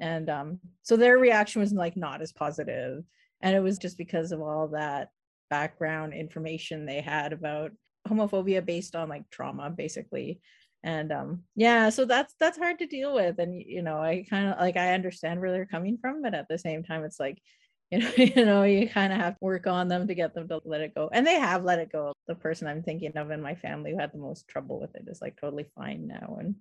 And 0.00 0.28
um, 0.28 0.60
so 0.82 0.96
their 0.96 1.18
reaction 1.18 1.60
was 1.60 1.72
like 1.72 1.96
not 1.96 2.22
as 2.22 2.32
positive. 2.32 3.04
And 3.40 3.56
it 3.56 3.60
was 3.60 3.78
just 3.78 3.98
because 3.98 4.32
of 4.32 4.40
all 4.40 4.68
that 4.68 5.08
background 5.50 6.14
information 6.14 6.86
they 6.86 7.00
had 7.00 7.32
about 7.32 7.72
homophobia 8.08 8.64
based 8.64 8.96
on 8.96 9.08
like 9.08 9.28
trauma 9.30 9.70
basically. 9.70 10.40
And 10.84 11.12
um 11.12 11.42
yeah 11.54 11.90
so 11.90 12.04
that's 12.04 12.34
that's 12.40 12.58
hard 12.58 12.78
to 12.80 12.86
deal 12.86 13.14
with. 13.14 13.38
And 13.38 13.60
you 13.60 13.82
know 13.82 13.98
i 13.98 14.24
kind 14.28 14.48
of 14.48 14.58
like 14.58 14.76
i 14.76 14.94
understand 14.94 15.40
where 15.40 15.52
they're 15.52 15.66
coming 15.66 15.98
from 16.00 16.22
but 16.22 16.34
at 16.34 16.48
the 16.48 16.58
same 16.58 16.82
time 16.82 17.04
it's 17.04 17.20
like 17.20 17.38
you 17.92 17.98
know 17.98 18.10
you 18.16 18.44
know 18.46 18.62
you 18.62 18.88
kind 18.88 19.12
of 19.12 19.18
have 19.20 19.34
to 19.34 19.44
work 19.44 19.66
on 19.66 19.86
them 19.86 20.08
to 20.08 20.14
get 20.14 20.34
them 20.34 20.48
to 20.48 20.60
let 20.64 20.80
it 20.80 20.94
go. 20.94 21.10
And 21.12 21.26
they 21.26 21.38
have 21.38 21.62
let 21.64 21.78
it 21.78 21.92
go 21.92 22.11
the 22.26 22.34
person 22.34 22.66
i'm 22.66 22.82
thinking 22.82 23.16
of 23.16 23.30
in 23.30 23.42
my 23.42 23.54
family 23.54 23.92
who 23.92 23.98
had 23.98 24.12
the 24.12 24.18
most 24.18 24.48
trouble 24.48 24.80
with 24.80 24.94
it 24.94 25.04
is 25.08 25.20
like 25.20 25.38
totally 25.40 25.66
fine 25.74 26.06
now 26.06 26.36
and 26.38 26.54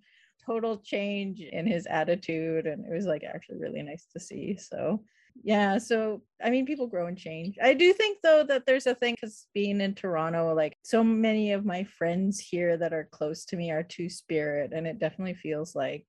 total 0.45 0.77
change 0.77 1.41
in 1.41 1.67
his 1.67 1.85
attitude 1.85 2.65
and 2.65 2.85
it 2.85 2.93
was 2.93 3.05
like 3.05 3.23
actually 3.23 3.59
really 3.59 3.81
nice 3.81 4.07
to 4.11 4.19
see 4.19 4.57
so 4.57 5.03
yeah 5.43 5.77
so 5.77 6.21
i 6.43 6.49
mean 6.49 6.65
people 6.65 6.87
grow 6.87 7.07
and 7.07 7.17
change. 7.17 7.55
I 7.61 7.73
do 7.73 7.93
think 7.93 8.19
though 8.21 8.43
that 8.43 8.65
there's 8.65 8.87
a 8.87 8.95
thing 8.95 9.15
because 9.15 9.47
being 9.53 9.79
in 9.81 9.93
toronto 9.93 10.53
like 10.53 10.77
so 10.83 11.03
many 11.03 11.53
of 11.53 11.65
my 11.65 11.83
friends 11.83 12.39
here 12.39 12.75
that 12.77 12.93
are 12.93 13.07
close 13.11 13.45
to 13.45 13.55
me 13.55 13.71
are 13.71 13.83
two 13.83 14.09
spirit 14.09 14.71
and 14.73 14.85
it 14.87 14.99
definitely 14.99 15.35
feels 15.35 15.75
like 15.75 16.05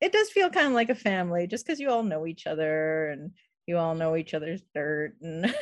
it 0.00 0.12
does 0.12 0.30
feel 0.30 0.50
kind 0.50 0.68
of 0.68 0.74
like 0.74 0.90
a 0.90 0.94
family 0.94 1.46
just 1.46 1.66
because 1.66 1.80
you 1.80 1.90
all 1.90 2.02
know 2.02 2.26
each 2.26 2.46
other 2.46 3.08
and 3.08 3.30
you 3.66 3.76
all 3.76 3.94
know 3.94 4.16
each 4.16 4.34
other's 4.34 4.62
dirt 4.74 5.14
and 5.22 5.54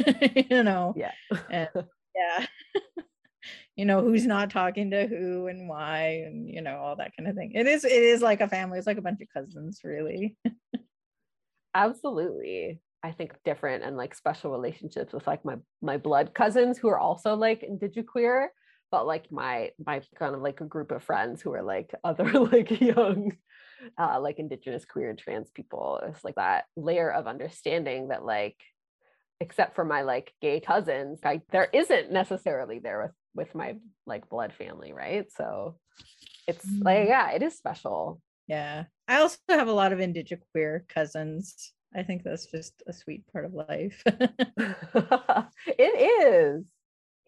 you 0.50 0.62
know 0.62 0.94
yeah. 0.96 1.12
and 1.50 1.68
yeah 2.14 2.46
you 3.76 3.84
know 3.84 4.00
who's 4.00 4.26
not 4.26 4.50
talking 4.50 4.90
to 4.90 5.06
who 5.06 5.46
and 5.46 5.68
why 5.68 6.24
and 6.26 6.48
you 6.48 6.62
know 6.62 6.78
all 6.78 6.96
that 6.96 7.12
kind 7.16 7.28
of 7.28 7.36
thing. 7.36 7.52
It 7.54 7.66
is 7.66 7.84
it 7.84 7.92
is 7.92 8.22
like 8.22 8.40
a 8.40 8.48
family 8.48 8.78
it's 8.78 8.86
like 8.86 8.98
a 8.98 9.02
bunch 9.02 9.20
of 9.20 9.28
cousins 9.32 9.80
really. 9.84 10.36
Absolutely. 11.74 12.80
I 13.02 13.12
think 13.12 13.32
different 13.44 13.84
and 13.84 13.96
like 13.96 14.14
special 14.14 14.50
relationships 14.50 15.12
with 15.12 15.26
like 15.26 15.44
my 15.44 15.56
my 15.82 15.98
blood 15.98 16.34
cousins 16.34 16.78
who 16.78 16.88
are 16.88 16.98
also 16.98 17.36
like 17.36 17.62
indigiqueer 17.62 18.48
but 18.90 19.06
like 19.06 19.30
my 19.30 19.70
my 19.84 20.00
kind 20.18 20.34
of 20.34 20.40
like 20.40 20.60
a 20.60 20.64
group 20.64 20.90
of 20.90 21.02
friends 21.02 21.42
who 21.42 21.52
are 21.52 21.62
like 21.62 21.92
other 22.04 22.24
like 22.32 22.80
young 22.80 23.32
uh 23.98 24.18
like 24.20 24.38
indigenous 24.38 24.86
queer 24.86 25.10
and 25.10 25.18
trans 25.18 25.50
people. 25.50 26.00
It's 26.08 26.24
like 26.24 26.36
that 26.36 26.64
layer 26.76 27.12
of 27.12 27.26
understanding 27.26 28.08
that 28.08 28.24
like 28.24 28.56
except 29.40 29.74
for 29.74 29.84
my 29.84 30.00
like 30.00 30.32
gay 30.40 30.60
cousins 30.60 31.20
I, 31.22 31.42
there 31.52 31.68
isn't 31.72 32.10
necessarily 32.10 32.78
there 32.78 33.02
with 33.02 33.12
with 33.36 33.54
my 33.54 33.76
like 34.06 34.28
blood 34.28 34.52
family 34.52 34.92
right 34.92 35.26
so 35.36 35.76
it's 36.48 36.64
like 36.80 37.04
Mm. 37.06 37.08
yeah 37.08 37.30
it 37.32 37.42
is 37.42 37.56
special 37.56 38.20
yeah 38.48 38.84
i 39.08 39.18
also 39.20 39.38
have 39.48 39.68
a 39.68 39.72
lot 39.72 39.92
of 39.92 39.98
indigiqueer 40.00 40.88
cousins 40.88 41.72
i 41.94 42.02
think 42.02 42.22
that's 42.22 42.46
just 42.46 42.82
a 42.86 42.92
sweet 42.92 43.24
part 43.32 43.44
of 43.44 43.52
life 43.54 44.02
it 45.66 45.92
is. 46.24 46.66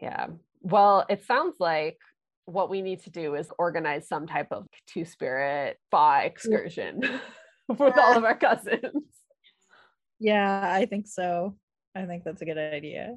Yeah. 0.00 0.28
Well, 0.62 1.04
it 1.08 1.24
sounds 1.24 1.56
like 1.58 1.98
what 2.44 2.70
we 2.70 2.82
need 2.82 3.02
to 3.04 3.10
do 3.10 3.34
is 3.34 3.50
organize 3.58 4.06
some 4.08 4.26
type 4.26 4.48
of 4.52 4.66
two 4.86 5.04
spirit 5.04 5.76
spa 5.88 6.20
excursion 6.20 7.00
with 7.68 7.98
all 7.98 8.16
of 8.16 8.24
our 8.24 8.36
cousins. 8.36 9.04
yeah 10.20 10.70
i 10.72 10.86
think 10.86 11.06
so 11.06 11.54
i 11.94 12.04
think 12.06 12.24
that's 12.24 12.40
a 12.42 12.44
good 12.44 12.58
idea 12.58 13.16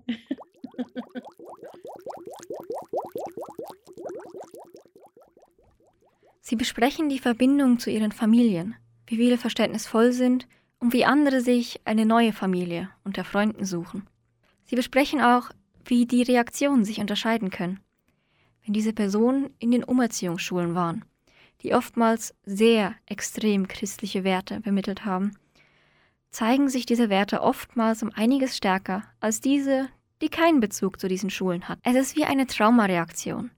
Sie 6.51 6.57
besprechen 6.57 7.07
die 7.07 7.19
Verbindung 7.19 7.79
zu 7.79 7.89
ihren 7.89 8.11
Familien, 8.11 8.75
wie 9.07 9.15
viele 9.15 9.37
verständnisvoll 9.37 10.11
sind 10.11 10.49
und 10.79 10.91
wie 10.91 11.05
andere 11.05 11.39
sich 11.39 11.79
eine 11.85 12.05
neue 12.05 12.33
Familie 12.33 12.89
unter 13.05 13.23
Freunden 13.23 13.63
suchen. 13.63 14.05
Sie 14.65 14.75
besprechen 14.75 15.21
auch, 15.21 15.51
wie 15.85 16.05
die 16.05 16.23
Reaktionen 16.23 16.83
sich 16.83 16.99
unterscheiden 16.99 17.51
können, 17.51 17.79
wenn 18.65 18.73
diese 18.73 18.91
Personen 18.91 19.51
in 19.59 19.71
den 19.71 19.85
Umerziehungsschulen 19.85 20.75
waren, 20.75 21.05
die 21.61 21.73
oftmals 21.73 22.35
sehr 22.43 22.95
extrem 23.05 23.69
christliche 23.69 24.25
Werte 24.25 24.59
vermittelt 24.61 25.05
haben, 25.05 25.37
zeigen 26.31 26.67
sich 26.67 26.85
diese 26.85 27.07
Werte 27.07 27.43
oftmals 27.43 28.03
um 28.03 28.11
einiges 28.13 28.57
stärker 28.57 29.03
als 29.21 29.39
diese, 29.39 29.87
die 30.21 30.27
keinen 30.27 30.59
Bezug 30.59 30.99
zu 30.99 31.07
diesen 31.07 31.29
Schulen 31.29 31.69
hatten. 31.69 31.79
Es 31.85 31.95
ist 31.95 32.17
wie 32.17 32.25
eine 32.25 32.45
Traumareaktion. 32.45 33.51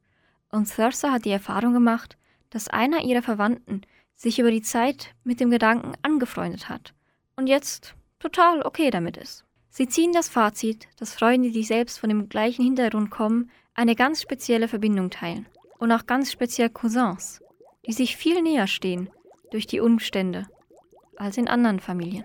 Und 0.51 0.71
Thursa 0.71 1.11
hat 1.11 1.25
die 1.25 1.31
Erfahrung 1.31 1.73
gemacht, 1.73 2.17
dass 2.53 2.67
einer 2.67 3.03
ihrer 3.03 3.23
Verwandten 3.23 3.81
sich 4.15 4.37
über 4.37 4.51
die 4.51 4.61
Zeit 4.61 5.15
mit 5.23 5.39
dem 5.39 5.49
Gedanken 5.49 5.93
angefreundet 6.03 6.69
hat 6.69 6.93
und 7.35 7.47
jetzt 7.47 7.95
total 8.19 8.61
okay 8.61 8.91
damit 8.91 9.17
ist. 9.17 9.43
Sie 9.69 9.87
ziehen 9.87 10.13
das 10.13 10.29
Fazit, 10.29 10.87
dass 10.99 11.15
Freunde, 11.15 11.49
die 11.49 11.63
selbst 11.63 11.99
von 11.99 12.09
dem 12.09 12.29
gleichen 12.29 12.63
Hintergrund 12.63 13.09
kommen, 13.09 13.49
eine 13.73 13.95
ganz 13.95 14.21
spezielle 14.21 14.67
Verbindung 14.67 15.09
teilen. 15.09 15.47
Und 15.79 15.91
auch 15.91 16.05
ganz 16.05 16.31
speziell 16.31 16.69
Cousins, 16.69 17.41
die 17.87 17.91
sich 17.91 18.15
viel 18.15 18.39
näher 18.43 18.67
stehen 18.67 19.09
durch 19.49 19.65
die 19.65 19.79
Umstände 19.79 20.47
als 21.17 21.37
in 21.37 21.47
anderen 21.47 21.79
Familien. 21.79 22.23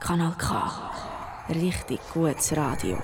Kanal 0.00 0.34
K. 0.38 0.99
Richtig 1.50 1.98
gutes 2.14 2.56
Radio. 2.56 2.96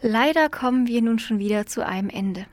Leider 0.00 0.48
kommen 0.48 0.86
wir 0.86 1.02
nun 1.02 1.18
schon 1.18 1.40
wieder 1.40 1.66
zu 1.66 1.84
einem 1.84 2.08
Ende. 2.08 2.46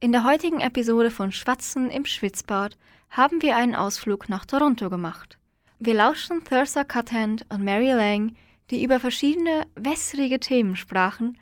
In 0.00 0.10
der 0.10 0.24
heutigen 0.24 0.58
Episode 0.58 1.12
von 1.12 1.30
Schwatzen 1.30 1.90
im 1.90 2.06
Schwitzbad 2.06 2.76
haben 3.08 3.40
wir 3.40 3.54
einen 3.54 3.76
Ausflug 3.76 4.28
nach 4.28 4.44
Toronto 4.44 4.90
gemacht. 4.90 5.38
Wir 5.78 5.94
lauschten 5.94 6.42
Thursa 6.42 6.82
Cuthand 6.82 7.46
und 7.50 7.62
Mary 7.62 7.92
Lang, 7.92 8.34
die 8.72 8.82
über 8.82 8.98
verschiedene 8.98 9.68
wässrige 9.76 10.40
Themen 10.40 10.74
sprachen 10.74 11.38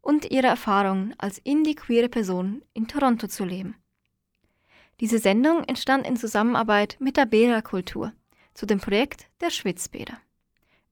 und 0.00 0.30
ihre 0.30 0.46
Erfahrungen 0.46 1.14
als 1.18 1.36
indie-queere 1.44 2.08
Person 2.08 2.62
in 2.72 2.88
Toronto 2.88 3.26
zu 3.26 3.44
leben. 3.44 3.74
Diese 5.00 5.18
Sendung 5.18 5.64
entstand 5.64 6.06
in 6.06 6.16
Zusammenarbeit 6.16 6.96
mit 7.00 7.16
der 7.16 7.24
Bäder 7.24 7.62
Kultur 7.62 8.12
zu 8.52 8.66
dem 8.66 8.80
Projekt 8.80 9.28
der 9.40 9.50
Schwitzbäder. 9.50 10.18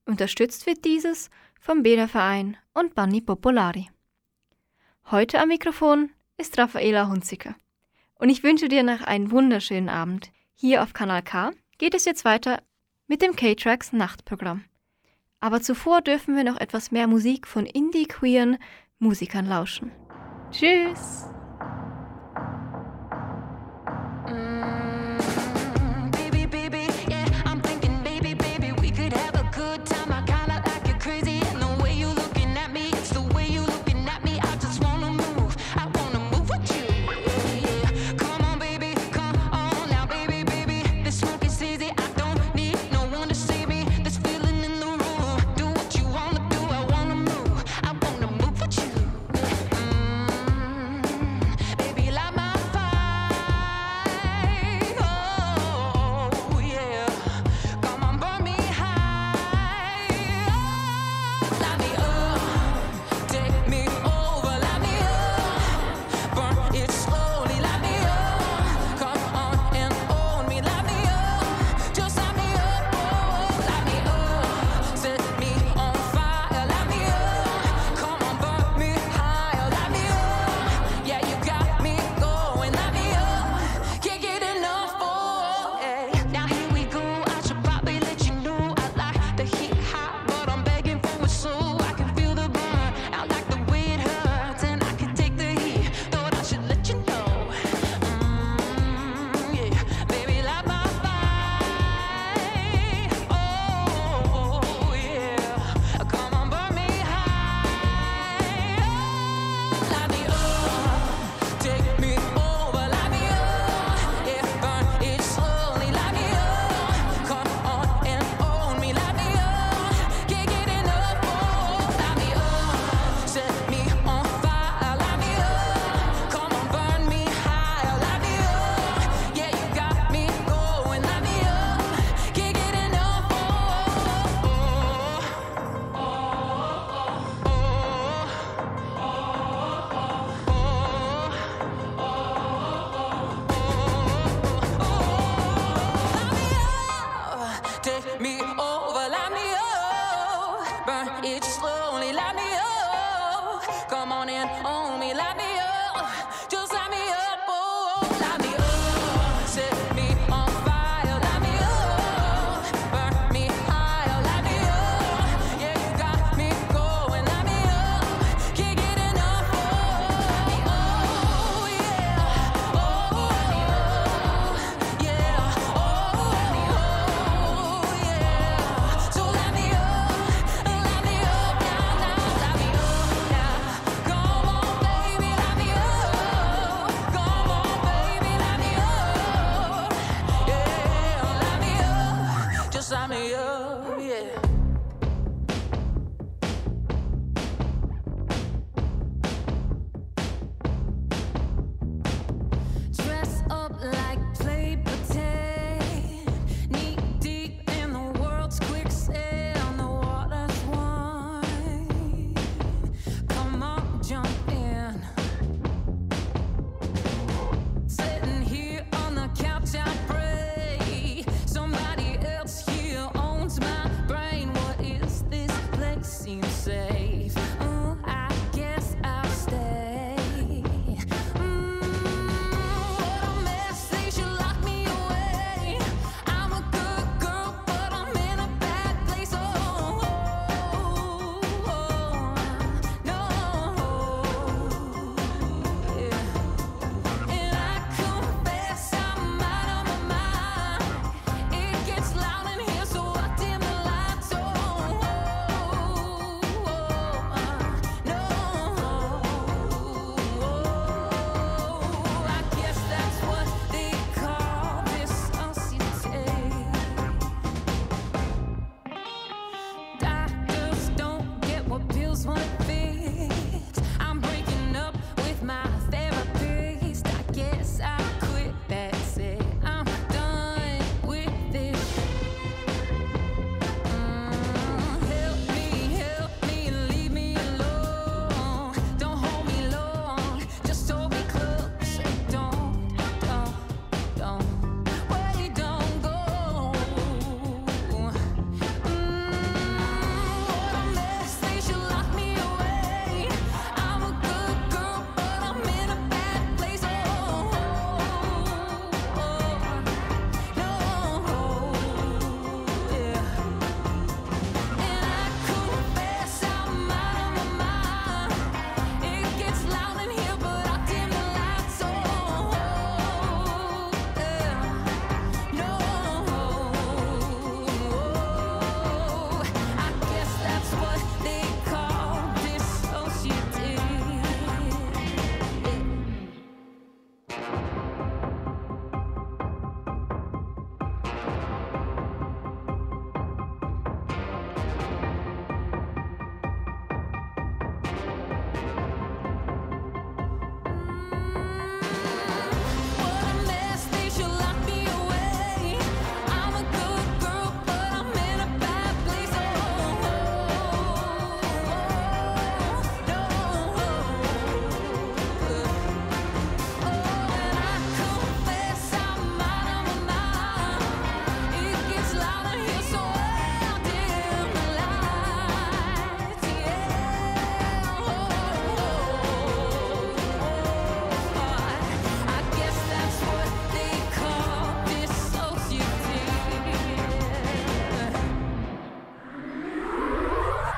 Unterstützt 0.07 0.67
wird 0.67 0.87
dieses 0.87 1.29
vom 1.61 1.83
Bäderverein 1.83 2.57
und 2.73 2.95
Banni 2.95 3.21
Popolari. 3.21 3.91
Heute 5.11 5.39
am 5.41 5.49
Mikrofon 5.49 6.11
ist 6.39 6.57
Raffaela 6.57 7.09
Hunziker. 7.09 7.55
Und 8.15 8.31
ich 8.31 8.43
wünsche 8.43 8.69
dir 8.69 8.83
noch 8.83 9.03
einen 9.03 9.31
wunderschönen 9.31 9.91
Abend. 9.91 10.33
Hier 10.55 10.83
auf 10.83 10.95
Kanal 10.95 11.23
K 11.23 11.51
geht 11.77 11.95
es 11.95 12.07
jetzt 12.07 12.25
weiter 12.25 12.63
mit 13.07 13.21
dem 13.21 13.37
K-Tracks 13.37 13.93
Nachtprogramm. 13.93 14.65
Aber 15.41 15.61
zuvor 15.61 16.01
dürfen 16.01 16.35
wir 16.35 16.45
noch 16.45 16.59
etwas 16.59 16.91
mehr 16.91 17.07
Musik 17.07 17.47
von 17.47 17.67
indie-queeren 17.67 18.57
Musikern 18.99 19.47
lauschen. 19.47 19.93
Tschüss! 20.51 21.27